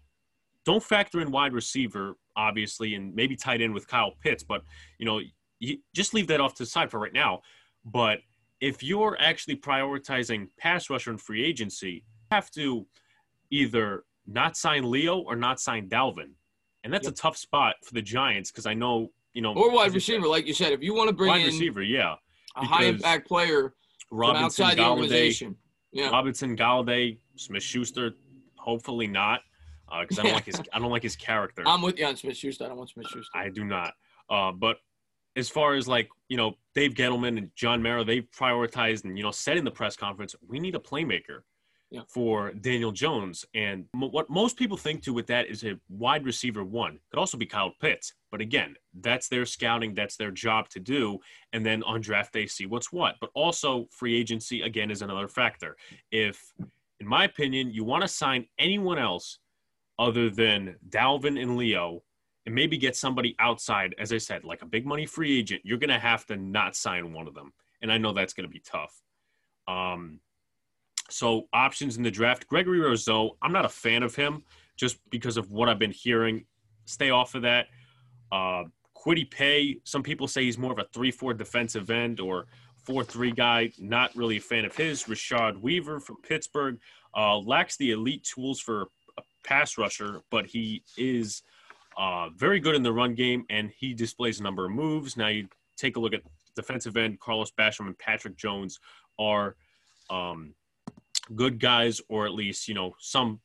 don't 0.64 0.82
factor 0.82 1.20
in 1.20 1.30
wide 1.30 1.52
receiver, 1.52 2.16
obviously, 2.36 2.94
and 2.94 3.14
maybe 3.14 3.36
tight 3.36 3.62
end 3.62 3.74
with 3.74 3.86
Kyle 3.86 4.12
Pitts, 4.20 4.42
but 4.42 4.62
you 4.98 5.06
know, 5.06 5.20
you 5.58 5.78
just 5.94 6.14
leave 6.14 6.26
that 6.28 6.40
off 6.40 6.54
to 6.54 6.62
the 6.64 6.68
side 6.68 6.90
for 6.90 6.98
right 6.98 7.12
now. 7.12 7.40
But 7.84 8.18
if 8.60 8.82
you're 8.82 9.16
actually 9.20 9.56
prioritizing 9.56 10.48
pass 10.58 10.90
rusher 10.90 11.10
and 11.10 11.20
free 11.20 11.44
agency, 11.44 11.90
you 11.90 12.02
have 12.30 12.50
to 12.52 12.86
either 13.50 14.04
not 14.26 14.56
sign 14.56 14.90
Leo 14.90 15.18
or 15.18 15.36
not 15.36 15.60
sign 15.60 15.88
Dalvin. 15.88 16.32
And 16.84 16.92
that's 16.92 17.04
yep. 17.04 17.14
a 17.14 17.16
tough 17.16 17.36
spot 17.36 17.76
for 17.84 17.94
the 17.94 18.02
Giants 18.02 18.50
because 18.50 18.66
I 18.66 18.74
know, 18.74 19.10
you 19.34 19.42
know, 19.42 19.54
or 19.54 19.70
wide 19.70 19.94
receiver, 19.94 20.26
like 20.26 20.46
you 20.46 20.54
said, 20.54 20.72
if 20.72 20.82
you 20.82 20.94
want 20.94 21.08
to 21.08 21.14
bring 21.14 21.28
wide 21.28 21.40
in 21.40 21.46
receiver, 21.46 21.82
yeah, 21.82 22.14
a 22.56 22.64
high 22.64 22.84
impact 22.84 23.28
player 23.28 23.74
Robinson, 24.10 24.44
outside 24.44 24.72
Golladay, 24.72 24.76
the 24.76 24.90
organization. 24.90 25.56
Yeah. 25.92 26.10
Robinson, 26.10 26.56
Golladay, 26.56 27.18
Smith 27.36 27.62
Schuster, 27.62 28.12
hopefully 28.56 29.06
not, 29.06 29.40
because 30.00 30.18
uh, 30.18 30.22
I 30.22 30.24
don't 30.24 30.34
like 30.34 30.46
his 30.46 30.60
I 30.72 30.78
don't 30.78 30.90
like 30.90 31.02
his 31.02 31.16
character. 31.16 31.62
I'm 31.66 31.82
with 31.82 31.98
you 31.98 32.06
on 32.06 32.16
Smith 32.16 32.36
Schuster. 32.36 32.64
I 32.64 32.68
don't 32.68 32.76
want 32.76 32.90
Smith 32.90 33.08
Schuster. 33.08 33.30
I 33.34 33.48
do 33.48 33.64
not. 33.64 33.94
Uh, 34.28 34.52
but 34.52 34.78
as 35.36 35.48
far 35.48 35.74
as 35.74 35.88
like 35.88 36.08
you 36.28 36.36
know 36.36 36.54
Dave 36.74 36.94
Gettleman 36.94 37.38
and 37.38 37.50
John 37.56 37.82
Mara, 37.82 38.04
they've 38.04 38.28
prioritized 38.30 39.04
and 39.04 39.16
you 39.16 39.24
know 39.24 39.30
said 39.30 39.56
in 39.56 39.64
the 39.64 39.70
press 39.70 39.96
conference, 39.96 40.34
we 40.46 40.58
need 40.58 40.74
a 40.74 40.80
playmaker 40.80 41.42
yeah. 41.90 42.02
for 42.08 42.52
Daniel 42.52 42.92
Jones. 42.92 43.44
And 43.54 43.86
m- 43.94 44.10
what 44.10 44.30
most 44.30 44.56
people 44.56 44.76
think 44.76 45.02
to 45.02 45.12
with 45.12 45.26
that 45.26 45.48
is 45.48 45.64
a 45.64 45.78
wide 45.88 46.24
receiver 46.24 46.64
one 46.64 46.98
could 47.10 47.18
also 47.18 47.36
be 47.36 47.46
Kyle 47.46 47.72
Pitts. 47.80 48.14
But 48.30 48.40
again, 48.40 48.76
that's 49.00 49.28
their 49.28 49.44
scouting, 49.44 49.94
that's 49.94 50.16
their 50.16 50.30
job 50.30 50.68
to 50.70 50.80
do, 50.80 51.18
and 51.52 51.66
then 51.66 51.82
on 51.82 52.00
draft 52.00 52.32
day 52.32 52.46
see 52.46 52.66
what's 52.66 52.92
what. 52.92 53.16
But 53.20 53.30
also 53.34 53.88
free 53.90 54.16
agency 54.18 54.62
again 54.62 54.90
is 54.90 55.02
another 55.02 55.28
factor. 55.28 55.76
If, 56.10 56.52
in 57.00 57.06
my 57.06 57.24
opinion, 57.24 57.70
you 57.70 57.84
want 57.84 58.02
to 58.02 58.08
sign 58.08 58.46
anyone 58.58 58.98
else 58.98 59.38
other 59.98 60.30
than 60.30 60.76
Dalvin 60.88 61.40
and 61.40 61.56
Leo 61.56 62.02
and 62.46 62.54
maybe 62.54 62.78
get 62.78 62.96
somebody 62.96 63.36
outside, 63.38 63.94
as 63.98 64.12
I 64.12 64.18
said, 64.18 64.44
like 64.44 64.62
a 64.62 64.66
big 64.66 64.86
money 64.86 65.06
free 65.06 65.38
agent, 65.38 65.62
you're 65.64 65.78
going 65.78 65.90
to 65.90 65.98
have 65.98 66.24
to 66.26 66.36
not 66.36 66.74
sign 66.74 67.12
one 67.12 67.28
of 67.28 67.34
them. 67.34 67.52
And 67.82 67.92
I 67.92 67.98
know 67.98 68.12
that's 68.12 68.32
going 68.32 68.48
to 68.48 68.52
be 68.52 68.62
tough. 68.64 68.94
Um, 69.68 70.20
so 71.10 71.48
options 71.52 71.96
in 71.96 72.02
the 72.02 72.10
draft, 72.10 72.46
Gregory 72.46 72.80
Rousseau, 72.80 73.36
I'm 73.42 73.52
not 73.52 73.64
a 73.64 73.68
fan 73.68 74.02
of 74.02 74.14
him 74.14 74.44
just 74.76 74.98
because 75.10 75.36
of 75.36 75.50
what 75.50 75.68
I've 75.68 75.78
been 75.78 75.90
hearing. 75.90 76.44
Stay 76.84 77.10
off 77.10 77.34
of 77.34 77.42
that. 77.42 77.66
Uh, 78.32 78.64
Kwity 78.96 79.30
Paye, 79.30 79.80
some 79.84 80.02
people 80.02 80.28
say 80.28 80.44
he's 80.44 80.58
more 80.58 80.72
of 80.72 80.78
a 80.78 80.84
3-4 80.84 81.36
defensive 81.36 81.90
end 81.90 82.20
or 82.20 82.46
4-3 82.86 83.34
guy. 83.34 83.72
Not 83.78 84.14
really 84.14 84.36
a 84.36 84.40
fan 84.40 84.64
of 84.64 84.76
his. 84.76 85.04
Rashad 85.04 85.60
Weaver 85.60 86.00
from 86.00 86.16
Pittsburgh 86.22 86.78
uh, 87.16 87.38
lacks 87.38 87.76
the 87.76 87.92
elite 87.92 88.24
tools 88.24 88.60
for 88.60 88.88
a 89.16 89.22
pass 89.44 89.78
rusher, 89.78 90.20
but 90.30 90.46
he 90.46 90.82
is– 90.96 91.42
uh, 91.96 92.30
very 92.30 92.60
good 92.60 92.74
in 92.74 92.82
the 92.82 92.92
run 92.92 93.14
game, 93.14 93.44
and 93.50 93.70
he 93.76 93.94
displays 93.94 94.40
a 94.40 94.42
number 94.42 94.64
of 94.64 94.72
moves. 94.72 95.16
Now 95.16 95.28
you 95.28 95.48
take 95.76 95.96
a 95.96 96.00
look 96.00 96.14
at 96.14 96.22
defensive 96.56 96.96
end. 96.96 97.20
Carlos 97.20 97.50
Basham 97.50 97.86
and 97.86 97.98
Patrick 97.98 98.36
Jones 98.36 98.78
are 99.18 99.56
um, 100.08 100.54
good 101.34 101.58
guys, 101.58 102.00
or 102.08 102.26
at 102.26 102.32
least 102.32 102.68
you 102.68 102.74
know 102.74 102.94
some 102.98 103.40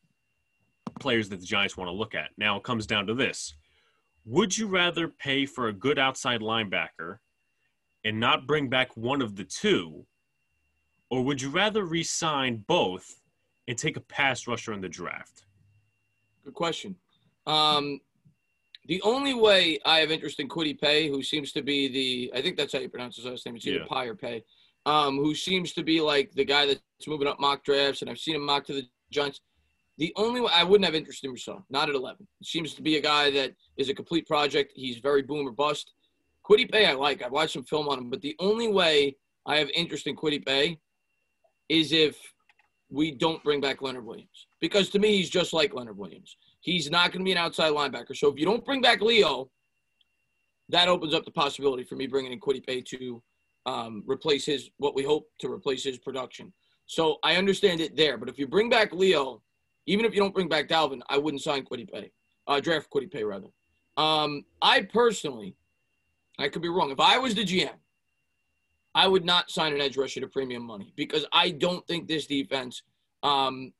players 0.99 1.29
that 1.29 1.39
the 1.39 1.45
Giants 1.45 1.77
want 1.77 1.87
to 1.89 1.93
look 1.93 2.15
at. 2.15 2.29
Now 2.37 2.57
it 2.57 2.63
comes 2.63 2.85
down 2.85 3.07
to 3.07 3.13
this: 3.13 3.55
Would 4.25 4.57
you 4.57 4.67
rather 4.67 5.07
pay 5.07 5.45
for 5.45 5.67
a 5.67 5.73
good 5.73 5.99
outside 5.99 6.41
linebacker 6.41 7.17
and 8.03 8.19
not 8.19 8.47
bring 8.47 8.69
back 8.69 8.95
one 8.95 9.21
of 9.21 9.35
the 9.35 9.43
two, 9.43 10.05
or 11.09 11.23
would 11.23 11.41
you 11.41 11.49
rather 11.49 11.83
re-sign 11.83 12.63
both 12.67 13.21
and 13.67 13.77
take 13.77 13.97
a 13.97 14.01
pass 14.01 14.47
rusher 14.47 14.73
in 14.73 14.81
the 14.81 14.89
draft? 14.89 15.45
Good 16.43 16.53
question. 16.53 16.95
Um, 17.47 17.99
the 18.87 19.01
only 19.01 19.33
way 19.33 19.79
I 19.85 19.99
have 19.99 20.11
interest 20.11 20.39
in 20.39 20.47
Kwity 20.47 20.79
Pay, 20.79 21.09
who 21.09 21.23
seems 21.23 21.51
to 21.53 21.63
be 21.63 21.87
the, 21.87 22.37
I 22.37 22.41
think 22.41 22.55
that's 22.55 22.73
how 22.73 22.79
you 22.79 22.89
pronounce 22.89 23.15
his 23.15 23.25
last 23.25 23.45
name. 23.45 23.55
It's 23.55 23.65
either 23.65 23.79
yeah. 23.79 23.85
Pye 23.87 24.05
or 24.05 24.15
Pay, 24.15 24.43
um, 24.85 25.17
who 25.17 25.33
seems 25.33 25.73
to 25.73 25.83
be 25.83 26.01
like 26.01 26.31
the 26.33 26.45
guy 26.45 26.67
moving 27.07 27.27
up 27.27 27.39
mock 27.39 27.63
drafts, 27.63 28.01
and 28.01 28.09
I've 28.09 28.19
seen 28.19 28.35
him 28.35 28.45
mock 28.45 28.65
to 28.65 28.73
the 28.73 28.83
Giants. 29.11 29.41
The 29.97 30.13
only 30.17 30.41
way 30.41 30.51
I 30.53 30.63
wouldn't 30.63 30.85
have 30.85 30.95
interest 30.95 31.23
in 31.23 31.31
Rousseau, 31.31 31.63
not 31.69 31.89
at 31.89 31.95
11. 31.95 32.27
seems 32.43 32.73
to 32.73 32.81
be 32.81 32.97
a 32.97 33.01
guy 33.01 33.31
that 33.31 33.53
is 33.77 33.89
a 33.89 33.93
complete 33.93 34.27
project. 34.27 34.73
He's 34.75 34.97
very 34.97 35.21
boom 35.21 35.47
or 35.47 35.51
bust. 35.51 35.93
Kwity 36.47 36.69
Paye, 36.69 36.85
I 36.85 36.93
like. 36.93 37.23
I've 37.23 37.31
watched 37.31 37.53
some 37.53 37.63
film 37.63 37.87
on 37.87 37.97
him, 37.97 38.09
but 38.09 38.21
the 38.21 38.35
only 38.39 38.67
way 38.67 39.15
I 39.45 39.57
have 39.57 39.69
interest 39.73 40.07
in 40.07 40.15
Kwity 40.15 40.45
Paye 40.45 40.79
is 41.69 41.91
if 41.91 42.17
we 42.89 43.11
don't 43.11 43.43
bring 43.43 43.61
back 43.61 43.81
Leonard 43.81 44.05
Williams. 44.05 44.47
Because 44.61 44.89
to 44.89 44.99
me, 44.99 45.17
he's 45.17 45.29
just 45.29 45.53
like 45.53 45.73
Leonard 45.73 45.97
Williams. 45.97 46.37
He's 46.61 46.91
not 46.91 47.11
going 47.11 47.19
to 47.21 47.25
be 47.25 47.31
an 47.31 47.37
outside 47.37 47.71
linebacker. 47.71 48.15
So 48.15 48.27
if 48.27 48.39
you 48.39 48.45
don't 48.45 48.65
bring 48.65 48.81
back 48.81 49.01
Leo, 49.01 49.49
that 50.69 50.87
opens 50.87 51.13
up 51.13 51.25
the 51.25 51.31
possibility 51.31 51.83
for 51.83 51.95
me 51.95 52.07
bringing 52.07 52.31
in 52.31 52.39
Kwity 52.39 52.65
Paye 52.65 52.81
to 52.81 53.21
um, 53.65 54.03
replace 54.05 54.45
his 54.45 54.69
what 54.77 54.95
we 54.95 55.03
hope 55.03 55.27
to 55.39 55.51
replace 55.51 55.83
his 55.83 55.97
production. 55.97 56.53
So 56.85 57.17
I 57.23 57.35
understand 57.35 57.81
it 57.81 57.95
there, 57.95 58.17
but 58.17 58.29
if 58.29 58.37
you 58.37 58.47
bring 58.47 58.69
back 58.69 58.93
Leo, 58.93 59.41
even 59.87 60.05
if 60.05 60.13
you 60.13 60.21
don't 60.21 60.33
bring 60.33 60.47
back 60.47 60.67
Dalvin, 60.67 61.01
I 61.09 61.17
wouldn't 61.17 61.41
sign 61.41 61.65
Kwity 61.65 61.91
Paye, 61.91 62.11
uh, 62.47 62.59
draft 62.59 62.89
Kwity 62.89 63.11
Paye 63.11 63.23
rather. 63.23 63.47
Um, 63.97 64.45
I 64.61 64.81
personally, 64.81 65.55
I 66.37 66.49
could 66.49 66.61
be 66.61 66.69
wrong. 66.69 66.91
If 66.91 66.99
I 66.99 67.17
was 67.17 67.33
the 67.33 67.43
GM, 67.43 67.69
I 68.93 69.07
would 69.07 69.25
not 69.25 69.49
sign 69.49 69.73
an 69.73 69.81
edge 69.81 69.97
rusher 69.97 70.21
to 70.21 70.27
premium 70.27 70.63
money 70.63 70.93
because 70.95 71.25
I 71.33 71.51
don't 71.51 71.85
think 71.87 72.07
this 72.07 72.27
defense. 72.27 72.83
Um, 73.23 73.73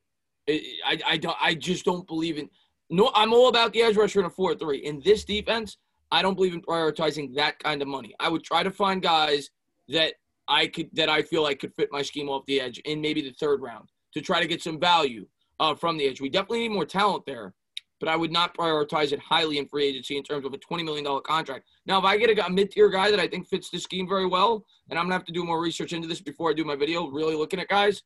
I, 0.48 0.62
I, 0.84 0.98
I 1.06 1.16
don't 1.16 1.36
I 1.40 1.54
just 1.54 1.84
don't 1.84 2.06
believe 2.06 2.38
in 2.38 2.50
no, 2.88 3.10
I'm 3.14 3.32
all 3.32 3.48
about 3.48 3.72
the 3.72 3.82
edge 3.82 3.96
rusher 3.96 4.20
in 4.20 4.26
a 4.26 4.30
4 4.30 4.54
3. 4.54 4.78
In 4.78 5.00
this 5.04 5.24
defense, 5.24 5.78
I 6.12 6.22
don't 6.22 6.34
believe 6.34 6.54
in 6.54 6.62
prioritizing 6.62 7.34
that 7.34 7.58
kind 7.58 7.82
of 7.82 7.88
money. 7.88 8.14
I 8.20 8.28
would 8.28 8.44
try 8.44 8.62
to 8.62 8.70
find 8.70 9.02
guys 9.02 9.50
that 9.88 10.14
I 10.48 10.66
could 10.68 10.88
that 10.94 11.08
I 11.08 11.22
feel 11.22 11.42
like 11.42 11.60
could 11.60 11.74
fit 11.74 11.88
my 11.90 12.02
scheme 12.02 12.28
off 12.28 12.46
the 12.46 12.60
edge 12.60 12.78
in 12.80 13.00
maybe 13.00 13.20
the 13.20 13.32
third 13.32 13.60
round 13.60 13.88
to 14.14 14.20
try 14.20 14.40
to 14.40 14.46
get 14.46 14.62
some 14.62 14.78
value 14.78 15.26
uh, 15.60 15.74
from 15.74 15.96
the 15.96 16.06
edge. 16.06 16.20
We 16.20 16.28
definitely 16.28 16.60
need 16.60 16.70
more 16.70 16.86
talent 16.86 17.24
there, 17.26 17.54
but 18.00 18.08
I 18.08 18.16
would 18.16 18.32
not 18.32 18.56
prioritize 18.56 19.12
it 19.12 19.18
highly 19.18 19.58
in 19.58 19.66
free 19.66 19.86
agency 19.86 20.16
in 20.16 20.22
terms 20.22 20.44
of 20.44 20.52
a 20.54 20.58
$20 20.58 20.84
million 20.84 21.04
contract. 21.22 21.66
Now, 21.86 21.98
if 21.98 22.04
I 22.04 22.16
get 22.16 22.36
a, 22.36 22.46
a 22.46 22.50
mid 22.50 22.70
tier 22.70 22.90
guy 22.90 23.10
that 23.10 23.20
I 23.20 23.26
think 23.26 23.48
fits 23.48 23.70
the 23.70 23.78
scheme 23.78 24.08
very 24.08 24.26
well, 24.26 24.64
and 24.90 24.98
I'm 24.98 25.04
going 25.04 25.10
to 25.12 25.18
have 25.18 25.26
to 25.26 25.32
do 25.32 25.44
more 25.44 25.60
research 25.60 25.92
into 25.92 26.08
this 26.08 26.20
before 26.20 26.50
I 26.50 26.54
do 26.54 26.64
my 26.64 26.76
video, 26.76 27.08
really 27.08 27.34
looking 27.34 27.60
at 27.60 27.68
guys, 27.68 28.02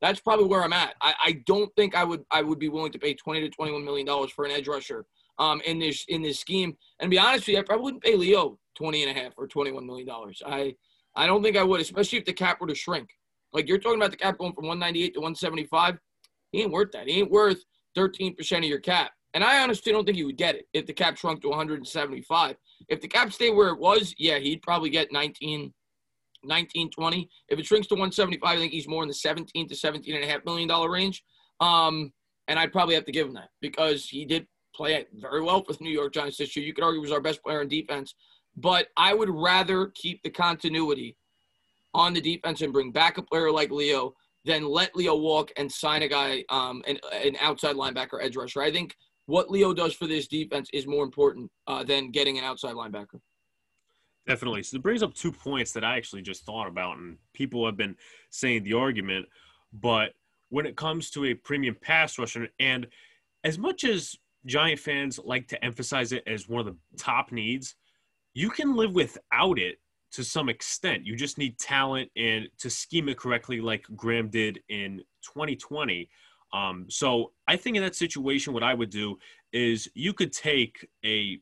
that's 0.00 0.20
probably 0.20 0.46
where 0.46 0.62
I'm 0.62 0.72
at. 0.72 0.94
I, 1.00 1.14
I 1.24 1.32
don't 1.46 1.74
think 1.76 1.94
I 1.94 2.04
would 2.04 2.24
I 2.30 2.42
would 2.42 2.58
be 2.58 2.68
willing 2.68 2.92
to 2.92 2.98
pay 2.98 3.14
20 3.14 3.40
to 3.40 3.48
21 3.48 3.84
million 3.84 4.06
dollars 4.06 4.30
for 4.30 4.44
an 4.44 4.50
edge 4.50 4.68
rusher 4.68 5.06
um, 5.38 5.62
in 5.64 5.78
this 5.78 6.04
in 6.08 6.20
this 6.20 6.38
scheme. 6.38 6.76
And 7.00 7.10
be 7.10 7.18
honest 7.18 7.46
with 7.46 7.54
you, 7.54 7.60
I 7.60 7.62
probably 7.62 7.84
wouldn't 7.84 8.02
pay 8.02 8.16
Leo 8.16 8.58
20 8.76 9.04
and 9.04 9.16
a 9.16 9.20
half 9.20 9.32
or 9.38 9.46
21 9.46 9.86
million 9.86 10.06
dollars. 10.06 10.42
I 10.44 10.74
I 11.16 11.26
don't 11.26 11.42
think 11.42 11.56
I 11.56 11.62
would, 11.62 11.80
especially 11.80 12.18
if 12.18 12.24
the 12.24 12.32
cap 12.32 12.60
were 12.60 12.66
to 12.66 12.74
shrink. 12.74 13.08
Like 13.52 13.68
you're 13.68 13.78
talking 13.78 13.98
about 13.98 14.10
the 14.10 14.16
cap 14.16 14.38
going 14.38 14.52
from 14.52 14.66
198 14.66 15.14
to 15.14 15.20
175. 15.20 15.98
He 16.50 16.62
ain't 16.62 16.72
worth 16.72 16.92
that. 16.92 17.08
He 17.08 17.20
ain't 17.20 17.30
worth 17.30 17.62
13% 17.96 18.58
of 18.58 18.64
your 18.64 18.80
cap. 18.80 19.12
And 19.34 19.42
I 19.42 19.62
honestly 19.62 19.90
don't 19.90 20.04
think 20.04 20.16
he 20.16 20.24
would 20.24 20.36
get 20.36 20.54
it 20.54 20.66
if 20.72 20.86
the 20.86 20.92
cap 20.92 21.16
shrunk 21.16 21.42
to 21.42 21.48
175. 21.48 22.56
If 22.88 23.00
the 23.00 23.08
cap 23.08 23.32
stayed 23.32 23.50
where 23.50 23.68
it 23.68 23.78
was, 23.78 24.14
yeah, 24.18 24.38
he'd 24.38 24.62
probably 24.62 24.90
get 24.90 25.12
19, 25.12 25.72
19, 26.44 26.90
20. 26.90 27.30
If 27.48 27.58
it 27.58 27.66
shrinks 27.66 27.88
to 27.88 27.94
175, 27.94 28.48
I 28.48 28.60
think 28.60 28.72
he's 28.72 28.88
more 28.88 29.02
in 29.02 29.08
the 29.08 29.14
17 29.14 29.68
to 29.68 29.74
17 29.74 30.14
and 30.14 30.24
a 30.24 30.26
half 30.28 30.44
million 30.44 30.68
dollar 30.68 30.90
range. 30.90 31.24
Um, 31.60 32.12
and 32.46 32.58
I'd 32.58 32.72
probably 32.72 32.94
have 32.94 33.06
to 33.06 33.12
give 33.12 33.26
him 33.26 33.34
that 33.34 33.48
because 33.60 34.06
he 34.06 34.24
did 34.24 34.46
play 34.74 35.06
very 35.14 35.42
well 35.42 35.62
for 35.64 35.72
the 35.72 35.82
New 35.82 35.90
York 35.90 36.12
Giants 36.12 36.36
this 36.36 36.54
year. 36.54 36.64
You 36.64 36.74
could 36.74 36.84
argue 36.84 37.00
he 37.00 37.04
was 37.04 37.12
our 37.12 37.20
best 37.20 37.42
player 37.42 37.62
in 37.62 37.68
defense, 37.68 38.14
but 38.56 38.88
I 38.96 39.14
would 39.14 39.30
rather 39.30 39.90
keep 39.94 40.22
the 40.22 40.30
continuity 40.30 41.16
on 41.92 42.12
the 42.12 42.20
defense 42.20 42.60
and 42.60 42.72
bring 42.72 42.92
back 42.92 43.18
a 43.18 43.22
player 43.22 43.50
like 43.50 43.70
Leo 43.70 44.14
than 44.44 44.64
let 44.64 44.94
Leo 44.94 45.16
walk 45.16 45.52
and 45.56 45.70
sign 45.70 46.02
a 46.02 46.08
guy, 46.08 46.44
um, 46.50 46.82
an, 46.86 46.98
an 47.12 47.36
outside 47.40 47.76
linebacker 47.76 48.22
edge 48.22 48.36
rusher. 48.36 48.60
I 48.60 48.70
think 48.70 48.94
what 49.26 49.50
Leo 49.50 49.72
does 49.72 49.94
for 49.94 50.06
this 50.06 50.28
defense 50.28 50.68
is 50.72 50.86
more 50.86 51.04
important 51.04 51.50
uh, 51.66 51.82
than 51.82 52.10
getting 52.10 52.38
an 52.38 52.44
outside 52.44 52.74
linebacker. 52.74 53.20
Definitely. 54.26 54.62
So 54.62 54.76
it 54.76 54.82
brings 54.82 55.02
up 55.02 55.14
two 55.14 55.32
points 55.32 55.72
that 55.72 55.84
I 55.84 55.96
actually 55.96 56.22
just 56.22 56.44
thought 56.44 56.66
about, 56.68 56.98
and 56.98 57.18
people 57.32 57.64
have 57.66 57.76
been 57.76 57.96
saying 58.30 58.64
the 58.64 58.74
argument. 58.74 59.26
But 59.72 60.12
when 60.48 60.66
it 60.66 60.76
comes 60.76 61.10
to 61.10 61.26
a 61.26 61.34
premium 61.34 61.76
pass 61.80 62.18
rusher, 62.18 62.48
and 62.58 62.86
as 63.44 63.58
much 63.58 63.84
as 63.84 64.16
Giant 64.46 64.78
fans 64.78 65.18
like 65.22 65.48
to 65.48 65.64
emphasize 65.64 66.12
it 66.12 66.22
as 66.26 66.48
one 66.48 66.60
of 66.60 66.66
the 66.66 66.76
top 66.98 67.32
needs, 67.32 67.76
you 68.34 68.50
can 68.50 68.76
live 68.76 68.92
without 68.94 69.58
it 69.58 69.78
to 70.12 70.22
some 70.24 70.48
extent. 70.48 71.06
You 71.06 71.16
just 71.16 71.38
need 71.38 71.58
talent 71.58 72.10
and 72.16 72.48
to 72.58 72.70
scheme 72.70 73.08
it 73.08 73.16
correctly, 73.16 73.60
like 73.60 73.84
Graham 73.96 74.28
did 74.28 74.60
in 74.68 74.98
2020. 75.22 76.08
Um, 76.52 76.86
so 76.88 77.32
I 77.48 77.56
think 77.56 77.76
in 77.76 77.82
that 77.82 77.96
situation, 77.96 78.52
what 78.52 78.62
I 78.62 78.74
would 78.74 78.90
do 78.90 79.18
is 79.52 79.88
you 79.94 80.12
could 80.12 80.32
take 80.32 80.86
a 81.04 81.38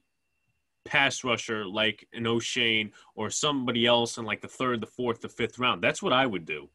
pass 0.85 1.23
rusher 1.23 1.67
like 1.67 2.07
an 2.13 2.25
Oshane 2.25 2.91
or 3.15 3.31
somebody 3.31 3.87
else 3.87 4.17
in 4.17 4.25
like 4.25 4.41
the 4.41 4.49
third, 4.49 4.81
the 4.81 4.87
fourth, 4.87 5.21
the 5.21 5.29
fifth 5.29 5.59
round. 5.59 5.83
That's 5.83 6.03
what 6.03 6.13
I 6.13 6.27
would 6.27 6.45
do 6.45 6.69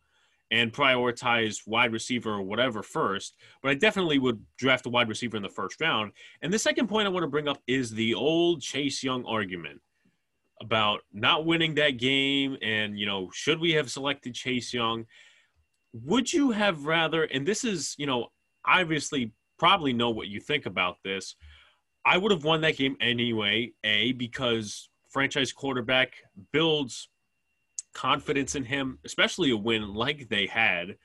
and 0.50 0.72
prioritize 0.72 1.68
wide 1.68 1.92
receiver 1.92 2.32
or 2.32 2.42
whatever 2.42 2.82
first. 2.82 3.36
But 3.62 3.72
I 3.72 3.74
definitely 3.74 4.20
would 4.20 4.44
draft 4.58 4.86
a 4.86 4.90
wide 4.90 5.10
receiver 5.10 5.36
in 5.36 5.44
the 5.44 5.50
first 5.50 5.82
round. 5.82 6.14
And 6.42 6.54
the 6.54 6.60
second 6.60 6.88
point 6.88 7.06
I 7.06 7.10
want 7.10 7.24
to 7.24 7.30
bring 7.30 7.48
up 7.48 7.62
is 7.68 7.92
the 7.92 8.14
old 8.14 8.62
Chase 8.62 9.04
Young 9.04 9.26
argument 9.26 9.82
about 10.62 11.02
not 11.14 11.46
winning 11.46 11.76
that 11.76 11.98
game 11.98 12.58
and, 12.62 12.98
you 12.98 13.06
know, 13.06 13.30
should 13.34 13.60
we 13.60 13.74
have 13.74 13.92
selected 13.92 14.34
Chase 14.34 14.74
Young? 14.74 15.06
Would 15.94 16.32
you 16.32 16.52
have 16.52 16.86
rather, 16.86 17.24
and 17.24 17.48
this 17.48 17.64
is, 17.64 17.96
you 17.98 18.06
know, 18.06 18.28
obviously 18.66 19.34
probably 19.58 19.94
know 19.94 20.10
what 20.10 20.28
you 20.28 20.40
think 20.40 20.66
about 20.66 20.98
this. 21.04 21.36
I 22.06 22.18
would 22.18 22.32
have 22.32 22.44
won 22.44 22.62
that 22.62 22.78
game 22.78 22.96
anyway, 23.02 23.72
A, 23.84 24.14
because 24.14 24.90
franchise 25.10 25.52
quarterback 25.52 26.14
builds 26.52 27.10
confidence 27.94 28.56
in 28.56 28.64
him, 28.64 29.00
especially 29.06 29.52
a 29.52 29.58
win 29.58 29.94
like 29.94 30.30
they 30.30 30.46
had. 30.46 30.98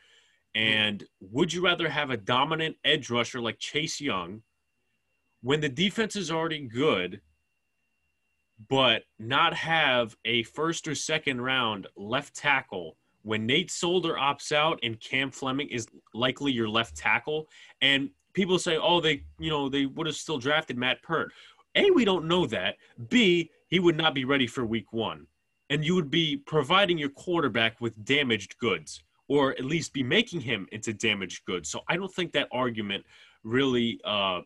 And 0.55 1.03
would 1.21 1.53
you 1.53 1.65
rather 1.65 1.89
have 1.89 2.11
a 2.11 2.17
dominant 2.17 2.77
edge 2.85 3.11
rusher 3.11 3.41
like 3.41 3.59
Chase 3.59 4.01
Young 4.01 4.43
when 5.41 5.61
the 5.61 5.69
defense 5.69 6.15
is 6.15 6.31
already 6.31 6.61
good, 6.61 7.21
but 8.69 9.03
not 9.19 9.55
have 9.55 10.17
a 10.25 10.43
first 10.45 10.87
or 10.89 10.95
second 10.95 11.41
round 11.41 11.87
left 11.97 12.35
tackle 12.35 12.97
when 13.23 13.47
Nate 13.47 13.71
Solder 13.71 14.15
opts 14.15 14.53
out 14.53 14.79
and 14.83 14.99
Cam 15.01 15.31
Fleming 15.31 15.69
is 15.69 15.87
likely 16.15 16.53
your 16.53 16.69
left 16.69 16.97
tackle? 16.97 17.49
And 17.81 18.11
people 18.35 18.59
say, 18.59 18.77
oh, 18.77 19.01
they, 19.01 19.25
you 19.39 19.51
know, 19.51 19.69
they 19.69 19.87
would 19.87 20.07
have 20.07 20.17
still 20.17 20.39
drafted 20.39 20.77
Matt 20.77 21.03
Peart. 21.03 21.33
A, 21.75 21.91
we 21.91 22.05
don't 22.05 22.27
know 22.27 22.47
that. 22.47 22.77
B, 23.09 23.51
he 23.69 23.81
would 23.81 23.97
not 23.97 24.15
be 24.15 24.25
ready 24.25 24.47
for 24.47 24.65
week 24.67 24.93
one 24.93 25.27
and 25.73 25.83
you 25.83 25.95
would 25.95 26.11
be 26.11 26.37
providing 26.37 26.99
your 26.99 27.09
quarterback 27.09 27.81
with 27.81 28.05
damaged 28.05 28.59
goods 28.59 29.03
or 29.29 29.53
at 29.53 29.65
least 29.65 29.95
be 29.95 30.03
making 30.03 30.39
him 30.39 30.67
into 30.71 30.93
damaged 30.93 31.47
goods. 31.47 31.71
So 31.71 31.81
I 31.89 31.97
don't 31.97 32.13
think 32.13 32.33
that 32.33 32.49
argument 32.53 33.07
really 33.43 33.99
uh, 34.05 34.41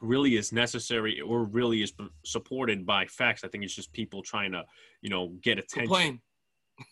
really 0.00 0.36
is 0.36 0.52
necessary 0.52 1.20
or 1.20 1.44
really 1.44 1.82
is 1.82 1.92
supported 2.24 2.86
by 2.86 3.06
facts. 3.06 3.42
I 3.44 3.48
think 3.48 3.64
it's 3.64 3.74
just 3.74 3.92
people 3.92 4.22
trying 4.22 4.52
to, 4.52 4.64
you 5.02 5.10
know, 5.10 5.28
get 5.42 5.58
attention. 5.58 5.88
Complain. 5.88 6.20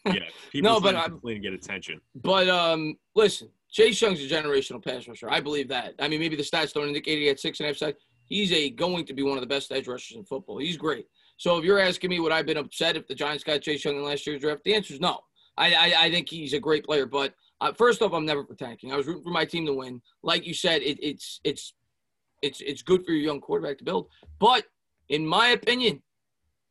yeah, 0.06 0.28
people 0.52 0.70
no, 0.70 0.80
but 0.80 0.94
complain 1.04 1.36
and 1.36 1.44
get 1.44 1.52
attention. 1.52 2.00
But 2.14 2.48
um, 2.48 2.96
listen, 3.14 3.48
Chase 3.70 4.00
Young's 4.00 4.20
a 4.20 4.28
generational 4.28 4.82
pass 4.82 5.06
rusher. 5.08 5.30
I 5.30 5.40
believe 5.40 5.68
that. 5.68 5.94
I 5.98 6.08
mean, 6.08 6.20
maybe 6.20 6.36
the 6.36 6.42
stats 6.42 6.72
don't 6.72 6.88
indicate 6.88 7.18
he 7.18 7.26
had 7.26 7.40
six 7.40 7.60
and 7.60 7.66
a 7.66 7.68
half 7.70 7.76
sacks. 7.76 7.98
He's 8.26 8.52
a 8.52 8.70
going 8.70 9.04
to 9.06 9.12
be 9.12 9.22
one 9.22 9.36
of 9.36 9.42
the 9.42 9.46
best 9.48 9.70
edge 9.72 9.86
rushers 9.86 10.16
in 10.16 10.24
football. 10.24 10.58
He's 10.58 10.76
great. 10.76 11.06
So 11.36 11.58
if 11.58 11.64
you're 11.64 11.80
asking 11.80 12.10
me 12.10 12.20
would 12.20 12.32
I've 12.32 12.46
been 12.46 12.56
upset 12.56 12.96
if 12.96 13.06
the 13.06 13.14
Giants 13.14 13.44
got 13.44 13.60
Chase 13.60 13.84
Young 13.84 13.96
in 13.96 14.04
last 14.04 14.26
year's 14.26 14.40
draft, 14.40 14.64
the 14.64 14.74
answer 14.74 14.94
is 14.94 15.00
no. 15.00 15.20
I, 15.56 15.74
I, 15.74 15.94
I 16.04 16.10
think 16.10 16.28
he's 16.28 16.52
a 16.52 16.60
great 16.60 16.84
player, 16.84 17.06
but 17.06 17.34
uh, 17.60 17.72
first 17.72 18.02
off, 18.02 18.12
I'm 18.12 18.26
never 18.26 18.44
for 18.44 18.54
tanking. 18.54 18.92
I 18.92 18.96
was 18.96 19.06
rooting 19.06 19.22
for 19.22 19.30
my 19.30 19.44
team 19.44 19.66
to 19.66 19.72
win. 19.72 20.00
Like 20.22 20.46
you 20.46 20.54
said, 20.54 20.82
it, 20.82 20.98
it's 21.02 21.40
it's 21.44 21.74
it's 22.44 22.61
it's 22.61 22.83
good 22.83 23.04
for 23.04 23.12
your 23.12 23.22
young 23.22 23.40
quarterback 23.40 23.78
to 23.78 23.85
build. 23.85 24.09
But 24.38 24.64
in 25.09 25.26
my 25.26 25.48
opinion, 25.48 26.02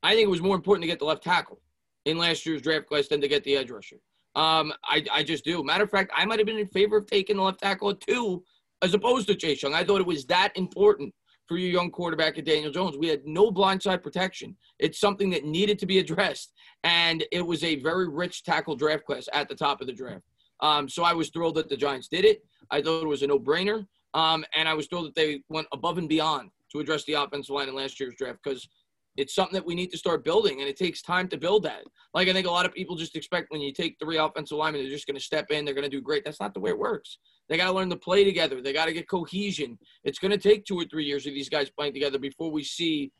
I 0.03 0.13
think 0.13 0.25
it 0.25 0.29
was 0.29 0.41
more 0.41 0.55
important 0.55 0.83
to 0.83 0.87
get 0.87 0.99
the 0.99 1.05
left 1.05 1.23
tackle 1.23 1.59
in 2.05 2.17
last 2.17 2.45
year's 2.45 2.61
draft 2.61 2.87
class 2.87 3.07
than 3.07 3.21
to 3.21 3.27
get 3.27 3.43
the 3.43 3.55
edge 3.55 3.71
rusher. 3.71 3.97
Um, 4.35 4.73
I, 4.83 5.05
I 5.11 5.23
just 5.23 5.45
do. 5.45 5.63
Matter 5.63 5.83
of 5.83 5.91
fact, 5.91 6.11
I 6.15 6.25
might 6.25 6.39
have 6.39 6.45
been 6.45 6.57
in 6.57 6.67
favor 6.67 6.97
of 6.97 7.05
taking 7.07 7.37
the 7.37 7.43
left 7.43 7.61
tackle 7.61 7.89
at 7.91 8.01
two 8.01 8.43
as 8.81 8.93
opposed 8.93 9.27
to 9.27 9.35
Chase 9.35 9.61
Young. 9.63 9.73
I 9.73 9.83
thought 9.83 10.01
it 10.01 10.07
was 10.07 10.25
that 10.25 10.51
important 10.55 11.13
for 11.47 11.57
your 11.57 11.69
young 11.69 11.91
quarterback 11.91 12.37
at 12.37 12.45
Daniel 12.45 12.71
Jones. 12.71 12.97
We 12.97 13.07
had 13.07 13.25
no 13.25 13.51
blindside 13.51 14.01
protection. 14.01 14.55
It's 14.79 14.99
something 14.99 15.29
that 15.31 15.45
needed 15.45 15.77
to 15.79 15.85
be 15.85 15.99
addressed. 15.99 16.53
And 16.83 17.23
it 17.31 17.45
was 17.45 17.63
a 17.63 17.79
very 17.81 18.07
rich 18.09 18.43
tackle 18.43 18.75
draft 18.75 19.05
class 19.05 19.27
at 19.33 19.49
the 19.49 19.55
top 19.55 19.81
of 19.81 19.87
the 19.87 19.93
draft. 19.93 20.23
Um, 20.61 20.87
so 20.87 21.03
I 21.03 21.13
was 21.13 21.29
thrilled 21.29 21.55
that 21.55 21.69
the 21.69 21.77
Giants 21.77 22.07
did 22.07 22.25
it. 22.25 22.43
I 22.71 22.81
thought 22.81 23.03
it 23.03 23.07
was 23.07 23.21
a 23.21 23.27
no 23.27 23.39
brainer. 23.39 23.85
Um, 24.13 24.45
and 24.55 24.67
I 24.69 24.73
was 24.73 24.87
thrilled 24.87 25.07
that 25.07 25.15
they 25.15 25.41
went 25.49 25.67
above 25.71 25.97
and 25.97 26.09
beyond 26.09 26.51
to 26.71 26.79
address 26.79 27.03
the 27.05 27.13
offensive 27.13 27.55
line 27.55 27.69
in 27.69 27.75
last 27.75 27.99
year's 27.99 28.15
draft 28.15 28.39
because 28.43 28.67
it's 29.15 29.35
something 29.35 29.53
that 29.53 29.65
we 29.65 29.75
need 29.75 29.91
to 29.91 29.97
start 29.97 30.23
building, 30.23 30.59
and 30.59 30.67
it 30.67 30.75
takes 30.75 31.01
time 31.01 31.27
to 31.27 31.37
build 31.37 31.63
that. 31.63 31.83
Like 32.13 32.27
I 32.27 32.33
think 32.33 32.47
a 32.47 32.51
lot 32.51 32.65
of 32.65 32.73
people 32.73 32.95
just 32.95 33.15
expect 33.15 33.51
when 33.51 33.61
you 33.61 33.71
take 33.71 33.97
three 33.99 34.17
offensive 34.17 34.57
linemen, 34.57 34.81
they're 34.81 34.91
just 34.91 35.05
going 35.05 35.17
to 35.17 35.23
step 35.23 35.51
in, 35.51 35.65
they're 35.65 35.75
going 35.75 35.89
to 35.89 35.89
do 35.89 36.01
great. 36.01 36.25
That's 36.25 36.39
not 36.39 36.53
the 36.53 36.59
way 36.59 36.71
it 36.71 36.79
works. 36.79 37.19
They 37.47 37.57
got 37.57 37.67
to 37.67 37.73
learn 37.73 37.89
to 37.91 37.95
play 37.95 38.23
together. 38.23 38.61
They 38.61 38.73
got 38.73 38.85
to 38.85 38.93
get 38.93 39.07
cohesion. 39.07 39.77
It's 40.03 40.17
going 40.19 40.31
to 40.31 40.37
take 40.37 40.65
two 40.65 40.79
or 40.79 40.85
three 40.85 41.05
years 41.05 41.27
of 41.27 41.33
these 41.33 41.49
guys 41.49 41.69
playing 41.69 41.93
together 41.93 42.17
before 42.17 42.51
we 42.51 42.63
see 42.63 43.11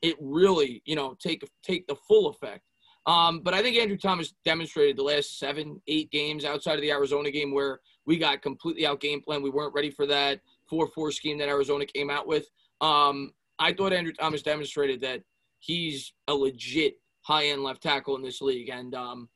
it 0.00 0.16
really, 0.20 0.82
you 0.84 0.96
know, 0.96 1.16
take 1.20 1.44
take 1.62 1.86
the 1.86 1.96
full 2.08 2.28
effect. 2.28 2.62
Um, 3.06 3.40
but 3.40 3.52
I 3.52 3.62
think 3.62 3.76
Andrew 3.76 3.96
Thomas 3.96 4.34
demonstrated 4.44 4.96
the 4.96 5.02
last 5.02 5.38
seven, 5.38 5.80
eight 5.88 6.10
games 6.10 6.44
outside 6.44 6.76
of 6.76 6.82
the 6.82 6.90
Arizona 6.90 7.30
game 7.30 7.52
where 7.52 7.80
we 8.06 8.16
got 8.16 8.42
completely 8.42 8.86
out 8.86 9.00
game 9.00 9.20
plan. 9.20 9.42
We 9.42 9.50
weren't 9.50 9.74
ready 9.74 9.90
for 9.90 10.06
that 10.06 10.40
four-four 10.68 11.10
scheme 11.12 11.38
that 11.38 11.48
Arizona 11.48 11.84
came 11.84 12.10
out 12.10 12.26
with. 12.26 12.48
Um, 12.80 13.32
I 13.58 13.72
thought 13.72 13.92
Andrew 13.92 14.12
Thomas 14.12 14.42
demonstrated 14.42 15.00
that 15.00 15.22
he's 15.58 16.12
a 16.28 16.34
legit 16.34 16.98
high 17.22 17.46
end 17.46 17.62
left 17.62 17.82
tackle 17.82 18.16
in 18.16 18.22
this 18.22 18.40
league, 18.40 18.68
and 18.68 18.94
um, 18.94 19.28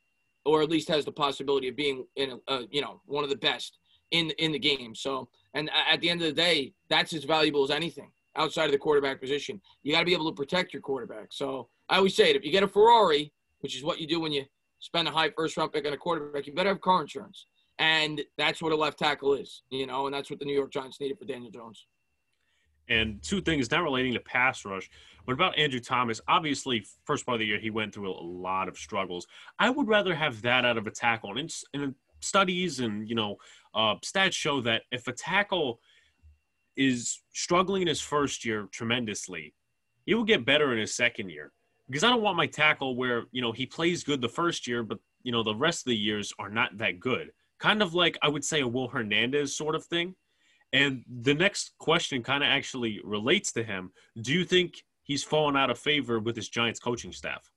or 0.44 0.62
at 0.62 0.70
least 0.70 0.88
has 0.88 1.04
the 1.04 1.12
possibility 1.12 1.68
of 1.68 1.76
being 1.76 2.04
in 2.16 2.40
a, 2.48 2.62
you 2.70 2.80
know 2.80 3.00
one 3.06 3.24
of 3.24 3.30
the 3.30 3.36
best 3.36 3.78
in 4.10 4.30
in 4.38 4.52
the 4.52 4.58
game. 4.58 4.94
So, 4.94 5.28
and 5.54 5.70
at 5.90 6.00
the 6.00 6.10
end 6.10 6.22
of 6.22 6.26
the 6.26 6.32
day, 6.32 6.72
that's 6.88 7.12
as 7.12 7.24
valuable 7.24 7.64
as 7.64 7.70
anything 7.70 8.10
outside 8.36 8.66
of 8.66 8.72
the 8.72 8.78
quarterback 8.78 9.20
position. 9.20 9.60
You 9.82 9.92
got 9.92 10.00
to 10.00 10.06
be 10.06 10.12
able 10.12 10.30
to 10.30 10.36
protect 10.36 10.72
your 10.72 10.82
quarterback. 10.82 11.28
So 11.30 11.68
I 11.88 11.96
always 11.96 12.16
say 12.16 12.30
it: 12.30 12.36
if 12.36 12.44
you 12.44 12.50
get 12.50 12.62
a 12.62 12.68
Ferrari, 12.68 13.32
which 13.60 13.76
is 13.76 13.82
what 13.82 14.00
you 14.00 14.06
do 14.06 14.20
when 14.20 14.32
you 14.32 14.44
spend 14.78 15.08
a 15.08 15.10
high 15.10 15.30
first 15.30 15.56
round 15.56 15.72
pick 15.72 15.86
on 15.86 15.92
a 15.92 15.96
quarterback, 15.96 16.46
you 16.46 16.52
better 16.52 16.70
have 16.70 16.80
car 16.80 17.02
insurance. 17.02 17.46
And 17.78 18.22
that's 18.38 18.62
what 18.62 18.72
a 18.72 18.76
left 18.76 18.98
tackle 18.98 19.34
is, 19.34 19.62
you 19.70 19.86
know, 19.86 20.06
and 20.06 20.14
that's 20.14 20.30
what 20.30 20.38
the 20.38 20.44
New 20.44 20.54
York 20.54 20.72
Giants 20.72 21.00
needed 21.00 21.18
for 21.18 21.26
Daniel 21.26 21.50
Jones. 21.50 21.86
And 22.88 23.20
two 23.22 23.40
things, 23.40 23.70
not 23.70 23.82
relating 23.82 24.14
to 24.14 24.20
pass 24.20 24.64
rush, 24.64 24.88
but 25.26 25.32
about 25.32 25.58
Andrew 25.58 25.80
Thomas. 25.80 26.20
Obviously, 26.28 26.86
first 27.04 27.26
part 27.26 27.34
of 27.36 27.40
the 27.40 27.46
year, 27.46 27.58
he 27.58 27.70
went 27.70 27.92
through 27.92 28.10
a 28.10 28.22
lot 28.22 28.68
of 28.68 28.78
struggles. 28.78 29.26
I 29.58 29.70
would 29.70 29.88
rather 29.88 30.14
have 30.14 30.40
that 30.42 30.64
out 30.64 30.78
of 30.78 30.86
a 30.86 30.90
tackle. 30.90 31.36
And, 31.36 31.52
and 31.74 31.94
studies 32.20 32.80
and, 32.80 33.08
you 33.08 33.14
know, 33.14 33.36
uh, 33.74 33.96
stats 34.04 34.32
show 34.32 34.60
that 34.62 34.82
if 34.92 35.08
a 35.08 35.12
tackle 35.12 35.80
is 36.76 37.22
struggling 37.32 37.82
in 37.82 37.88
his 37.88 38.00
first 38.00 38.44
year 38.44 38.68
tremendously, 38.70 39.54
he 40.04 40.14
will 40.14 40.24
get 40.24 40.46
better 40.46 40.72
in 40.72 40.78
his 40.78 40.94
second 40.94 41.30
year. 41.30 41.52
Because 41.88 42.04
I 42.04 42.10
don't 42.10 42.22
want 42.22 42.36
my 42.36 42.46
tackle 42.46 42.96
where, 42.96 43.24
you 43.30 43.40
know, 43.40 43.52
he 43.52 43.66
plays 43.66 44.02
good 44.02 44.20
the 44.20 44.28
first 44.28 44.66
year, 44.66 44.82
but, 44.82 44.98
you 45.22 45.30
know, 45.30 45.42
the 45.42 45.54
rest 45.54 45.80
of 45.80 45.90
the 45.90 45.96
years 45.96 46.32
are 46.38 46.50
not 46.50 46.76
that 46.78 46.98
good. 46.98 47.30
Kind 47.60 47.82
of 47.82 47.94
like 47.94 48.18
I 48.22 48.28
would 48.28 48.44
say 48.44 48.60
a 48.60 48.68
Will 48.68 48.88
Hernandez 48.88 49.56
sort 49.56 49.74
of 49.74 49.84
thing 49.84 50.14
and 50.72 51.04
the 51.22 51.34
next 51.34 51.72
question 51.78 52.22
kind 52.22 52.42
of 52.42 52.48
actually 52.48 53.00
relates 53.04 53.52
to 53.52 53.62
him. 53.62 53.92
Do 54.20 54.32
you 54.32 54.44
think 54.44 54.82
he's 55.04 55.22
fallen 55.22 55.56
out 55.56 55.70
of 55.70 55.78
favor 55.78 56.18
with 56.18 56.36
his 56.36 56.48
Giants 56.48 56.80
coaching 56.80 57.12
staff? 57.12 57.50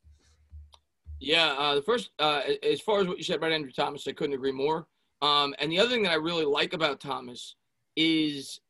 Yeah, 1.19 1.53
uh, 1.57 1.75
the 1.75 1.81
first, 1.81 2.11
uh, 2.19 2.41
as 2.63 2.79
far 2.79 3.01
as 3.01 3.07
what 3.07 3.17
you 3.17 3.23
said 3.23 3.37
about 3.37 3.51
Andrew 3.51 3.71
Thomas, 3.71 4.07
I 4.07 4.13
couldn't 4.13 4.35
agree 4.35 4.51
more. 4.51 4.87
Um, 5.21 5.53
and 5.59 5.69
the 5.69 5.79
other 5.79 5.89
thing 5.89 6.03
that 6.03 6.13
I 6.13 6.15
really 6.15 6.45
like 6.45 6.73
about 6.73 7.01
Thomas 7.01 7.55
is 7.97 8.61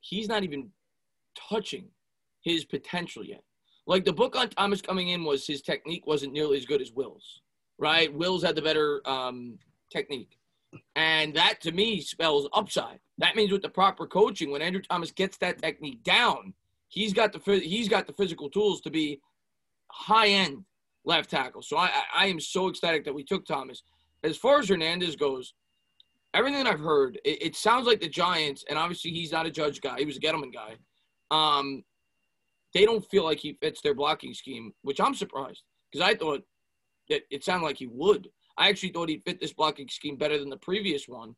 he's 0.00 0.28
not 0.28 0.42
even 0.42 0.68
touching 1.48 1.86
his 2.42 2.64
potential 2.64 3.24
yet. 3.24 3.42
Like 3.86 4.04
the 4.04 4.12
book 4.12 4.36
on 4.36 4.48
Thomas 4.50 4.80
coming 4.80 5.08
in 5.08 5.24
was 5.24 5.46
his 5.46 5.62
technique 5.62 6.06
wasn't 6.06 6.32
nearly 6.32 6.56
as 6.56 6.66
good 6.66 6.80
as 6.80 6.92
Will's, 6.92 7.42
right? 7.78 8.12
Will's 8.12 8.42
had 8.42 8.54
the 8.54 8.62
better 8.62 9.00
um, 9.06 9.58
technique. 9.90 10.38
And 10.96 11.34
that 11.34 11.60
to 11.62 11.72
me 11.72 12.00
spells 12.00 12.48
upside. 12.52 13.00
That 13.18 13.36
means 13.36 13.52
with 13.52 13.62
the 13.62 13.68
proper 13.68 14.06
coaching, 14.06 14.50
when 14.50 14.62
Andrew 14.62 14.80
Thomas 14.80 15.10
gets 15.10 15.36
that 15.38 15.60
technique 15.60 16.02
down, 16.02 16.54
he's 16.88 17.12
got 17.12 17.32
the 17.32 17.58
he's 17.58 17.88
got 17.88 18.06
the 18.06 18.12
physical 18.14 18.48
tools 18.48 18.80
to 18.82 18.90
be 18.90 19.20
high 19.90 20.28
end 20.28 20.64
left 21.04 21.30
tackle. 21.30 21.62
So 21.62 21.76
I, 21.76 21.90
I 22.14 22.26
am 22.26 22.40
so 22.40 22.70
ecstatic 22.70 23.04
that 23.04 23.14
we 23.14 23.24
took 23.24 23.44
Thomas. 23.44 23.82
As 24.22 24.36
far 24.36 24.60
as 24.60 24.68
Hernandez 24.68 25.16
goes, 25.16 25.54
everything 26.32 26.66
I've 26.66 26.80
heard, 26.80 27.18
it, 27.24 27.42
it 27.42 27.56
sounds 27.56 27.86
like 27.86 28.00
the 28.00 28.08
Giants, 28.08 28.64
and 28.68 28.78
obviously 28.78 29.10
he's 29.10 29.32
not 29.32 29.46
a 29.46 29.50
judge 29.50 29.80
guy. 29.80 29.98
He 29.98 30.04
was 30.04 30.16
a 30.16 30.20
Gettleman 30.20 30.52
guy. 30.54 30.76
Um, 31.30 31.82
they 32.74 32.84
don't 32.84 33.08
feel 33.10 33.24
like 33.24 33.38
he 33.38 33.58
fits 33.60 33.80
their 33.80 33.94
blocking 33.94 34.34
scheme, 34.34 34.72
which 34.82 35.00
I'm 35.00 35.14
surprised 35.14 35.62
because 35.90 36.06
I 36.06 36.14
thought 36.14 36.42
that 37.08 37.22
it 37.30 37.44
sounded 37.44 37.66
like 37.66 37.76
he 37.76 37.86
would. 37.86 38.28
I 38.56 38.68
actually 38.68 38.90
thought 38.90 39.08
he'd 39.08 39.24
fit 39.24 39.40
this 39.40 39.52
blocking 39.52 39.88
scheme 39.88 40.16
better 40.16 40.38
than 40.38 40.50
the 40.50 40.56
previous 40.56 41.08
one. 41.08 41.34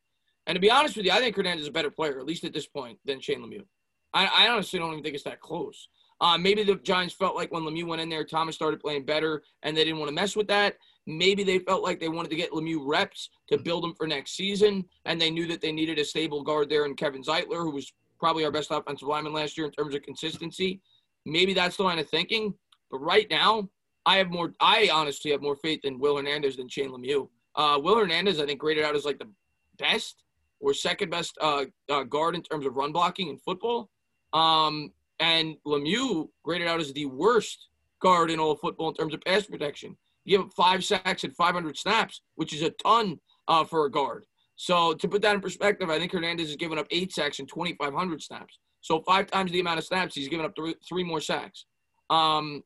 And 0.46 0.56
to 0.56 0.60
be 0.60 0.70
honest 0.70 0.96
with 0.96 1.06
you, 1.06 1.12
I 1.12 1.20
think 1.20 1.36
Hernandez 1.36 1.62
is 1.62 1.68
a 1.68 1.72
better 1.72 1.90
player, 1.90 2.18
at 2.18 2.26
least 2.26 2.44
at 2.44 2.52
this 2.52 2.66
point, 2.66 2.98
than 3.04 3.20
Shane 3.20 3.40
Lemieux. 3.40 3.64
I, 4.12 4.26
I 4.26 4.48
honestly 4.48 4.78
don't 4.78 4.92
even 4.92 5.02
think 5.02 5.14
it's 5.14 5.24
that 5.24 5.40
close. 5.40 5.88
Uh, 6.20 6.38
maybe 6.38 6.62
the 6.62 6.76
Giants 6.76 7.14
felt 7.14 7.34
like 7.34 7.50
when 7.50 7.62
Lemieux 7.62 7.86
went 7.86 8.00
in 8.00 8.08
there, 8.08 8.24
Thomas 8.24 8.54
started 8.54 8.80
playing 8.80 9.04
better, 9.04 9.42
and 9.62 9.76
they 9.76 9.84
didn't 9.84 9.98
want 9.98 10.08
to 10.08 10.14
mess 10.14 10.36
with 10.36 10.46
that. 10.48 10.76
Maybe 11.06 11.42
they 11.42 11.58
felt 11.58 11.82
like 11.82 11.98
they 11.98 12.08
wanted 12.08 12.30
to 12.30 12.36
get 12.36 12.52
Lemieux 12.52 12.86
reps 12.86 13.30
to 13.48 13.58
build 13.58 13.84
him 13.84 13.94
for 13.94 14.06
next 14.06 14.36
season, 14.36 14.84
and 15.04 15.20
they 15.20 15.30
knew 15.30 15.46
that 15.48 15.60
they 15.60 15.72
needed 15.72 15.98
a 15.98 16.04
stable 16.04 16.42
guard 16.42 16.68
there 16.68 16.86
in 16.86 16.94
Kevin 16.94 17.22
Zeitler, 17.22 17.62
who 17.62 17.70
was 17.70 17.92
probably 18.20 18.44
our 18.44 18.52
best 18.52 18.70
offensive 18.70 19.08
lineman 19.08 19.32
last 19.32 19.58
year 19.58 19.66
in 19.66 19.72
terms 19.72 19.94
of 19.94 20.02
consistency. 20.02 20.80
Maybe 21.24 21.54
that's 21.54 21.76
the 21.76 21.82
line 21.82 21.98
of 21.98 22.08
thinking. 22.08 22.54
But 22.90 22.98
right 22.98 23.26
now, 23.30 23.68
I 24.06 24.18
have 24.18 24.30
more. 24.30 24.52
I 24.60 24.90
honestly 24.92 25.30
have 25.30 25.42
more 25.42 25.56
faith 25.56 25.80
in 25.84 25.98
Will 25.98 26.16
Hernandez 26.16 26.56
than 26.56 26.68
Shane 26.68 26.90
Lemieux. 26.90 27.28
Uh, 27.56 27.78
Will 27.82 27.96
Hernandez, 27.98 28.40
I 28.40 28.46
think, 28.46 28.60
graded 28.60 28.84
out 28.84 28.94
as 28.94 29.04
like 29.04 29.18
the 29.18 29.30
best 29.78 30.22
or 30.60 30.74
second 30.74 31.10
best 31.10 31.36
uh, 31.40 31.64
uh, 31.90 32.02
guard 32.04 32.34
in 32.34 32.42
terms 32.42 32.66
of 32.66 32.76
run 32.76 32.92
blocking 32.92 33.28
in 33.28 33.38
football. 33.38 33.90
Um, 34.32 34.92
and 35.20 35.56
Lemieux 35.66 36.28
graded 36.42 36.68
out 36.68 36.80
as 36.80 36.92
the 36.92 37.06
worst 37.06 37.68
guard 38.00 38.30
in 38.30 38.40
all 38.40 38.56
football 38.56 38.88
in 38.88 38.94
terms 38.94 39.14
of 39.14 39.20
pass 39.22 39.46
protection. 39.46 39.96
You 40.24 40.38
have 40.38 40.52
five 40.54 40.84
sacks 40.84 41.24
and 41.24 41.34
500 41.34 41.76
snaps, 41.76 42.22
which 42.34 42.52
is 42.52 42.62
a 42.62 42.70
ton 42.70 43.20
uh, 43.46 43.64
for 43.64 43.86
a 43.86 43.90
guard. 43.90 44.24
So 44.56 44.94
to 44.94 45.08
put 45.08 45.22
that 45.22 45.34
in 45.34 45.40
perspective, 45.40 45.90
I 45.90 45.98
think 45.98 46.12
Hernandez 46.12 46.48
has 46.48 46.56
given 46.56 46.78
up 46.78 46.86
eight 46.90 47.12
sacks 47.12 47.38
and 47.38 47.48
2,500 47.48 48.22
snaps. 48.22 48.58
So 48.84 49.00
five 49.00 49.30
times 49.30 49.50
the 49.50 49.60
amount 49.60 49.78
of 49.78 49.86
snaps, 49.86 50.14
he's 50.14 50.28
given 50.28 50.44
up 50.44 50.54
three, 50.54 50.74
three 50.86 51.04
more 51.04 51.20
sacks. 51.20 51.64
Um, 52.10 52.62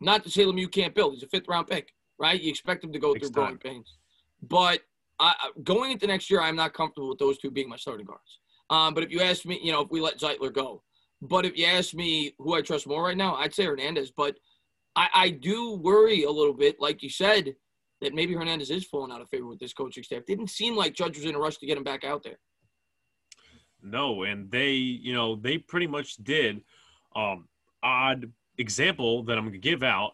not 0.00 0.22
to 0.22 0.30
say 0.30 0.44
Lemieux 0.44 0.70
can't 0.70 0.94
build; 0.94 1.14
he's 1.14 1.24
a 1.24 1.26
fifth 1.26 1.48
round 1.48 1.66
pick, 1.66 1.92
right? 2.16 2.40
You 2.40 2.48
expect 2.48 2.84
him 2.84 2.92
to 2.92 2.98
go 3.00 3.12
through 3.12 3.30
growing 3.30 3.58
pains, 3.58 3.96
but 4.40 4.82
I, 5.18 5.34
going 5.64 5.90
into 5.90 6.06
next 6.06 6.30
year, 6.30 6.40
I'm 6.40 6.54
not 6.54 6.74
comfortable 6.74 7.08
with 7.08 7.18
those 7.18 7.38
two 7.38 7.50
being 7.50 7.68
my 7.68 7.74
starting 7.74 8.06
guards. 8.06 8.38
Um, 8.70 8.94
but 8.94 9.02
if 9.02 9.10
you 9.10 9.20
ask 9.20 9.44
me, 9.46 9.58
you 9.60 9.72
know, 9.72 9.80
if 9.80 9.90
we 9.90 10.00
let 10.00 10.20
Zeitler 10.20 10.52
go, 10.52 10.84
but 11.20 11.44
if 11.44 11.58
you 11.58 11.66
ask 11.66 11.92
me 11.92 12.36
who 12.38 12.54
I 12.54 12.62
trust 12.62 12.86
more 12.86 13.02
right 13.02 13.16
now, 13.16 13.34
I'd 13.34 13.52
say 13.52 13.64
Hernandez. 13.64 14.12
But 14.12 14.36
I, 14.94 15.08
I 15.12 15.30
do 15.30 15.72
worry 15.72 16.22
a 16.22 16.30
little 16.30 16.54
bit, 16.54 16.76
like 16.78 17.02
you 17.02 17.10
said, 17.10 17.56
that 18.00 18.14
maybe 18.14 18.32
Hernandez 18.32 18.70
is 18.70 18.84
falling 18.84 19.10
out 19.10 19.20
of 19.20 19.28
favor 19.28 19.48
with 19.48 19.58
this 19.58 19.72
coaching 19.72 20.04
staff. 20.04 20.24
Didn't 20.24 20.50
seem 20.50 20.76
like 20.76 20.94
Judge 20.94 21.16
was 21.16 21.24
in 21.24 21.34
a 21.34 21.38
rush 21.40 21.56
to 21.58 21.66
get 21.66 21.76
him 21.76 21.82
back 21.82 22.04
out 22.04 22.22
there. 22.22 22.38
No, 23.82 24.24
and 24.24 24.50
they, 24.50 24.72
you 24.72 25.14
know, 25.14 25.36
they 25.36 25.58
pretty 25.58 25.86
much 25.86 26.16
did. 26.16 26.62
Um, 27.14 27.48
odd 27.82 28.30
example 28.58 29.22
that 29.24 29.38
I'm 29.38 29.44
going 29.44 29.52
to 29.52 29.58
give 29.58 29.82
out 29.82 30.12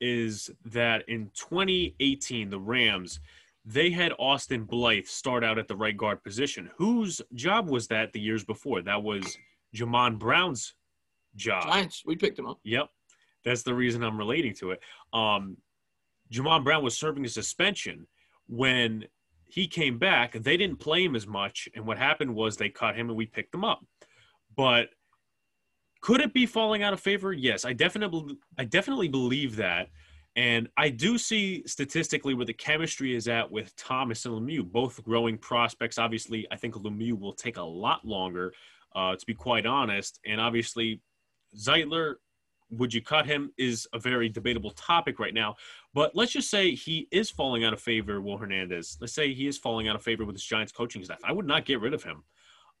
is 0.00 0.50
that 0.66 1.08
in 1.08 1.30
2018, 1.34 2.50
the 2.50 2.60
Rams 2.60 3.20
they 3.66 3.90
had 3.90 4.12
Austin 4.18 4.62
Blythe 4.62 5.06
start 5.06 5.42
out 5.42 5.58
at 5.58 5.66
the 5.66 5.74
right 5.76 5.96
guard 5.96 6.22
position. 6.22 6.70
Whose 6.76 7.20
job 7.34 7.68
was 7.68 7.88
that 7.88 8.12
the 8.12 8.20
years 8.20 8.44
before? 8.44 8.80
That 8.80 9.02
was 9.02 9.36
Jamon 9.74 10.18
Brown's 10.18 10.74
job. 11.34 11.64
Giants. 11.64 12.04
We 12.06 12.14
picked 12.14 12.38
him 12.38 12.46
up. 12.46 12.60
Yep. 12.62 12.88
That's 13.44 13.62
the 13.62 13.74
reason 13.74 14.04
I'm 14.04 14.18
relating 14.18 14.54
to 14.54 14.70
it. 14.70 14.80
Um, 15.12 15.56
Jamon 16.32 16.62
Brown 16.62 16.84
was 16.84 16.96
serving 16.96 17.24
a 17.24 17.28
suspension 17.28 18.06
when 18.46 19.04
he 19.48 19.66
came 19.66 19.98
back. 19.98 20.32
They 20.32 20.56
didn't 20.56 20.80
play 20.80 21.04
him 21.04 21.16
as 21.16 21.26
much, 21.26 21.68
and 21.74 21.86
what 21.86 21.98
happened 21.98 22.34
was 22.34 22.56
they 22.56 22.68
cut 22.68 22.96
him 22.96 23.08
and 23.08 23.16
we 23.16 23.26
picked 23.26 23.54
him 23.54 23.64
up. 23.64 23.84
But 24.56 24.88
could 26.00 26.20
it 26.20 26.32
be 26.32 26.46
falling 26.46 26.82
out 26.82 26.92
of 26.92 27.00
favor? 27.00 27.32
Yes, 27.32 27.64
I 27.64 27.72
definitely, 27.72 28.36
I 28.58 28.64
definitely 28.64 29.08
believe 29.08 29.56
that. 29.56 29.88
And 30.36 30.68
I 30.76 30.90
do 30.90 31.16
see 31.16 31.62
statistically 31.66 32.34
where 32.34 32.44
the 32.44 32.52
chemistry 32.52 33.16
is 33.16 33.26
at 33.26 33.50
with 33.50 33.74
Thomas 33.76 34.26
and 34.26 34.34
Lemieux, 34.34 34.70
both 34.70 35.02
growing 35.02 35.38
prospects. 35.38 35.98
Obviously, 35.98 36.46
I 36.50 36.56
think 36.56 36.74
Lemieux 36.74 37.18
will 37.18 37.32
take 37.32 37.56
a 37.56 37.62
lot 37.62 38.04
longer, 38.04 38.52
uh, 38.94 39.16
to 39.16 39.26
be 39.26 39.32
quite 39.32 39.64
honest. 39.64 40.20
And 40.26 40.38
obviously, 40.38 41.00
Zeitler, 41.56 42.16
would 42.70 42.92
you 42.92 43.00
cut 43.00 43.26
him, 43.26 43.52
is 43.58 43.86
a 43.92 43.98
very 43.98 44.28
debatable 44.28 44.72
topic 44.72 45.18
right 45.18 45.34
now. 45.34 45.56
But 45.94 46.14
let's 46.14 46.32
just 46.32 46.50
say 46.50 46.74
he 46.74 47.08
is 47.10 47.30
falling 47.30 47.64
out 47.64 47.72
of 47.72 47.80
favor, 47.80 48.20
Will 48.20 48.36
Hernandez. 48.36 48.98
Let's 49.00 49.12
say 49.12 49.32
he 49.32 49.46
is 49.46 49.58
falling 49.58 49.88
out 49.88 49.96
of 49.96 50.02
favor 50.02 50.24
with 50.24 50.34
his 50.34 50.44
Giants 50.44 50.72
coaching 50.72 51.04
staff. 51.04 51.18
I 51.24 51.32
would 51.32 51.46
not 51.46 51.64
get 51.64 51.80
rid 51.80 51.94
of 51.94 52.02
him. 52.02 52.24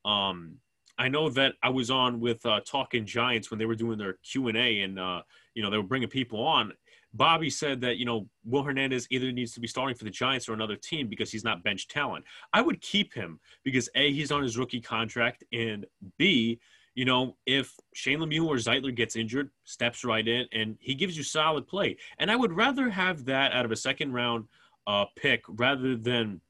Um, 0.04 0.56
I 0.98 1.08
know 1.08 1.28
that 1.30 1.54
I 1.62 1.68
was 1.68 1.90
on 1.90 2.20
with 2.20 2.44
uh, 2.46 2.60
Talking 2.66 3.04
Giants 3.04 3.50
when 3.50 3.58
they 3.58 3.66
were 3.66 3.74
doing 3.74 3.98
their 3.98 4.14
Q 4.24 4.48
and 4.48 4.56
A, 4.56 4.80
and 4.80 4.98
uh, 4.98 5.22
you 5.54 5.62
know 5.62 5.70
they 5.70 5.76
were 5.76 5.82
bringing 5.82 6.08
people 6.08 6.42
on, 6.44 6.72
Bobby 7.16 7.48
said 7.48 7.80
that, 7.80 7.96
you 7.96 8.04
know, 8.04 8.28
Will 8.44 8.62
Hernandez 8.62 9.06
either 9.10 9.32
needs 9.32 9.52
to 9.52 9.60
be 9.60 9.66
starting 9.66 9.96
for 9.96 10.04
the 10.04 10.10
Giants 10.10 10.48
or 10.48 10.52
another 10.52 10.76
team 10.76 11.08
because 11.08 11.30
he's 11.30 11.44
not 11.44 11.62
bench 11.62 11.88
talent. 11.88 12.24
I 12.52 12.60
would 12.60 12.80
keep 12.82 13.14
him 13.14 13.40
because 13.64 13.88
A, 13.94 14.12
he's 14.12 14.30
on 14.30 14.42
his 14.42 14.58
rookie 14.58 14.80
contract, 14.80 15.42
and 15.52 15.86
B, 16.18 16.60
you 16.96 17.04
know, 17.04 17.36
if 17.44 17.74
Shane 17.94 18.20
Lemieux 18.20 18.46
or 18.46 18.56
Zeitler 18.56 18.92
gets 18.92 19.16
injured, 19.16 19.50
steps 19.64 20.02
right 20.02 20.26
in 20.26 20.46
and 20.50 20.76
he 20.80 20.94
gives 20.94 21.16
you 21.16 21.22
solid 21.22 21.68
play. 21.68 21.98
And 22.18 22.30
I 22.30 22.36
would 22.36 22.52
rather 22.52 22.88
have 22.88 23.26
that 23.26 23.52
out 23.52 23.66
of 23.66 23.70
a 23.70 23.76
second 23.76 24.12
round 24.12 24.46
uh, 24.86 25.04
pick 25.14 25.44
rather 25.46 25.94
than 25.94 26.40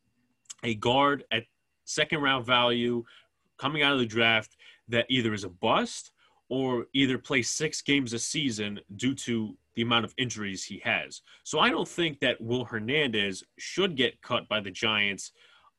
a 0.62 0.74
guard 0.76 1.24
at 1.32 1.42
second 1.84 2.22
round 2.22 2.46
value 2.46 3.02
coming 3.58 3.82
out 3.82 3.92
of 3.92 3.98
the 3.98 4.06
draft 4.06 4.56
that 4.88 5.06
either 5.08 5.34
is 5.34 5.42
a 5.42 5.48
bust 5.48 6.12
or 6.48 6.86
either 6.94 7.18
play 7.18 7.42
six 7.42 7.82
games 7.82 8.12
a 8.12 8.18
season 8.18 8.78
due 8.94 9.14
to 9.14 9.56
the 9.74 9.82
amount 9.82 10.04
of 10.04 10.14
injuries 10.16 10.62
he 10.62 10.78
has. 10.84 11.22
So 11.42 11.58
I 11.58 11.70
don't 11.70 11.88
think 11.88 12.20
that 12.20 12.40
Will 12.40 12.64
Hernandez 12.64 13.42
should 13.58 13.96
get 13.96 14.22
cut 14.22 14.48
by 14.48 14.60
the 14.60 14.70
Giants. 14.70 15.32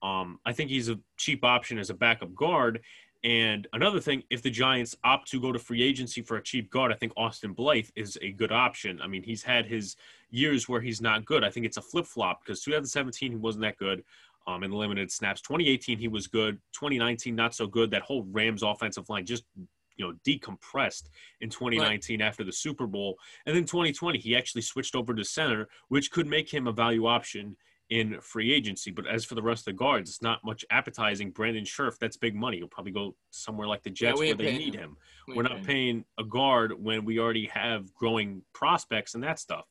Um, 0.03 0.39
I 0.45 0.51
think 0.51 0.69
he's 0.69 0.89
a 0.89 0.99
cheap 1.15 1.45
option 1.45 1.79
as 1.79 1.89
a 1.89 1.93
backup 1.93 2.35
guard. 2.35 2.81
And 3.23 3.67
another 3.73 3.99
thing, 3.99 4.23
if 4.29 4.41
the 4.41 4.49
Giants 4.49 4.95
opt 5.03 5.29
to 5.31 5.41
go 5.41 5.51
to 5.51 5.59
free 5.59 5.81
agency 5.81 6.21
for 6.21 6.37
a 6.37 6.43
cheap 6.43 6.69
guard, 6.69 6.91
I 6.91 6.95
think 6.95 7.13
Austin 7.17 7.53
Blythe 7.53 7.89
is 7.95 8.17
a 8.21 8.31
good 8.31 8.51
option. 8.51 9.01
I 9.01 9.07
mean, 9.07 9.23
he's 9.23 9.43
had 9.43 9.65
his 9.65 9.95
years 10.29 10.69
where 10.69 10.81
he's 10.81 11.01
not 11.01 11.25
good. 11.25 11.43
I 11.43 11.49
think 11.49 11.65
it's 11.65 11.77
a 11.77 11.81
flip 11.81 12.05
flop 12.05 12.41
because 12.43 12.61
2017 12.61 13.31
he 13.31 13.37
wasn't 13.37 13.63
that 13.63 13.77
good 13.77 14.03
um, 14.45 14.63
in 14.63 14.71
the 14.71 14.77
limited 14.77 15.11
snaps. 15.11 15.41
2018 15.41 15.97
he 15.97 16.07
was 16.07 16.27
good. 16.27 16.55
2019 16.73 17.35
not 17.35 17.55
so 17.55 17.67
good. 17.67 17.91
That 17.91 18.03
whole 18.03 18.23
Rams 18.31 18.63
offensive 18.63 19.09
line 19.09 19.25
just 19.25 19.43
you 19.97 20.07
know 20.07 20.13
decompressed 20.25 21.09
in 21.41 21.49
2019 21.49 22.19
right. 22.19 22.27
after 22.27 22.43
the 22.43 22.51
Super 22.51 22.87
Bowl, 22.87 23.17
and 23.45 23.55
then 23.55 23.65
2020 23.65 24.19
he 24.19 24.35
actually 24.35 24.61
switched 24.61 24.95
over 24.95 25.13
to 25.13 25.23
center, 25.23 25.67
which 25.89 26.11
could 26.11 26.27
make 26.27 26.53
him 26.53 26.67
a 26.67 26.71
value 26.71 27.07
option 27.07 27.57
in 27.89 28.19
free 28.21 28.53
agency. 28.53 28.91
But 28.91 29.07
as 29.07 29.23
for 29.25 29.35
the 29.35 29.41
rest 29.41 29.61
of 29.61 29.73
the 29.73 29.77
guards, 29.77 30.09
it's 30.09 30.21
not 30.21 30.43
much 30.43 30.65
appetizing. 30.69 31.31
Brandon 31.31 31.63
Scherff, 31.63 31.97
that's 31.99 32.17
big 32.17 32.35
money. 32.35 32.57
He'll 32.57 32.67
probably 32.67 32.91
go 32.91 33.15
somewhere 33.31 33.67
like 33.67 33.83
the 33.83 33.89
Jets 33.89 34.19
we 34.19 34.27
where 34.27 34.35
they 34.35 34.57
need 34.57 34.75
him. 34.75 34.81
him. 34.81 34.97
We 35.27 35.35
We're 35.35 35.43
not 35.43 35.63
paying. 35.63 36.05
a 36.17 36.23
guard 36.23 36.73
when 36.81 37.05
we 37.05 37.19
already 37.19 37.47
have 37.47 37.93
growing 37.93 38.41
prospects 38.53 39.15
and 39.15 39.23
that 39.23 39.39
stuff. 39.39 39.65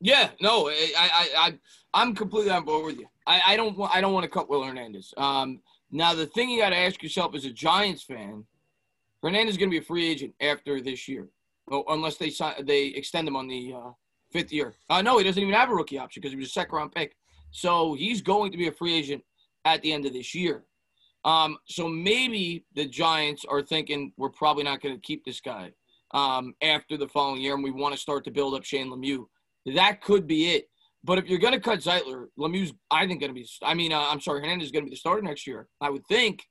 Yeah, 0.00 0.30
no, 0.40 0.68
I, 0.68 0.92
I, 0.98 1.28
I, 1.36 1.58
I'm 1.94 2.14
completely 2.14 2.50
on 2.50 2.64
board 2.64 2.86
with 2.86 2.98
you. 2.98 3.06
I, 3.26 3.40
I 3.46 3.56
don't, 3.56 3.78
want, 3.78 3.94
I 3.94 4.00
don't 4.00 4.12
want 4.12 4.24
to 4.24 4.30
cut 4.30 4.50
Will 4.50 4.64
Hernandez. 4.64 5.14
Um, 5.16 5.60
now 5.92 6.12
the 6.12 6.26
thing 6.26 6.50
you 6.50 6.60
got 6.60 6.70
to 6.70 6.76
ask 6.76 7.02
yourself 7.02 7.36
as 7.36 7.44
a 7.44 7.50
Giants 7.50 8.02
fan, 8.02 8.44
Hernandez 9.22 9.54
is 9.54 9.58
going 9.58 9.70
to 9.70 9.74
be 9.74 9.78
a 9.78 9.86
free 9.86 10.10
agent 10.10 10.34
after 10.40 10.80
this 10.80 11.06
year, 11.06 11.28
well, 11.68 11.84
unless 11.88 12.16
they 12.16 12.30
sign, 12.30 12.66
they 12.66 12.86
extend 12.86 13.28
him 13.28 13.36
on 13.36 13.46
the 13.46 13.74
uh, 13.76 13.90
fifth 14.32 14.52
year. 14.52 14.74
Uh, 14.88 15.02
no, 15.02 15.18
he 15.18 15.24
doesn't 15.24 15.42
even 15.42 15.54
have 15.54 15.70
a 15.70 15.74
rookie 15.74 15.98
option 15.98 16.20
because 16.20 16.32
he 16.32 16.38
was 16.38 16.48
a 16.48 16.52
second 16.52 16.74
round 16.74 16.92
pick. 16.92 17.16
So 17.50 17.94
he's 17.94 18.22
going 18.22 18.50
to 18.52 18.58
be 18.58 18.68
a 18.68 18.72
free 18.72 18.94
agent 18.94 19.22
at 19.64 19.82
the 19.82 19.92
end 19.92 20.06
of 20.06 20.12
this 20.12 20.34
year. 20.34 20.64
Um, 21.24 21.58
so 21.66 21.88
maybe 21.88 22.64
the 22.74 22.86
Giants 22.86 23.44
are 23.48 23.62
thinking 23.62 24.12
we're 24.16 24.30
probably 24.30 24.64
not 24.64 24.80
going 24.80 24.94
to 24.94 25.00
keep 25.00 25.24
this 25.24 25.40
guy 25.40 25.72
um, 26.12 26.54
after 26.62 26.96
the 26.96 27.08
following 27.08 27.40
year, 27.40 27.54
and 27.54 27.62
we 27.62 27.70
want 27.70 27.94
to 27.94 28.00
start 28.00 28.24
to 28.24 28.30
build 28.30 28.54
up 28.54 28.64
Shane 28.64 28.90
Lemieux. 28.90 29.26
That 29.74 30.00
could 30.00 30.26
be 30.26 30.54
it. 30.54 30.68
But 31.04 31.18
if 31.18 31.28
you're 31.28 31.38
going 31.38 31.54
to 31.54 31.60
cut 31.60 31.80
Zeitler, 31.80 32.26
Lemieux's, 32.38 32.72
I 32.90 33.06
think, 33.06 33.20
going 33.20 33.30
to 33.30 33.34
be. 33.34 33.48
I 33.62 33.74
mean, 33.74 33.92
uh, 33.92 34.06
I'm 34.08 34.20
sorry, 34.20 34.40
Hernandez 34.40 34.66
is 34.66 34.72
going 34.72 34.84
to 34.84 34.90
be 34.90 34.94
the 34.94 34.98
starter 34.98 35.22
next 35.22 35.46
year. 35.46 35.68
I 35.80 35.90
would 35.90 36.06
think. 36.06 36.44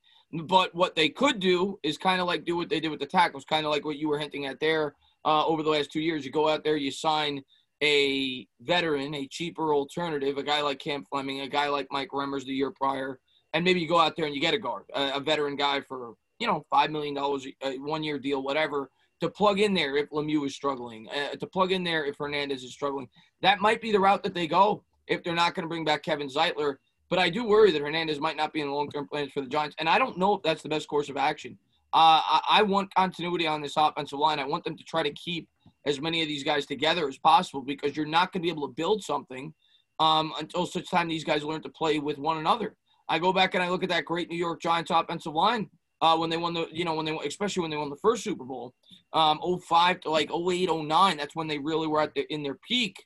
But 0.43 0.73
what 0.73 0.95
they 0.95 1.09
could 1.09 1.39
do 1.39 1.77
is 1.83 1.97
kind 1.97 2.21
of 2.21 2.27
like 2.27 2.45
do 2.45 2.55
what 2.55 2.69
they 2.69 2.79
did 2.79 2.89
with 2.89 3.01
the 3.01 3.05
tackles, 3.05 3.43
kind 3.43 3.65
of 3.65 3.71
like 3.71 3.83
what 3.83 3.97
you 3.97 4.07
were 4.07 4.19
hinting 4.19 4.45
at 4.45 4.61
there 4.61 4.95
uh, 5.25 5.45
over 5.45 5.61
the 5.61 5.69
last 5.69 5.91
two 5.91 5.99
years. 5.99 6.25
You 6.25 6.31
go 6.31 6.47
out 6.47 6.63
there, 6.63 6.77
you 6.77 6.91
sign 6.91 7.41
a 7.83 8.47
veteran, 8.61 9.15
a 9.15 9.27
cheaper 9.27 9.73
alternative, 9.73 10.37
a 10.37 10.43
guy 10.43 10.61
like 10.61 10.79
Cam 10.79 11.03
Fleming, 11.11 11.41
a 11.41 11.47
guy 11.47 11.67
like 11.67 11.87
Mike 11.91 12.09
Remmers 12.13 12.45
the 12.45 12.53
year 12.53 12.71
prior, 12.71 13.19
and 13.53 13.65
maybe 13.65 13.79
you 13.79 13.87
go 13.87 13.99
out 13.99 14.15
there 14.15 14.25
and 14.25 14.35
you 14.35 14.41
get 14.41 14.53
a 14.53 14.59
guard, 14.59 14.83
a, 14.93 15.13
a 15.15 15.19
veteran 15.19 15.55
guy 15.55 15.81
for 15.81 16.13
you 16.39 16.47
know 16.47 16.65
five 16.69 16.91
million 16.91 17.13
dollars, 17.13 17.47
a 17.63 17.77
one 17.77 18.03
year 18.03 18.19
deal, 18.19 18.43
whatever, 18.43 18.89
to 19.19 19.29
plug 19.29 19.59
in 19.59 19.73
there 19.73 19.97
if 19.97 20.09
Lemieux 20.09 20.45
is 20.45 20.55
struggling, 20.55 21.07
uh, 21.09 21.35
to 21.35 21.47
plug 21.47 21.71
in 21.71 21.83
there 21.83 22.05
if 22.05 22.17
Hernandez 22.17 22.63
is 22.63 22.73
struggling. 22.73 23.07
That 23.41 23.59
might 23.59 23.81
be 23.81 23.91
the 23.91 23.99
route 23.99 24.23
that 24.23 24.33
they 24.33 24.47
go 24.47 24.83
if 25.07 25.23
they're 25.23 25.35
not 25.35 25.55
going 25.55 25.63
to 25.63 25.69
bring 25.69 25.85
back 25.85 26.03
Kevin 26.03 26.27
Zeitler. 26.27 26.75
But 27.09 27.19
I 27.19 27.29
do 27.29 27.43
worry 27.43 27.71
that 27.71 27.81
Hernandez 27.81 28.21
might 28.21 28.37
not 28.37 28.53
be 28.53 28.61
in 28.61 28.67
the 28.67 28.73
long 28.73 28.89
term 28.89 29.07
plans 29.07 29.31
for 29.31 29.41
the 29.41 29.47
Giants, 29.47 29.75
and 29.79 29.89
I 29.89 29.97
don't 29.97 30.17
know 30.17 30.35
if 30.35 30.43
that's 30.43 30.61
the 30.61 30.69
best 30.69 30.87
course 30.87 31.09
of 31.09 31.17
action. 31.17 31.57
Uh, 31.93 32.21
I, 32.23 32.41
I 32.49 32.61
want 32.61 32.93
continuity 32.95 33.47
on 33.47 33.61
this 33.61 33.73
offensive 33.75 34.17
line. 34.17 34.39
I 34.39 34.45
want 34.45 34.63
them 34.63 34.77
to 34.77 34.83
try 34.83 35.03
to 35.03 35.11
keep 35.11 35.49
as 35.85 35.99
many 35.99 36.21
of 36.21 36.27
these 36.27 36.43
guys 36.43 36.65
together 36.65 37.07
as 37.07 37.17
possible 37.17 37.61
because 37.61 37.95
you're 37.95 38.05
not 38.05 38.31
going 38.31 38.41
to 38.41 38.45
be 38.45 38.51
able 38.51 38.67
to 38.67 38.73
build 38.73 39.03
something 39.03 39.53
um, 39.99 40.33
until 40.39 40.65
such 40.65 40.89
time 40.89 41.07
these 41.07 41.23
guys 41.23 41.43
learn 41.43 41.61
to 41.61 41.69
play 41.69 41.99
with 41.99 42.17
one 42.17 42.37
another. 42.37 42.75
I 43.09 43.19
go 43.19 43.33
back 43.33 43.53
and 43.55 43.63
I 43.63 43.69
look 43.69 43.83
at 43.83 43.89
that 43.89 44.05
great 44.05 44.29
New 44.29 44.37
York 44.37 44.61
Giants 44.61 44.91
offensive 44.91 45.33
line 45.33 45.69
uh, 46.01 46.17
when 46.17 46.29
they 46.29 46.37
won 46.37 46.53
the, 46.53 46.67
you 46.71 46.85
know, 46.85 46.95
when 46.95 47.05
they, 47.05 47.17
especially 47.25 47.61
when 47.61 47.71
they 47.71 47.77
won 47.77 47.89
the 47.89 47.97
first 47.97 48.23
Super 48.23 48.43
Bowl, 48.43 48.73
um, 49.13 49.39
05 49.67 50.01
to 50.01 50.09
like 50.09 50.31
08, 50.31 50.69
09. 50.69 51.17
That's 51.17 51.35
when 51.35 51.47
they 51.47 51.59
really 51.59 51.87
were 51.87 52.01
at 52.01 52.13
the, 52.15 52.31
in 52.33 52.41
their 52.41 52.57
peak. 52.67 53.03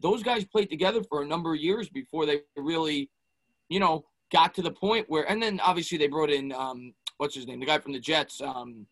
Those 0.00 0.22
guys 0.22 0.44
played 0.44 0.70
together 0.70 1.02
for 1.02 1.22
a 1.22 1.26
number 1.26 1.54
of 1.54 1.60
years 1.60 1.88
before 1.88 2.26
they 2.26 2.40
really, 2.56 3.10
you 3.68 3.80
know, 3.80 4.04
got 4.30 4.54
to 4.54 4.62
the 4.62 4.70
point 4.70 5.06
where, 5.08 5.28
and 5.30 5.42
then 5.42 5.60
obviously 5.60 5.98
they 5.98 6.08
brought 6.08 6.30
in, 6.30 6.52
um, 6.52 6.92
what's 7.16 7.34
his 7.34 7.46
name, 7.46 7.60
the 7.60 7.66
guy 7.66 7.78
from 7.78 7.92
the 7.92 8.00
Jets, 8.00 8.40
um, 8.40 8.86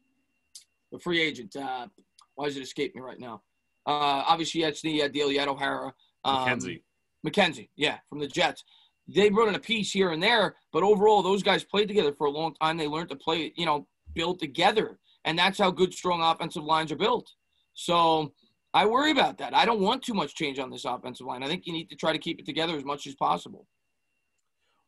the 0.91 0.99
free 0.99 1.21
agent. 1.21 1.55
Uh, 1.55 1.89
why 2.37 2.47
does 2.47 2.57
it 2.57 2.63
escape 2.63 2.95
me 2.95 3.01
right 3.01 3.19
now? 3.19 3.43
Uh, 3.87 4.23
obviously, 4.27 4.63
that's 4.63 4.81
the 4.83 5.03
uh, 5.03 5.09
deal. 5.09 5.31
You 5.31 5.41
had 5.41 5.49
O'Hara. 5.49 5.93
Um, 6.25 6.37
McKenzie. 6.37 6.83
McKenzie, 7.27 7.69
yeah, 7.77 7.99
from 8.09 8.21
the 8.21 8.29
Jets. 8.29 8.63
They 9.09 9.29
brought 9.29 9.49
in 9.49 9.55
a 9.55 9.61
piece 9.61 9.93
here 9.93 10.11
and 10.11 10.23
there, 10.23 10.57
but 10.73 10.83
overall, 10.83 11.23
those 11.23 11.43
guys 11.43 11.65
played 11.65 11.89
together 11.89 12.13
for 12.13 12.27
a 12.27 12.31
long 12.31 12.55
time. 12.55 12.77
They 12.77 12.89
learned 12.89 13.09
to 13.11 13.17
play, 13.17 13.53
you 13.57 13.67
know, 13.67 13.87
build 14.15 14.41
together, 14.41 14.99
and 15.25 15.39
that's 15.39 15.59
how 15.59 15.71
good, 15.71 15.95
strong 15.95 16.23
offensive 16.23 16.65
lines 16.65 16.91
are 16.91 16.97
built. 16.97 17.31
So 17.75 18.33
I 18.75 18.87
worry 18.87 19.13
about 19.13 19.39
that. 19.39 19.55
I 19.55 19.65
don't 19.65 19.81
want 19.81 20.03
too 20.03 20.15
much 20.15 20.35
change 20.35 20.59
on 20.59 20.71
this 20.71 20.85
offensive 20.85 21.27
line. 21.27 21.43
I 21.43 21.47
think 21.47 21.67
you 21.67 21.73
need 21.73 21.89
to 21.91 21.97
try 21.97 22.13
to 22.13 22.19
keep 22.19 22.41
it 22.41 22.47
together 22.47 22.77
as 22.77 22.85
much 22.85 23.07
as 23.07 23.15
possible. 23.15 23.67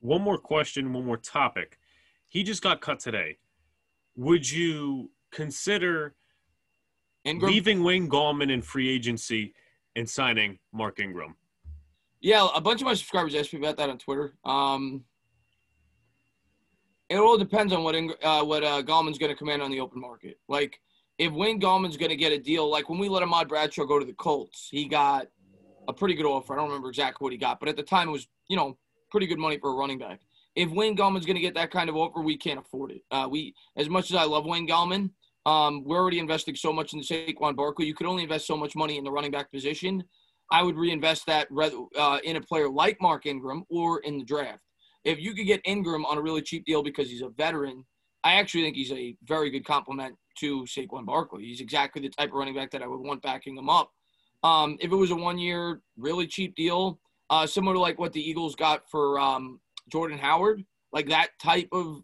One 0.01 0.23
more 0.23 0.39
question, 0.39 0.93
one 0.93 1.07
more 1.07 1.17
topic. 1.17 1.79
He 2.29 2.43
just 2.43 2.63
got 2.63 2.81
cut 2.81 3.01
today. 3.01 3.39
Would 4.17 4.51
you 4.51 5.11
consider 5.31 6.15
Ingram, 7.29 7.53
leaving 7.53 7.83
Wayne 7.83 8.09
Gallman 8.09 8.51
in 8.51 8.63
free 8.63 8.89
agency 8.89 9.55
and 9.97 10.09
signing 10.09 10.59
Mark 10.73 11.01
Ingram? 11.01 11.37
yeah, 12.21 12.49
a 12.55 12.61
bunch 12.61 12.81
of 12.81 12.87
my 12.87 12.95
subscribers 12.95 13.35
asked 13.35 13.53
me 13.53 13.61
about 13.61 13.77
that 13.77 13.91
on 13.91 13.99
Twitter. 13.99 14.35
Um, 14.45 15.05
it 17.09 17.17
all 17.17 17.39
depends 17.39 17.73
on 17.73 17.85
what 17.85 17.95
Ing- 17.95 18.13
uh, 18.23 18.43
what 18.43 18.65
uh, 18.65 18.83
Gallman's 18.83 19.19
going 19.19 19.31
to 19.31 19.37
command 19.37 19.63
on 19.63 19.71
the 19.71 19.81
open 19.81 20.01
market. 20.01 20.39
Like, 20.49 20.81
if 21.19 21.33
Wayne 21.33 21.61
Gallman's 21.61 21.97
going 21.97 22.11
to 22.11 22.17
get 22.17 22.33
a 22.33 22.39
deal, 22.39 22.69
like 22.69 22.89
when 22.89 22.99
we 22.99 23.09
let 23.09 23.23
Ahmad 23.23 23.49
Bradshaw 23.49 23.85
go 23.85 23.99
to 23.99 24.05
the 24.05 24.13
Colts, 24.15 24.69
he 24.71 24.87
got 24.87 25.29
a 25.87 25.93
pretty 25.93 26.15
good 26.15 26.27
offer. 26.27 26.53
I 26.53 26.57
don't 26.57 26.69
remember 26.69 26.89
exactly 26.89 27.25
what 27.25 27.33
he 27.33 27.39
got, 27.39 27.61
but 27.61 27.69
at 27.69 27.77
the 27.77 27.83
time 27.83 28.09
it 28.09 28.13
was, 28.13 28.29
you 28.49 28.57
know, 28.57 28.77
pretty 29.11 29.27
good 29.27 29.39
money 29.39 29.59
for 29.59 29.71
a 29.71 29.75
running 29.75 29.99
back. 29.99 30.21
If 30.55 30.71
Wayne 30.71 30.97
Gallman's 30.97 31.25
going 31.25 31.37
to 31.37 31.41
get 31.41 31.55
that 31.55 31.71
kind 31.71 31.89
of 31.89 31.97
offer, 31.97 32.21
we 32.21 32.37
can't 32.37 32.59
afford 32.59 32.91
it. 32.91 33.03
Uh, 33.11 33.29
we, 33.31 33.55
as 33.77 33.89
much 33.89 34.11
as 34.11 34.17
I 34.17 34.25
love 34.25 34.45
Wayne 34.45 34.69
Gallman, 34.69 35.11
um, 35.47 35.85
we're 35.85 35.99
already 35.99 36.19
investing 36.19 36.55
so 36.55 36.73
much 36.73 36.93
in 36.93 37.01
Saquon 37.01 37.57
Barkley. 37.57 37.87
You 37.87 37.95
could 37.95 38.07
only 38.07 38.25
invest 38.25 38.47
so 38.47 38.57
much 38.57 38.77
money 38.77 38.99
in 38.99 39.05
the 39.05 39.11
running 39.11 39.31
back 39.31 39.51
position. 39.51 40.03
I 40.51 40.63
would 40.63 40.77
reinvest 40.77 41.27
that 41.27 41.49
uh, 41.97 42.19
in 42.25 42.37
a 42.37 42.41
player 42.41 42.69
like 42.69 43.01
Mark 43.01 43.27
Ingram 43.27 43.65
or 43.69 44.01
in 44.01 44.19
the 44.19 44.25
draft. 44.25 44.63
If 45.05 45.21
you 45.21 45.35
could 45.35 45.47
get 45.47 45.61
Ingram 45.65 46.05
on 46.05 46.19
a 46.19 46.23
really 46.23 46.43
cheap 46.43 46.65
deal 46.65 46.83
because 46.83 47.09
he's 47.09 47.23
a 47.23 47.29
veteran, 47.29 47.85
I 48.25 48.35
actually 48.35 48.65
think 48.65 48.77
he's 48.77 48.93
a 48.93 49.17
very 49.25 49.51
good 49.51 49.65
complement 49.65 50.17
to 50.41 50.65
Saquon 50.65 51.07
Barkley. 51.07 51.45
He's 51.45 51.61
exactly 51.61 52.03
the 52.03 52.09
type 52.09 52.31
of 52.31 52.35
running 52.35 52.55
back 52.55 52.71
that 52.73 52.83
I 52.83 52.87
would 52.87 53.01
want 53.01 53.23
backing 53.23 53.57
him 53.57 53.69
up. 53.69 53.91
Um, 54.43 54.77
if 54.81 54.91
it 54.93 54.97
was 54.97 55.11
a 55.11 55.17
one-year, 55.17 55.81
really 55.97 56.27
cheap 56.27 56.55
deal, 56.55 57.01
uh, 57.31 57.47
similar 57.47 57.75
to 57.75 57.81
like 57.81 57.99
what 57.99 58.13
the 58.13 58.21
Eagles 58.21 58.55
got 58.55 58.89
for 58.91 59.19
um, 59.19 59.61
Jordan 59.91 60.19
Howard, 60.19 60.65
like 60.93 61.09
that 61.09 61.31
type 61.43 61.69
of 61.73 62.03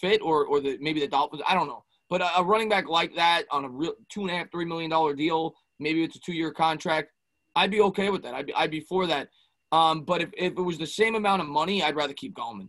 fit, 0.00 0.20
or 0.22 0.46
or 0.46 0.60
the 0.60 0.78
maybe 0.80 1.00
the 1.00 1.08
Dolphins, 1.08 1.42
I 1.46 1.54
don't 1.54 1.68
know. 1.68 1.84
But 2.14 2.22
a, 2.36 2.44
running 2.44 2.68
back 2.68 2.88
like 2.88 3.12
that 3.16 3.42
on 3.50 3.64
a 3.64 3.68
real 3.68 3.94
two 4.08 4.20
and 4.20 4.30
a 4.30 4.34
half, 4.34 4.50
three 4.52 4.64
million 4.64 4.88
dollar 4.88 5.14
deal, 5.14 5.52
maybe 5.80 6.04
it's 6.04 6.14
a 6.14 6.20
two-year 6.20 6.52
contract. 6.52 7.10
I'd 7.56 7.72
be 7.72 7.80
okay 7.80 8.08
with 8.08 8.22
that. 8.22 8.34
I'd 8.34 8.46
be, 8.46 8.54
I'd 8.54 8.70
be 8.70 8.78
for 8.78 9.08
that. 9.08 9.30
Um, 9.72 10.04
but 10.04 10.22
if, 10.22 10.30
if 10.38 10.52
it 10.52 10.62
was 10.62 10.78
the 10.78 10.86
same 10.86 11.16
amount 11.16 11.42
of 11.42 11.48
money, 11.48 11.82
I'd 11.82 11.96
rather 11.96 12.12
keep 12.12 12.36
Gallman. 12.36 12.68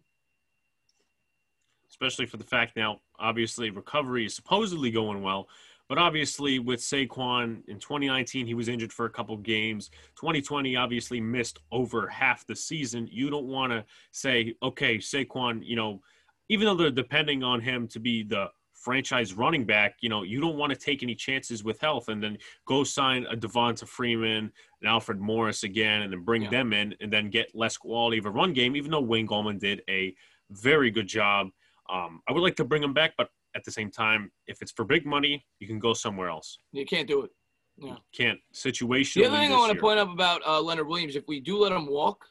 especially 1.88 2.25
for 2.25 2.38
the 2.38 2.43
fact 2.43 2.75
now, 2.75 3.01
obviously, 3.19 3.69
recovery 3.69 4.25
is 4.25 4.36
supposedly 4.36 4.89
going 4.89 5.21
well. 5.21 5.47
But 5.88 5.99
obviously, 5.99 6.58
with 6.58 6.79
Saquon 6.79 7.62
in 7.67 7.77
2019, 7.77 8.47
he 8.47 8.55
was 8.55 8.67
injured 8.67 8.91
for 8.91 9.05
a 9.05 9.12
couple 9.12 9.38
games. 9.38 9.91
2020 10.15 10.75
obviously 10.75 11.21
missed 11.21 11.60
over 11.71 12.08
half 12.08 12.47
the 12.47 12.55
season. 12.55 13.08
You 13.12 13.29
don't 13.29 13.45
want 13.45 13.73
to 13.73 13.86
say, 14.10 14.55
okay, 14.63 14.97
Saquon, 14.97 15.62
you 15.63 15.75
know, 15.75 16.01
even 16.49 16.65
though 16.65 16.73
they're 16.73 16.89
depending 16.89 17.43
on 17.43 17.62
him 17.62 17.88
to 17.89 17.99
be 17.99 18.23
the 18.23 18.49
franchise 18.89 19.34
running 19.34 19.65
back, 19.65 19.95
you 20.02 20.10
know, 20.10 20.21
you 20.21 20.39
don't 20.39 20.58
want 20.58 20.71
to 20.71 20.78
take 20.78 21.02
any 21.02 21.15
chances 21.15 21.63
with 21.63 21.80
health 21.82 22.08
and 22.08 22.21
then 22.24 22.38
go 22.67 22.84
sign 22.84 23.26
a 23.32 23.36
Devonta 23.36 23.88
Freeman 23.88 24.52
and 24.82 24.89
Alfred 24.89 25.19
Morris 25.19 25.63
again 25.63 26.04
and 26.04 26.13
then 26.13 26.21
bring 26.21 26.43
Yeah. 26.43 26.52
them 26.52 26.71
in 26.71 26.95
and 27.02 27.12
then 27.12 27.32
get 27.32 27.54
less 27.56 27.76
quality 27.78 28.19
of 28.19 28.28
a 28.28 28.30
run 28.30 28.54
game, 28.54 28.76
even 28.76 28.91
though 28.91 29.02
Wayne 29.02 29.28
Gallman 29.28 29.60
did 29.60 29.82
a 29.89 30.15
very 30.52 30.91
good 30.91 31.08
job. 31.08 31.50
Um, 31.89 32.21
I 32.28 32.32
would 32.32 32.41
like 32.41 32.56
to 32.58 32.63
bring 32.63 32.84
him 32.84 32.93
back, 32.93 33.13
but 33.17 33.30
at 33.56 33.63
the 33.63 33.71
same 33.71 33.90
time, 33.90 34.31
if 34.46 34.62
it's 34.62 34.71
for 34.71 34.86
big 34.86 35.04
money, 35.06 35.44
you 35.60 35.65
can 35.67 35.79
go 35.79 35.94
somewhere 35.96 36.29
else. 36.29 36.60
You 36.71 36.86
can't 36.86 37.08
do 37.08 37.23
it. 37.23 37.31
Yeah. 37.77 37.96
Can't 38.13 38.40
situationally. 38.54 39.13
The 39.15 39.25
other 39.25 39.38
thing 39.38 39.52
I 39.52 39.58
want 39.58 39.71
to 39.71 39.75
year. 39.75 39.81
point 39.81 40.00
out 40.00 40.12
about 40.13 40.42
uh, 40.46 40.62
Leonard 40.62 40.88
Williams, 40.88 41.15
if 41.15 41.27
we 41.27 41.40
do 41.40 41.58
let 41.58 41.71
him 41.71 41.88
walk, 41.88 42.25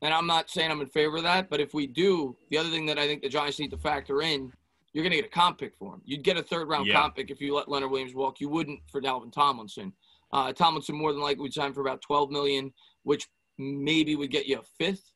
and 0.00 0.14
I'm 0.14 0.26
not 0.28 0.48
saying 0.48 0.70
I'm 0.70 0.80
in 0.80 0.86
favor 0.86 1.16
of 1.16 1.24
that, 1.24 1.50
but 1.50 1.58
if 1.60 1.74
we 1.74 1.86
do, 1.88 2.36
the 2.50 2.56
other 2.58 2.70
thing 2.70 2.86
that 2.86 2.98
I 3.00 3.06
think 3.08 3.20
the 3.22 3.28
Giants 3.28 3.58
need 3.58 3.70
to 3.72 3.76
factor 3.78 4.22
in, 4.22 4.52
you're 4.92 5.02
going 5.04 5.10
to 5.12 5.16
get 5.16 5.26
a 5.26 5.30
comp 5.30 5.58
pick 5.58 5.76
for 5.76 5.94
him. 5.94 6.02
You'd 6.04 6.22
get 6.24 6.36
a 6.36 6.42
third 6.42 6.68
round 6.68 6.86
Yeah. 6.86 7.00
comp 7.00 7.16
pick 7.16 7.30
if 7.30 7.40
you 7.40 7.54
let 7.54 7.68
Leonard 7.68 7.90
Williams 7.90 8.14
walk. 8.14 8.40
You 8.40 8.48
wouldn't 8.48 8.80
for 8.90 9.00
Dalvin 9.00 9.32
Tomlinson. 9.32 9.92
Uh, 10.32 10.52
Tomlinson 10.52 10.96
more 10.96 11.12
than 11.12 11.22
likely 11.22 11.42
would 11.42 11.54
sign 11.54 11.72
for 11.72 11.80
about 11.80 12.02
12 12.02 12.30
million, 12.30 12.72
which 13.02 13.26
maybe 13.58 14.16
would 14.16 14.30
get 14.30 14.46
you 14.46 14.58
a 14.58 14.62
fifth 14.62 15.12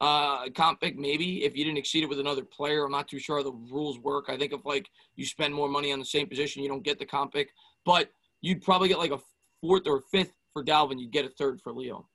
uh, 0.00 0.48
comp 0.50 0.80
pick, 0.80 0.96
maybe 0.98 1.44
if 1.44 1.56
you 1.56 1.64
didn't 1.64 1.78
exceed 1.78 2.02
it 2.02 2.08
with 2.08 2.20
another 2.20 2.44
player. 2.44 2.84
I'm 2.84 2.92
not 2.92 3.08
too 3.08 3.18
sure 3.18 3.38
how 3.38 3.42
the 3.44 3.52
rules 3.52 3.98
work. 3.98 4.26
I 4.28 4.36
think 4.36 4.52
if 4.52 4.64
like 4.64 4.88
you 5.14 5.24
spend 5.24 5.54
more 5.54 5.68
money 5.68 5.92
on 5.92 5.98
the 5.98 6.04
same 6.04 6.28
position, 6.28 6.62
you 6.62 6.68
don't 6.68 6.82
get 6.82 6.98
the 6.98 7.06
comp 7.06 7.32
pick, 7.32 7.50
but 7.84 8.10
you'd 8.42 8.62
probably 8.62 8.88
get 8.88 8.98
like 8.98 9.12
a 9.12 9.20
fourth 9.60 9.86
or 9.86 10.00
fifth 10.12 10.34
for 10.52 10.62
Dalvin. 10.62 11.00
You'd 11.00 11.12
get 11.12 11.24
a 11.24 11.30
third 11.30 11.60
for 11.62 11.72
Leo. 11.72 12.06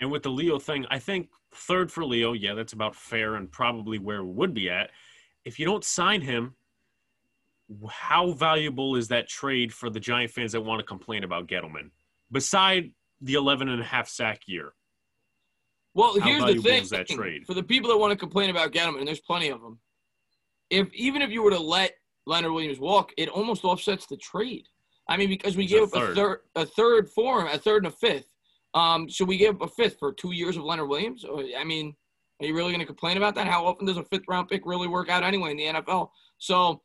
And 0.00 0.10
with 0.10 0.22
the 0.22 0.30
Leo 0.30 0.58
thing, 0.58 0.86
I 0.90 0.98
think 0.98 1.28
third 1.54 1.92
for 1.92 2.04
Leo, 2.04 2.32
yeah, 2.32 2.54
that's 2.54 2.72
about 2.72 2.96
fair 2.96 3.36
and 3.36 3.50
probably 3.50 3.98
where 3.98 4.24
we 4.24 4.32
would 4.32 4.54
be 4.54 4.70
at. 4.70 4.90
If 5.50 5.58
you 5.58 5.66
don't 5.66 5.82
sign 5.82 6.20
him, 6.20 6.54
how 7.90 8.34
valuable 8.34 8.94
is 8.94 9.08
that 9.08 9.26
trade 9.28 9.74
for 9.74 9.90
the 9.90 9.98
Giant 9.98 10.30
fans 10.30 10.52
that 10.52 10.60
want 10.60 10.78
to 10.78 10.86
complain 10.86 11.24
about 11.24 11.48
Gettleman? 11.48 11.90
Beside 12.30 12.92
the 13.20 13.34
11 13.34 13.68
and 13.68 13.80
a 13.80 13.84
half 13.84 14.08
sack 14.08 14.42
year. 14.46 14.74
Well, 15.92 16.14
here's 16.20 16.44
the 16.44 16.62
thing 16.62 16.84
that 16.92 17.08
trade? 17.08 17.48
for 17.48 17.54
the 17.54 17.64
people 17.64 17.90
that 17.90 17.96
want 17.96 18.12
to 18.12 18.16
complain 18.16 18.48
about 18.50 18.70
Gettleman, 18.70 19.00
and 19.00 19.08
there's 19.08 19.18
plenty 19.18 19.48
of 19.48 19.60
them. 19.60 19.80
If 20.70 20.86
even 20.94 21.20
if 21.20 21.30
you 21.30 21.42
were 21.42 21.50
to 21.50 21.58
let 21.58 21.94
Leonard 22.26 22.52
Williams 22.52 22.78
walk, 22.78 23.10
it 23.18 23.28
almost 23.28 23.64
offsets 23.64 24.06
the 24.06 24.18
trade. 24.18 24.66
I 25.08 25.16
mean, 25.16 25.30
because 25.30 25.56
we 25.56 25.64
It's 25.64 25.72
gave 25.72 25.82
a 25.82 25.84
up 25.86 25.90
third. 25.90 26.10
a 26.10 26.14
third, 26.14 26.38
a 26.54 26.66
third 26.66 27.10
for 27.10 27.40
him, 27.40 27.48
a 27.48 27.58
third 27.58 27.84
and 27.84 27.92
a 27.92 27.96
fifth. 27.96 28.28
Um, 28.74 29.10
so 29.10 29.24
we 29.24 29.36
gave 29.36 29.56
up 29.56 29.62
a 29.62 29.66
fifth 29.66 29.98
for 29.98 30.12
two 30.12 30.30
years 30.30 30.56
of 30.56 30.62
Leonard 30.62 30.88
Williams. 30.88 31.24
I 31.58 31.64
mean, 31.64 31.96
are 32.40 32.46
you 32.46 32.54
really 32.54 32.70
going 32.70 32.80
to 32.80 32.86
complain 32.86 33.16
about 33.16 33.34
that? 33.34 33.46
How 33.46 33.66
often 33.66 33.86
does 33.86 33.98
a 33.98 34.04
fifth 34.04 34.24
round 34.28 34.48
pick 34.48 34.62
really 34.64 34.88
work 34.88 35.08
out 35.08 35.22
anyway 35.22 35.50
in 35.50 35.56
the 35.56 35.80
NFL? 35.80 36.08
So 36.38 36.80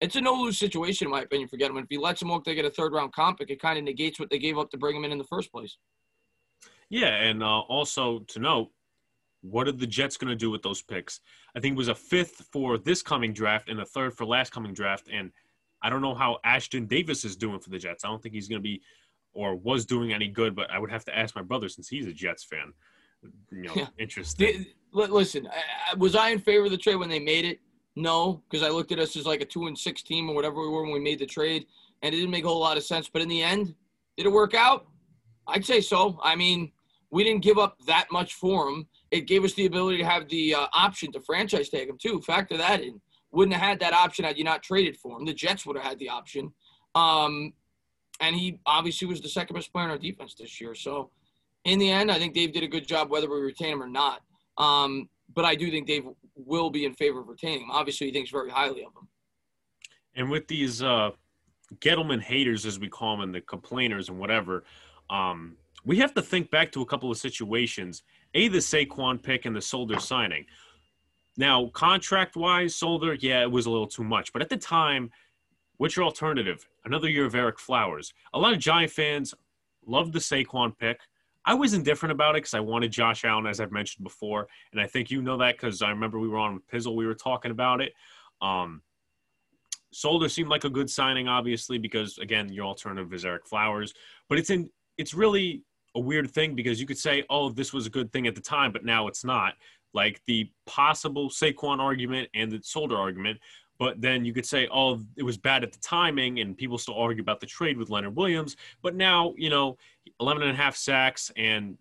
it's 0.00 0.16
a 0.16 0.20
no 0.20 0.34
lose 0.34 0.58
situation, 0.58 1.06
in 1.06 1.10
my 1.10 1.22
opinion, 1.22 1.48
for 1.48 1.56
Gettleman. 1.56 1.82
If 1.82 1.88
he 1.90 1.98
lets 1.98 2.22
him 2.22 2.28
walk, 2.28 2.44
they 2.44 2.54
get 2.54 2.64
a 2.64 2.70
third 2.70 2.92
round 2.92 3.12
comp 3.12 3.38
pick. 3.38 3.50
It 3.50 3.60
kind 3.60 3.78
of 3.78 3.84
negates 3.84 4.20
what 4.20 4.30
they 4.30 4.38
gave 4.38 4.58
up 4.58 4.70
to 4.70 4.78
bring 4.78 4.96
him 4.96 5.04
in 5.04 5.12
in 5.12 5.18
the 5.18 5.24
first 5.24 5.50
place. 5.50 5.78
Yeah, 6.90 7.14
and 7.14 7.42
uh, 7.42 7.60
also 7.60 8.20
to 8.20 8.38
note, 8.38 8.68
what 9.42 9.68
are 9.68 9.72
the 9.72 9.86
Jets 9.86 10.16
going 10.16 10.30
to 10.30 10.36
do 10.36 10.50
with 10.50 10.62
those 10.62 10.82
picks? 10.82 11.20
I 11.56 11.60
think 11.60 11.74
it 11.74 11.78
was 11.78 11.88
a 11.88 11.94
fifth 11.94 12.46
for 12.52 12.78
this 12.78 13.02
coming 13.02 13.32
draft 13.32 13.68
and 13.68 13.80
a 13.80 13.84
third 13.84 14.14
for 14.14 14.26
last 14.26 14.52
coming 14.52 14.74
draft. 14.74 15.08
And 15.12 15.30
I 15.82 15.90
don't 15.90 16.02
know 16.02 16.14
how 16.14 16.38
Ashtyn 16.44 16.88
Davis 16.88 17.24
is 17.24 17.36
doing 17.36 17.60
for 17.60 17.70
the 17.70 17.78
Jets. 17.78 18.04
I 18.04 18.08
don't 18.08 18.22
think 18.22 18.34
he's 18.34 18.48
going 18.48 18.60
to 18.60 18.62
be 18.62 18.82
or 19.32 19.54
was 19.54 19.86
doing 19.86 20.12
any 20.12 20.28
good, 20.28 20.56
but 20.56 20.70
I 20.70 20.78
would 20.78 20.90
have 20.90 21.04
to 21.04 21.16
ask 21.16 21.36
my 21.36 21.42
brother 21.42 21.68
since 21.68 21.88
he's 21.88 22.06
a 22.06 22.12
Jets 22.12 22.44
fan. 22.44 22.72
You 23.22 23.62
know, 23.62 23.72
Yeah. 23.74 23.88
interesting. 23.98 24.66
Listen, 24.92 25.48
was 25.96 26.14
I 26.14 26.30
in 26.30 26.38
favor 26.38 26.64
of 26.66 26.70
the 26.70 26.78
trade 26.78 26.96
when 26.96 27.08
they 27.08 27.18
made 27.18 27.44
it? 27.44 27.60
No, 27.96 28.42
because 28.48 28.66
I 28.66 28.70
looked 28.70 28.92
at 28.92 28.98
us 28.98 29.16
as 29.16 29.26
like 29.26 29.40
a 29.40 29.44
two 29.44 29.66
and 29.66 29.76
six 29.78 30.02
team 30.02 30.30
or 30.30 30.34
whatever 30.34 30.60
we 30.60 30.68
were 30.68 30.82
when 30.82 30.92
we 30.92 31.00
made 31.00 31.18
the 31.18 31.26
trade, 31.26 31.66
and 32.02 32.14
it 32.14 32.18
didn't 32.18 32.30
make 32.30 32.44
a 32.44 32.48
whole 32.48 32.60
lot 32.60 32.76
of 32.76 32.84
sense. 32.84 33.08
But 33.08 33.22
in 33.22 33.28
the 33.28 33.42
end, 33.42 33.74
did 34.16 34.26
it 34.26 34.32
work 34.32 34.54
out? 34.54 34.86
I'd 35.46 35.64
say 35.64 35.80
so. 35.80 36.18
I 36.22 36.36
mean, 36.36 36.72
we 37.10 37.24
didn't 37.24 37.42
give 37.42 37.58
up 37.58 37.76
that 37.86 38.06
much 38.12 38.34
for 38.34 38.68
him. 38.68 38.86
It 39.10 39.22
gave 39.22 39.44
us 39.44 39.54
the 39.54 39.66
ability 39.66 39.98
to 39.98 40.04
have 40.04 40.28
the 40.28 40.54
uh, 40.54 40.66
option 40.72 41.10
to 41.12 41.20
franchise 41.20 41.68
tag 41.70 41.88
him 41.88 41.98
too. 41.98 42.20
Factor 42.20 42.56
that 42.56 42.82
in. 42.82 43.00
Wouldn't 43.32 43.54
have 43.54 43.66
had 43.66 43.80
that 43.80 43.92
option 43.92 44.24
had 44.24 44.38
you 44.38 44.44
not 44.44 44.62
traded 44.62 44.96
for 44.96 45.18
him. 45.18 45.26
The 45.26 45.34
Jets 45.34 45.66
would 45.66 45.76
have 45.76 45.84
had 45.84 45.98
the 45.98 46.08
option. 46.08 46.52
Um, 46.94 47.52
and 48.20 48.34
he 48.34 48.60
obviously 48.66 49.06
was 49.06 49.20
the 49.20 49.28
second 49.28 49.54
best 49.54 49.72
player 49.72 49.84
on 49.84 49.90
our 49.90 49.98
defense 49.98 50.34
this 50.34 50.60
year. 50.60 50.74
So 50.74 51.10
in 51.64 51.78
the 51.78 51.90
end, 51.90 52.10
I 52.10 52.18
think 52.18 52.34
Dave 52.34 52.52
did 52.52 52.62
a 52.62 52.68
good 52.68 52.86
job 52.86 53.10
whether 53.10 53.28
we 53.28 53.40
retain 53.40 53.74
him 53.74 53.82
or 53.82 53.88
not. 53.88 54.22
Um, 54.56 55.08
but 55.34 55.44
I 55.44 55.54
do 55.54 55.70
think 55.70 55.86
Dave 55.86 56.04
will 56.34 56.70
be 56.70 56.84
in 56.84 56.94
favor 56.94 57.20
of 57.20 57.28
retaining 57.28 57.62
him. 57.62 57.70
Obviously, 57.70 58.08
he 58.08 58.12
thinks 58.12 58.30
very 58.30 58.50
highly 58.50 58.80
of 58.80 58.92
him. 58.92 59.08
And 60.14 60.30
with 60.30 60.48
these 60.48 60.82
uh, 60.82 61.10
Gettleman 61.76 62.20
haters, 62.20 62.66
as 62.66 62.78
we 62.78 62.88
call 62.88 63.16
them, 63.16 63.24
and 63.24 63.34
the 63.34 63.40
complainers 63.40 64.08
and 64.08 64.18
whatever, 64.18 64.64
um, 65.10 65.56
we 65.84 65.96
have 65.98 66.14
to 66.14 66.22
think 66.22 66.50
back 66.50 66.72
to 66.72 66.82
a 66.82 66.86
couple 66.86 67.10
of 67.10 67.18
situations. 67.18 68.02
A, 68.34 68.48
the 68.48 68.58
Saquon 68.58 69.22
pick 69.22 69.46
and 69.46 69.54
the 69.54 69.62
Solder 69.62 70.00
signing. 70.00 70.44
Now, 71.36 71.68
contract 71.68 72.36
wise, 72.36 72.74
Solder, 72.74 73.14
yeah, 73.14 73.42
it 73.42 73.50
was 73.50 73.66
a 73.66 73.70
little 73.70 73.86
too 73.86 74.02
much. 74.02 74.32
But 74.32 74.42
at 74.42 74.48
the 74.48 74.56
time, 74.56 75.10
what's 75.76 75.94
your 75.94 76.04
alternative? 76.04 76.68
Another 76.84 77.08
year 77.08 77.26
of 77.26 77.34
Ereck 77.34 77.58
Flowers. 77.58 78.12
A 78.34 78.38
lot 78.38 78.52
of 78.52 78.58
Giant 78.58 78.90
fans 78.90 79.34
loved 79.86 80.12
the 80.12 80.18
Saquon 80.18 80.76
pick. 80.76 81.00
I 81.48 81.54
was 81.54 81.72
indifferent 81.72 82.12
about 82.12 82.34
it 82.34 82.42
because 82.42 82.52
I 82.52 82.60
wanted 82.60 82.92
Josh 82.92 83.24
Allen, 83.24 83.46
as 83.46 83.58
I've 83.58 83.72
mentioned 83.72 84.04
before. 84.04 84.48
And 84.72 84.80
I 84.82 84.86
think 84.86 85.10
you 85.10 85.22
know 85.22 85.38
that 85.38 85.56
because 85.56 85.80
I 85.80 85.88
remember 85.88 86.18
we 86.18 86.28
were 86.28 86.36
on 86.36 86.52
with 86.52 86.68
Pizzle, 86.68 86.94
we 86.94 87.06
were 87.06 87.14
talking 87.14 87.50
about 87.50 87.80
it. 87.80 87.94
Um, 88.42 88.82
Solder 89.90 90.28
seemed 90.28 90.50
like 90.50 90.64
a 90.64 90.68
good 90.68 90.90
signing, 90.90 91.26
obviously, 91.26 91.78
because 91.78 92.18
again, 92.18 92.52
your 92.52 92.66
alternative 92.66 93.14
is 93.14 93.24
Ereck 93.24 93.46
Flowers. 93.46 93.94
But 94.28 94.38
it's 94.38 94.50
in 94.50 94.68
it's 94.98 95.14
really 95.14 95.62
a 95.94 96.00
weird 96.00 96.30
thing 96.30 96.54
because 96.54 96.82
you 96.82 96.86
could 96.86 96.98
say, 96.98 97.24
oh, 97.30 97.48
this 97.48 97.72
was 97.72 97.86
a 97.86 97.90
good 97.90 98.12
thing 98.12 98.26
at 98.26 98.34
the 98.34 98.42
time, 98.42 98.70
but 98.70 98.84
now 98.84 99.08
it's 99.08 99.24
not. 99.24 99.54
Like 99.94 100.20
the 100.26 100.50
possible 100.66 101.30
Saquon 101.30 101.78
argument 101.78 102.28
and 102.34 102.52
the 102.52 102.60
Solder 102.62 102.98
argument. 102.98 103.40
But 103.78 104.00
then 104.00 104.24
you 104.24 104.32
could 104.32 104.46
say, 104.46 104.68
oh, 104.72 105.00
it 105.16 105.22
was 105.22 105.36
bad 105.36 105.62
at 105.62 105.72
the 105.72 105.78
timing, 105.78 106.40
and 106.40 106.56
people 106.56 106.78
still 106.78 106.98
argue 106.98 107.22
about 107.22 107.40
the 107.40 107.46
trade 107.46 107.78
with 107.78 107.90
Leonard 107.90 108.16
Williams. 108.16 108.56
But 108.82 108.96
now, 108.96 109.34
you 109.36 109.50
know, 109.50 109.76
11 110.20 110.42
and 110.42 110.52
a 110.52 110.54
half 110.54 110.76
sacks, 110.76 111.30
and 111.36 111.78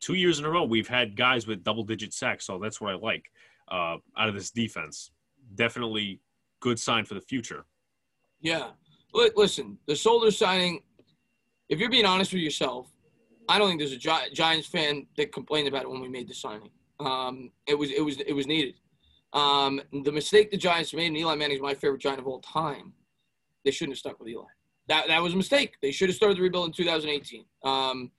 two 0.00 0.14
years 0.14 0.38
in 0.38 0.46
a 0.46 0.50
row, 0.50 0.64
we've 0.64 0.88
had 0.88 1.16
guys 1.16 1.46
with 1.46 1.62
double 1.62 1.84
digit 1.84 2.14
sacks. 2.14 2.46
So 2.46 2.58
that's 2.58 2.80
what 2.80 2.92
I 2.92 2.96
like 2.96 3.30
uh, 3.70 3.96
out 4.16 4.28
of 4.28 4.34
this 4.34 4.50
defense. 4.50 5.10
Definitely 5.54 6.20
good 6.60 6.78
sign 6.78 7.04
for 7.04 7.14
the 7.14 7.20
future. 7.20 7.64
Yeah. 8.40 8.70
Li- 9.12 9.30
Listen, 9.36 9.76
the 9.86 9.96
Solder 9.96 10.30
signing, 10.30 10.80
if 11.68 11.78
you're 11.78 11.90
being 11.90 12.06
honest 12.06 12.32
with 12.32 12.42
yourself, 12.42 12.88
I 13.48 13.58
don't 13.58 13.68
think 13.68 13.80
there's 13.80 13.92
a 13.92 13.96
Gi- 13.96 14.32
Giants 14.32 14.68
fan 14.68 15.06
that 15.16 15.32
complained 15.32 15.68
about 15.68 15.82
it 15.82 15.90
when 15.90 16.00
we 16.00 16.08
made 16.08 16.28
the 16.28 16.34
signing. 16.34 16.70
Um, 17.00 17.50
it 17.66 17.74
was 17.74 17.90
it 17.90 18.02
was 18.02 18.20
it 18.20 18.32
was 18.32 18.46
needed. 18.46 18.74
Um, 19.32 19.80
the 20.04 20.12
mistake 20.12 20.50
the 20.50 20.56
Giants 20.56 20.92
made, 20.92 21.06
and 21.06 21.16
Eli 21.16 21.36
Manning's 21.36 21.60
my 21.60 21.74
favorite 21.74 22.00
Giant 22.00 22.18
of 22.18 22.26
all 22.26 22.40
time. 22.40 22.92
They 23.64 23.70
shouldn't 23.70 23.94
have 23.94 23.98
stuck 23.98 24.18
with 24.18 24.28
Eli. 24.28 24.44
That 24.88 25.08
that 25.08 25.22
was 25.22 25.34
a 25.34 25.36
mistake. 25.36 25.74
They 25.82 25.92
should 25.92 26.08
have 26.08 26.16
started 26.16 26.38
the 26.38 26.42
rebuild 26.42 26.66
in 26.66 26.72
2018. 26.72 27.44
Um, 27.64 28.10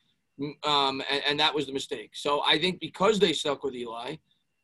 um, 0.63 1.03
and, 1.09 1.21
and 1.27 1.39
that 1.39 1.53
was 1.53 1.65
the 1.65 1.73
mistake. 1.73 2.11
So 2.13 2.41
I 2.47 2.57
think 2.57 2.79
because 2.79 3.19
they 3.19 3.33
stuck 3.33 3.63
with 3.63 3.75
Eli, 3.75 4.15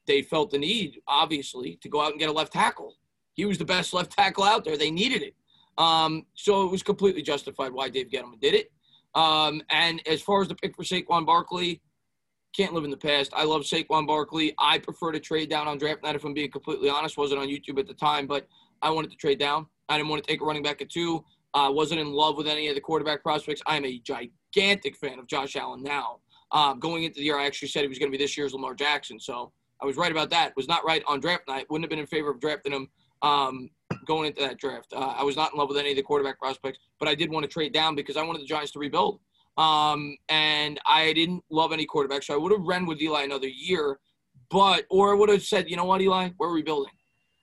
they 0.08 0.22
felt 0.22 0.52
the 0.52 0.58
need, 0.58 1.02
obviously, 1.08 1.78
to 1.82 1.90
go 1.90 2.02
out 2.02 2.12
and 2.12 2.20
get 2.20 2.30
a 2.30 2.34
left 2.34 2.54
tackle. 2.54 2.96
He 3.34 3.46
was 3.46 3.58
the 3.58 3.66
best 3.66 3.94
left 3.94 4.12
tackle 4.12 4.44
out 4.44 4.64
there. 4.64 4.78
They 4.78 4.90
needed 4.90 5.22
it. 5.22 5.36
Um, 5.78 6.26
so 6.34 6.66
it 6.66 6.72
was 6.72 6.82
completely 6.82 7.22
justified 7.22 7.72
why 7.72 7.90
Dave 7.90 8.10
Gettleman 8.10 8.40
did 8.40 8.56
it. 8.56 8.72
Um, 9.14 9.62
and 9.70 10.02
as 10.08 10.22
far 10.22 10.42
as 10.42 10.48
the 10.48 10.56
pick 10.56 10.76
for 10.76 10.84
Saquon 10.84 11.26
Barkley, 11.26 11.82
can't 12.58 12.74
live 12.74 12.84
in 12.84 12.90
the 12.90 12.98
past. 12.98 13.32
I 13.36 13.44
love 13.44 13.62
Saquon 13.62 14.08
Barkley. 14.08 14.56
I 14.58 14.80
prefer 14.80 15.12
to 15.12 15.20
trade 15.20 15.50
down 15.50 15.68
on 15.68 15.78
draft 15.78 16.02
night, 16.02 16.16
if 16.16 16.24
I'm 16.26 16.34
being 16.34 16.50
completely 16.50 16.90
honest. 16.90 17.16
Wasn't 17.16 17.40
on 17.40 17.48
YouTube 17.48 17.80
at 17.80 17.88
the 17.88 17.94
time, 17.94 18.26
but 18.26 18.48
I 18.82 18.90
wanted 18.90 19.12
to 19.12 19.18
trade 19.18 19.38
down. 19.38 19.68
I 19.90 19.98
didn't 19.98 20.10
want 20.10 20.24
to 20.24 20.28
take 20.28 20.42
a 20.42 20.46
running 20.46 20.64
back 20.64 20.82
at 20.82 20.90
two. 20.90 21.24
I 21.54 21.68
uh, 21.68 21.72
wasn't 21.72 22.02
in 22.02 22.12
love 22.12 22.36
with 22.36 22.48
any 22.48 22.68
of 22.68 22.76
the 22.76 22.82
quarterback 22.82 23.22
prospects. 23.22 23.62
I'm 23.68 23.86
a 23.86 24.00
gigantic 24.00 24.98
fan 24.98 25.20
of 25.20 25.28
Josh 25.28 25.56
Allen 25.56 25.84
now. 25.84 26.18
Um, 26.52 26.80
going 26.80 27.04
into 27.04 27.20
the 27.20 27.26
year, 27.26 27.38
I 27.38 27.46
actually 27.46 27.68
said 27.68 27.82
he 27.82 27.88
was 27.88 28.00
going 28.00 28.12
to 28.12 28.18
be 28.18 28.24
this 28.24 28.38
year's 28.38 28.54
Lamar 28.54 28.74
Jackson. 28.74 29.20
So 29.20 29.52
I 29.82 29.86
was 29.86 29.96
right 29.96 30.12
about 30.12 30.30
that. 30.32 30.56
Was 30.56 30.68
not 30.68 30.84
right 30.84 31.04
on 31.08 31.20
draft 31.20 31.48
night. 31.48 31.68
Wouldn't 31.70 31.86
have 31.86 31.90
been 31.90 32.00
in 32.00 32.08
favor 32.08 32.32
of 32.32 32.40
drafting 32.40 32.74
him 32.74 32.90
um, 33.22 33.70
going 34.06 34.28
into 34.28 34.42
that 34.42 34.58
draft. 34.58 34.94
Uh, 34.94 35.14
I 35.18 35.24
was 35.24 35.36
not 35.36 35.54
in 35.54 35.60
love 35.60 35.70
with 35.70 35.78
any 35.78 35.92
of 35.92 35.96
the 35.96 36.04
quarterback 36.04 36.40
prospects, 36.40 36.80
but 37.00 37.08
I 37.08 37.16
did 37.16 37.32
want 37.32 37.44
to 37.44 37.48
trade 37.48 37.74
down 37.74 37.96
because 37.96 38.18
I 38.18 38.24
wanted 38.24 38.42
the 38.42 38.48
Giants 38.48 38.72
to 38.72 38.80
rebuild. 38.80 39.20
Um, 39.58 40.16
and 40.30 40.80
I 40.86 41.14
didn't 41.14 41.44
love 41.50 41.72
any 41.72 41.86
quarterback, 41.86 42.24
so 42.24 42.34
I 42.34 42.38
would 42.38 42.52
have 42.52 42.62
ran 42.62 42.86
with 42.86 43.02
Eli 43.02 43.24
another 43.24 43.48
year, 43.48 44.00
but 44.52 44.86
or 44.90 45.12
I 45.12 45.16
would 45.16 45.30
have 45.30 45.44
said, 45.44 45.70
you 45.70 45.76
know 45.76 45.86
what, 45.86 46.02
Eli, 46.02 46.30
we're 46.38 46.54
rebuilding. 46.54 46.94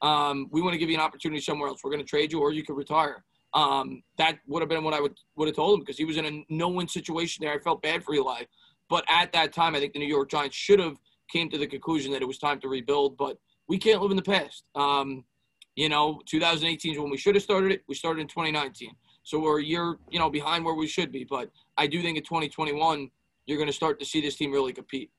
Um, 0.00 0.48
we 0.52 0.62
want 0.62 0.74
to 0.74 0.78
give 0.78 0.90
you 0.90 0.96
an 0.96 1.00
opportunity 1.02 1.40
somewhere 1.40 1.68
else. 1.68 1.80
We're 1.82 1.90
going 1.90 2.02
to 2.02 2.08
trade 2.08 2.30
you, 2.30 2.40
or 2.40 2.52
you 2.52 2.62
could 2.62 2.76
retire. 2.76 3.24
Um, 3.54 4.02
that 4.18 4.38
would 4.46 4.62
have 4.62 4.68
been 4.68 4.84
what 4.84 4.94
I 4.94 5.00
would 5.00 5.16
would 5.36 5.48
have 5.48 5.56
told 5.56 5.78
him 5.78 5.80
because 5.80 5.96
he 5.96 6.04
was 6.04 6.16
in 6.16 6.26
a 6.26 6.44
no-win 6.48 6.88
situation 6.88 7.44
there. 7.44 7.54
I 7.54 7.58
felt 7.58 7.82
bad 7.82 8.04
for 8.04 8.14
Eli, 8.14 8.42
but 8.88 9.04
at 9.08 9.32
that 9.32 9.52
time, 9.52 9.74
I 9.74 9.80
think 9.80 9.92
the 9.92 10.00
New 10.00 10.08
York 10.08 10.30
Giants 10.30 10.56
should 10.56 10.80
have 10.80 10.96
came 11.32 11.48
to 11.50 11.58
the 11.58 11.66
conclusion 11.66 12.12
that 12.12 12.22
it 12.22 12.26
was 12.26 12.38
time 12.38 12.60
to 12.60 12.68
rebuild. 12.68 13.16
But 13.16 13.38
we 13.68 13.78
can't 13.78 14.02
live 14.02 14.10
in 14.10 14.16
the 14.16 14.22
past. 14.22 14.64
Um, 14.74 15.24
you 15.76 15.88
know, 15.88 16.20
2018 16.26 16.92
is 16.92 16.98
when 16.98 17.10
we 17.10 17.16
should 17.16 17.34
have 17.34 17.42
started 17.42 17.72
it. 17.72 17.82
We 17.88 17.94
started 17.94 18.20
in 18.20 18.28
2019, 18.28 18.90
so 19.24 19.40
we're 19.40 19.60
a 19.60 19.64
year, 19.64 19.96
you 20.10 20.18
know, 20.18 20.30
behind 20.30 20.64
where 20.64 20.74
we 20.74 20.86
should 20.86 21.10
be. 21.10 21.24
But 21.24 21.50
I 21.76 21.86
do 21.86 22.00
think 22.02 22.16
in 22.16 22.22
2021, 22.22 23.10
you're 23.46 23.58
going 23.58 23.68
to 23.68 23.72
start 23.72 23.98
to 24.00 24.04
see 24.04 24.20
this 24.20 24.36
team 24.36 24.52
really 24.52 24.72
compete. 24.72 25.10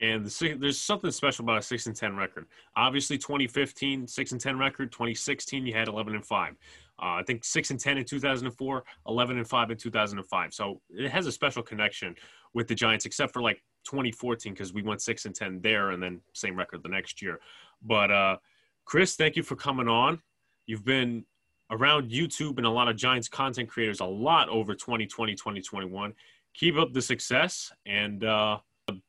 And 0.00 0.24
the, 0.24 0.54
there's 0.54 0.80
something 0.80 1.10
special 1.10 1.44
about 1.44 1.58
a 1.58 1.62
six 1.62 1.86
and 1.86 1.96
ten 1.96 2.16
record. 2.16 2.46
Obviously, 2.76 3.18
2015 3.18 4.06
six 4.06 4.30
and 4.30 4.40
ten 4.40 4.56
record. 4.56 4.92
2016 4.92 5.66
you 5.66 5.74
had 5.74 5.88
11 5.88 6.14
and 6.14 6.24
five. 6.24 6.52
Uh, 7.00 7.18
I 7.18 7.22
think 7.26 7.44
six 7.44 7.70
and 7.70 7.80
ten 7.80 7.98
in 7.98 8.04
2004, 8.04 8.84
11 9.08 9.38
and 9.38 9.48
five 9.48 9.70
in 9.72 9.76
2005. 9.76 10.54
So 10.54 10.80
it 10.90 11.10
has 11.10 11.26
a 11.26 11.32
special 11.32 11.64
connection 11.64 12.14
with 12.54 12.68
the 12.68 12.76
Giants, 12.76 13.06
except 13.06 13.32
for 13.32 13.42
like 13.42 13.60
2014 13.86 14.52
because 14.52 14.72
we 14.72 14.82
went 14.82 15.02
six 15.02 15.24
and 15.24 15.34
ten 15.34 15.60
there, 15.62 15.90
and 15.90 16.00
then 16.00 16.20
same 16.32 16.56
record 16.56 16.84
the 16.84 16.88
next 16.88 17.20
year. 17.20 17.40
But 17.82 18.12
uh, 18.12 18.36
Chris, 18.84 19.16
thank 19.16 19.34
you 19.34 19.42
for 19.42 19.56
coming 19.56 19.88
on. 19.88 20.22
You've 20.66 20.84
been 20.84 21.24
around 21.70 22.10
YouTube 22.10 22.56
and 22.56 22.66
a 22.66 22.70
lot 22.70 22.88
of 22.88 22.96
Giants 22.96 23.28
content 23.28 23.68
creators 23.68 24.00
a 24.00 24.04
lot 24.04 24.48
over 24.48 24.74
2020, 24.74 25.34
2021. 25.34 26.14
Keep 26.54 26.76
up 26.76 26.92
the 26.92 27.02
success, 27.02 27.72
and 27.86 28.24
uh, 28.24 28.58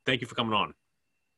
thank 0.06 0.22
you 0.22 0.28
for 0.28 0.36
coming 0.36 0.54
on. 0.54 0.74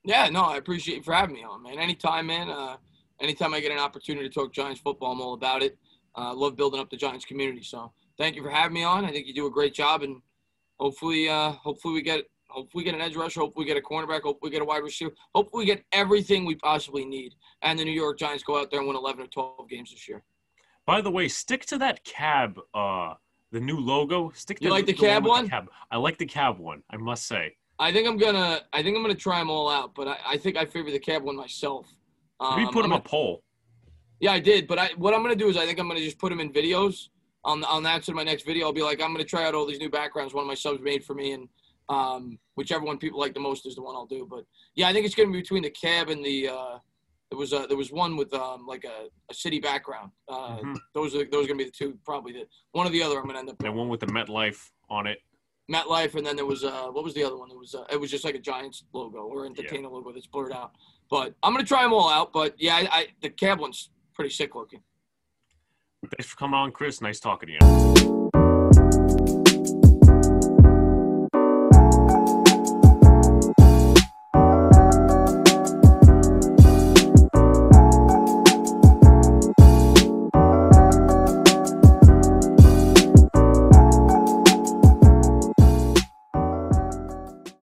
Yeah, 0.04 0.30
no, 0.30 0.42
I 0.42 0.58
appreciate 0.58 0.98
you 0.98 1.04
for 1.04 1.14
having 1.14 1.36
me 1.36 1.44
on, 1.44 1.64
man. 1.64 1.78
Anytime, 1.78 2.28
man. 2.28 2.50
Uh, 2.50 2.78
anytime 3.22 3.54
I 3.54 3.60
get 3.60 3.72
an 3.72 3.78
opportunity 3.78 4.28
to 4.28 4.34
talk 4.34 4.52
Giants 4.52 4.82
football, 4.82 5.12
I'm 5.12 5.22
all 5.22 5.34
about 5.34 5.62
it. 5.62 5.78
I 6.16 6.32
uh, 6.32 6.34
love 6.34 6.56
building 6.56 6.80
up 6.80 6.90
the 6.90 6.98
Giants 6.98 7.24
community. 7.24 7.62
So 7.62 7.94
thank 8.18 8.36
you 8.36 8.44
for 8.44 8.50
having 8.50 8.74
me 8.74 8.84
on. 8.84 9.06
I 9.06 9.12
think 9.12 9.28
you 9.28 9.34
do 9.34 9.48
a 9.48 9.52
great 9.52 9.74
job, 9.74 10.02
and 10.02 10.22
hopefully, 10.80 11.30
uh, 11.30 11.52
hopefully 11.52 11.94
we 11.94 12.02
get 12.02 12.26
hopefully 12.50 12.82
we 12.82 12.86
get 12.86 12.96
an 12.96 13.02
edge 13.02 13.16
rusher, 13.16 13.40
hopefully 13.40 13.64
we 13.64 13.68
get 13.68 13.78
a 13.78 13.82
cornerback, 13.82 14.24
hopefully 14.24 14.50
we 14.50 14.52
get 14.52 14.62
a 14.62 14.66
wide 14.66 14.84
receiver, 14.84 15.12
hopefully 15.34 15.62
we 15.62 15.66
get 15.66 15.86
everything 15.94 16.46
we 16.46 16.56
possibly 16.56 17.06
need, 17.06 17.34
and 17.62 17.80
the 17.80 17.86
New 17.86 17.92
York 17.92 18.18
Giants 18.18 18.44
go 18.44 18.60
out 18.60 18.70
there 18.70 18.80
and 18.80 18.88
win 18.88 18.98
11 18.98 19.24
or 19.24 19.28
12 19.28 19.70
games 19.70 19.92
this 19.92 20.08
year. 20.10 20.22
By 20.86 21.02
the 21.02 21.12
way, 21.12 21.28
stick 21.28 21.66
to 21.68 21.78
that 21.80 22.04
cab. 22.04 22.60
Uh, 22.74 23.14
the 23.52 23.60
new 23.60 23.80
logo. 23.80 24.32
Stick 24.34 24.60
to 24.60 24.66
You 24.66 24.72
like 24.72 24.86
the 24.86 24.94
one 24.94 25.02
cab 25.02 25.26
one? 25.26 25.50
cab. 25.50 25.70
I 25.92 25.98
like 25.98 26.18
the 26.18 26.26
cab 26.26 26.58
one. 26.60 26.84
I 26.90 26.98
must 26.98 27.28
say. 27.28 27.56
I 27.80 27.92
think 27.92 28.08
I'm 28.08 28.18
gonna. 28.18 28.62
I 28.74 28.84
think 28.84 28.96
I'm 28.96 29.02
gonna 29.02 29.16
try 29.16 29.40
them 29.40 29.50
all 29.50 29.70
out, 29.70 29.94
but 29.96 30.08
I, 30.08 30.18
I 30.30 30.38
think 30.38 30.58
I 30.58 30.66
favor 30.66 30.92
the 30.92 31.00
cab 31.00 31.24
one 31.24 31.36
myself. 31.36 31.88
Um, 32.40 32.58
we 32.58 32.72
put 32.72 32.86
him 32.86 32.92
a 32.92 33.00
poll. 33.00 33.44
Yeah, 34.20 34.34
I 34.34 34.40
did, 34.40 34.68
but 34.68 34.78
I 34.80 34.90
what 34.98 35.14
I'm 35.14 35.22
gonna 35.22 35.36
do 35.36 35.50
is 35.50 35.58
I 35.58 35.66
think 35.66 35.80
I'm 35.80 35.88
gonna 35.88 36.00
just 36.00 36.20
put 36.20 36.30
them 36.30 36.40
in 36.40 36.52
videos. 36.52 37.10
On 37.44 37.64
on 37.64 37.82
that 37.84 38.04
to 38.04 38.14
my 38.14 38.24
next 38.24 38.46
video, 38.46 38.68
I'll 38.68 38.74
be 38.74 38.84
like, 38.84 39.02
I'm 39.02 39.12
gonna 39.12 39.24
try 39.24 39.46
out 39.46 39.56
all 39.56 39.66
these 39.66 39.80
new 39.80 39.90
backgrounds. 39.90 40.34
One 40.34 40.44
of 40.44 40.48
my 40.48 40.54
subs 40.54 40.82
made 40.82 41.04
for 41.04 41.16
me, 41.16 41.32
and 41.32 41.50
um, 41.90 42.38
whichever 42.56 42.86
one 42.86 43.00
people 43.00 43.20
like 43.20 43.34
the 43.34 43.40
most 43.40 43.66
is 43.66 43.76
the 43.76 43.82
one 43.82 43.96
I'll 43.96 44.06
do. 44.06 44.28
But 44.30 44.46
yeah, 44.76 44.88
I 44.88 44.94
think 44.94 45.06
it's 45.08 45.16
gonna 45.16 45.32
be 45.32 45.40
between 45.42 45.64
the 45.64 45.72
cab 45.72 46.10
and 46.10 46.24
the. 46.24 46.50
Uh, 46.50 46.78
there 47.32 47.38
was 47.40 47.54
a, 47.54 47.66
there 47.68 47.78
was 47.78 47.92
one 47.92 48.18
with 48.18 48.34
um, 48.34 48.68
like 48.68 48.84
a, 48.84 49.08
a 49.30 49.34
city 49.34 49.60
background. 49.60 50.12
Uh, 50.28 50.58
Mhm. 50.58 50.78
Those 50.94 51.16
are 51.16 51.24
those 51.26 51.46
are 51.46 51.48
gonna 51.48 51.58
be 51.60 51.64
the 51.66 51.72
two 51.72 51.98
probably. 52.06 52.34
The, 52.34 52.46
one 52.74 52.86
or 52.86 52.90
the 52.92 53.02
other 53.02 53.18
I'm 53.20 53.26
gonna 53.26 53.40
end 53.40 53.50
up. 53.50 53.64
And 53.64 53.74
one 53.76 53.88
with 53.90 54.02
the 54.02 54.08
MetLife 54.08 54.70
on 54.90 55.08
it. 55.08 55.20
MetLife, 55.72 56.16
and 56.16 56.26
then 56.26 56.36
there 56.36 56.46
was 56.46 56.64
uh, 56.66 56.88
what 56.92 57.04
was 57.06 57.14
the 57.14 57.24
other 57.24 57.38
one? 57.38 57.50
It 57.50 57.58
was 57.58 57.74
uh, 57.74 57.86
it 57.90 58.00
was 58.00 58.12
just 58.12 58.26
like 58.26 58.36
a 58.36 58.40
Giants 58.40 58.84
logo 58.94 59.20
or 59.20 59.46
Entertainer 59.46 59.88
logo 59.88 60.12
that's 60.12 60.28
blurred 60.28 60.52
out. 60.52 60.72
But 61.10 61.34
I'm 61.42 61.54
gonna 61.54 61.66
try 61.66 61.84
them 61.84 61.94
all 61.94 62.10
out. 62.10 62.34
But 62.34 62.56
yeah, 62.60 62.76
I, 62.76 62.88
I 62.92 63.08
the 63.22 63.30
cab 63.30 63.60
one's 63.60 63.90
pretty 64.14 64.32
sick 64.32 64.54
looking. 64.54 64.82
Thanks 66.18 66.26
for 66.26 66.36
coming 66.36 66.56
on, 66.56 66.72
Chris. 66.74 67.00
Nice 67.00 67.20
talking 67.22 67.48
to 67.48 67.54
you. 67.54 68.21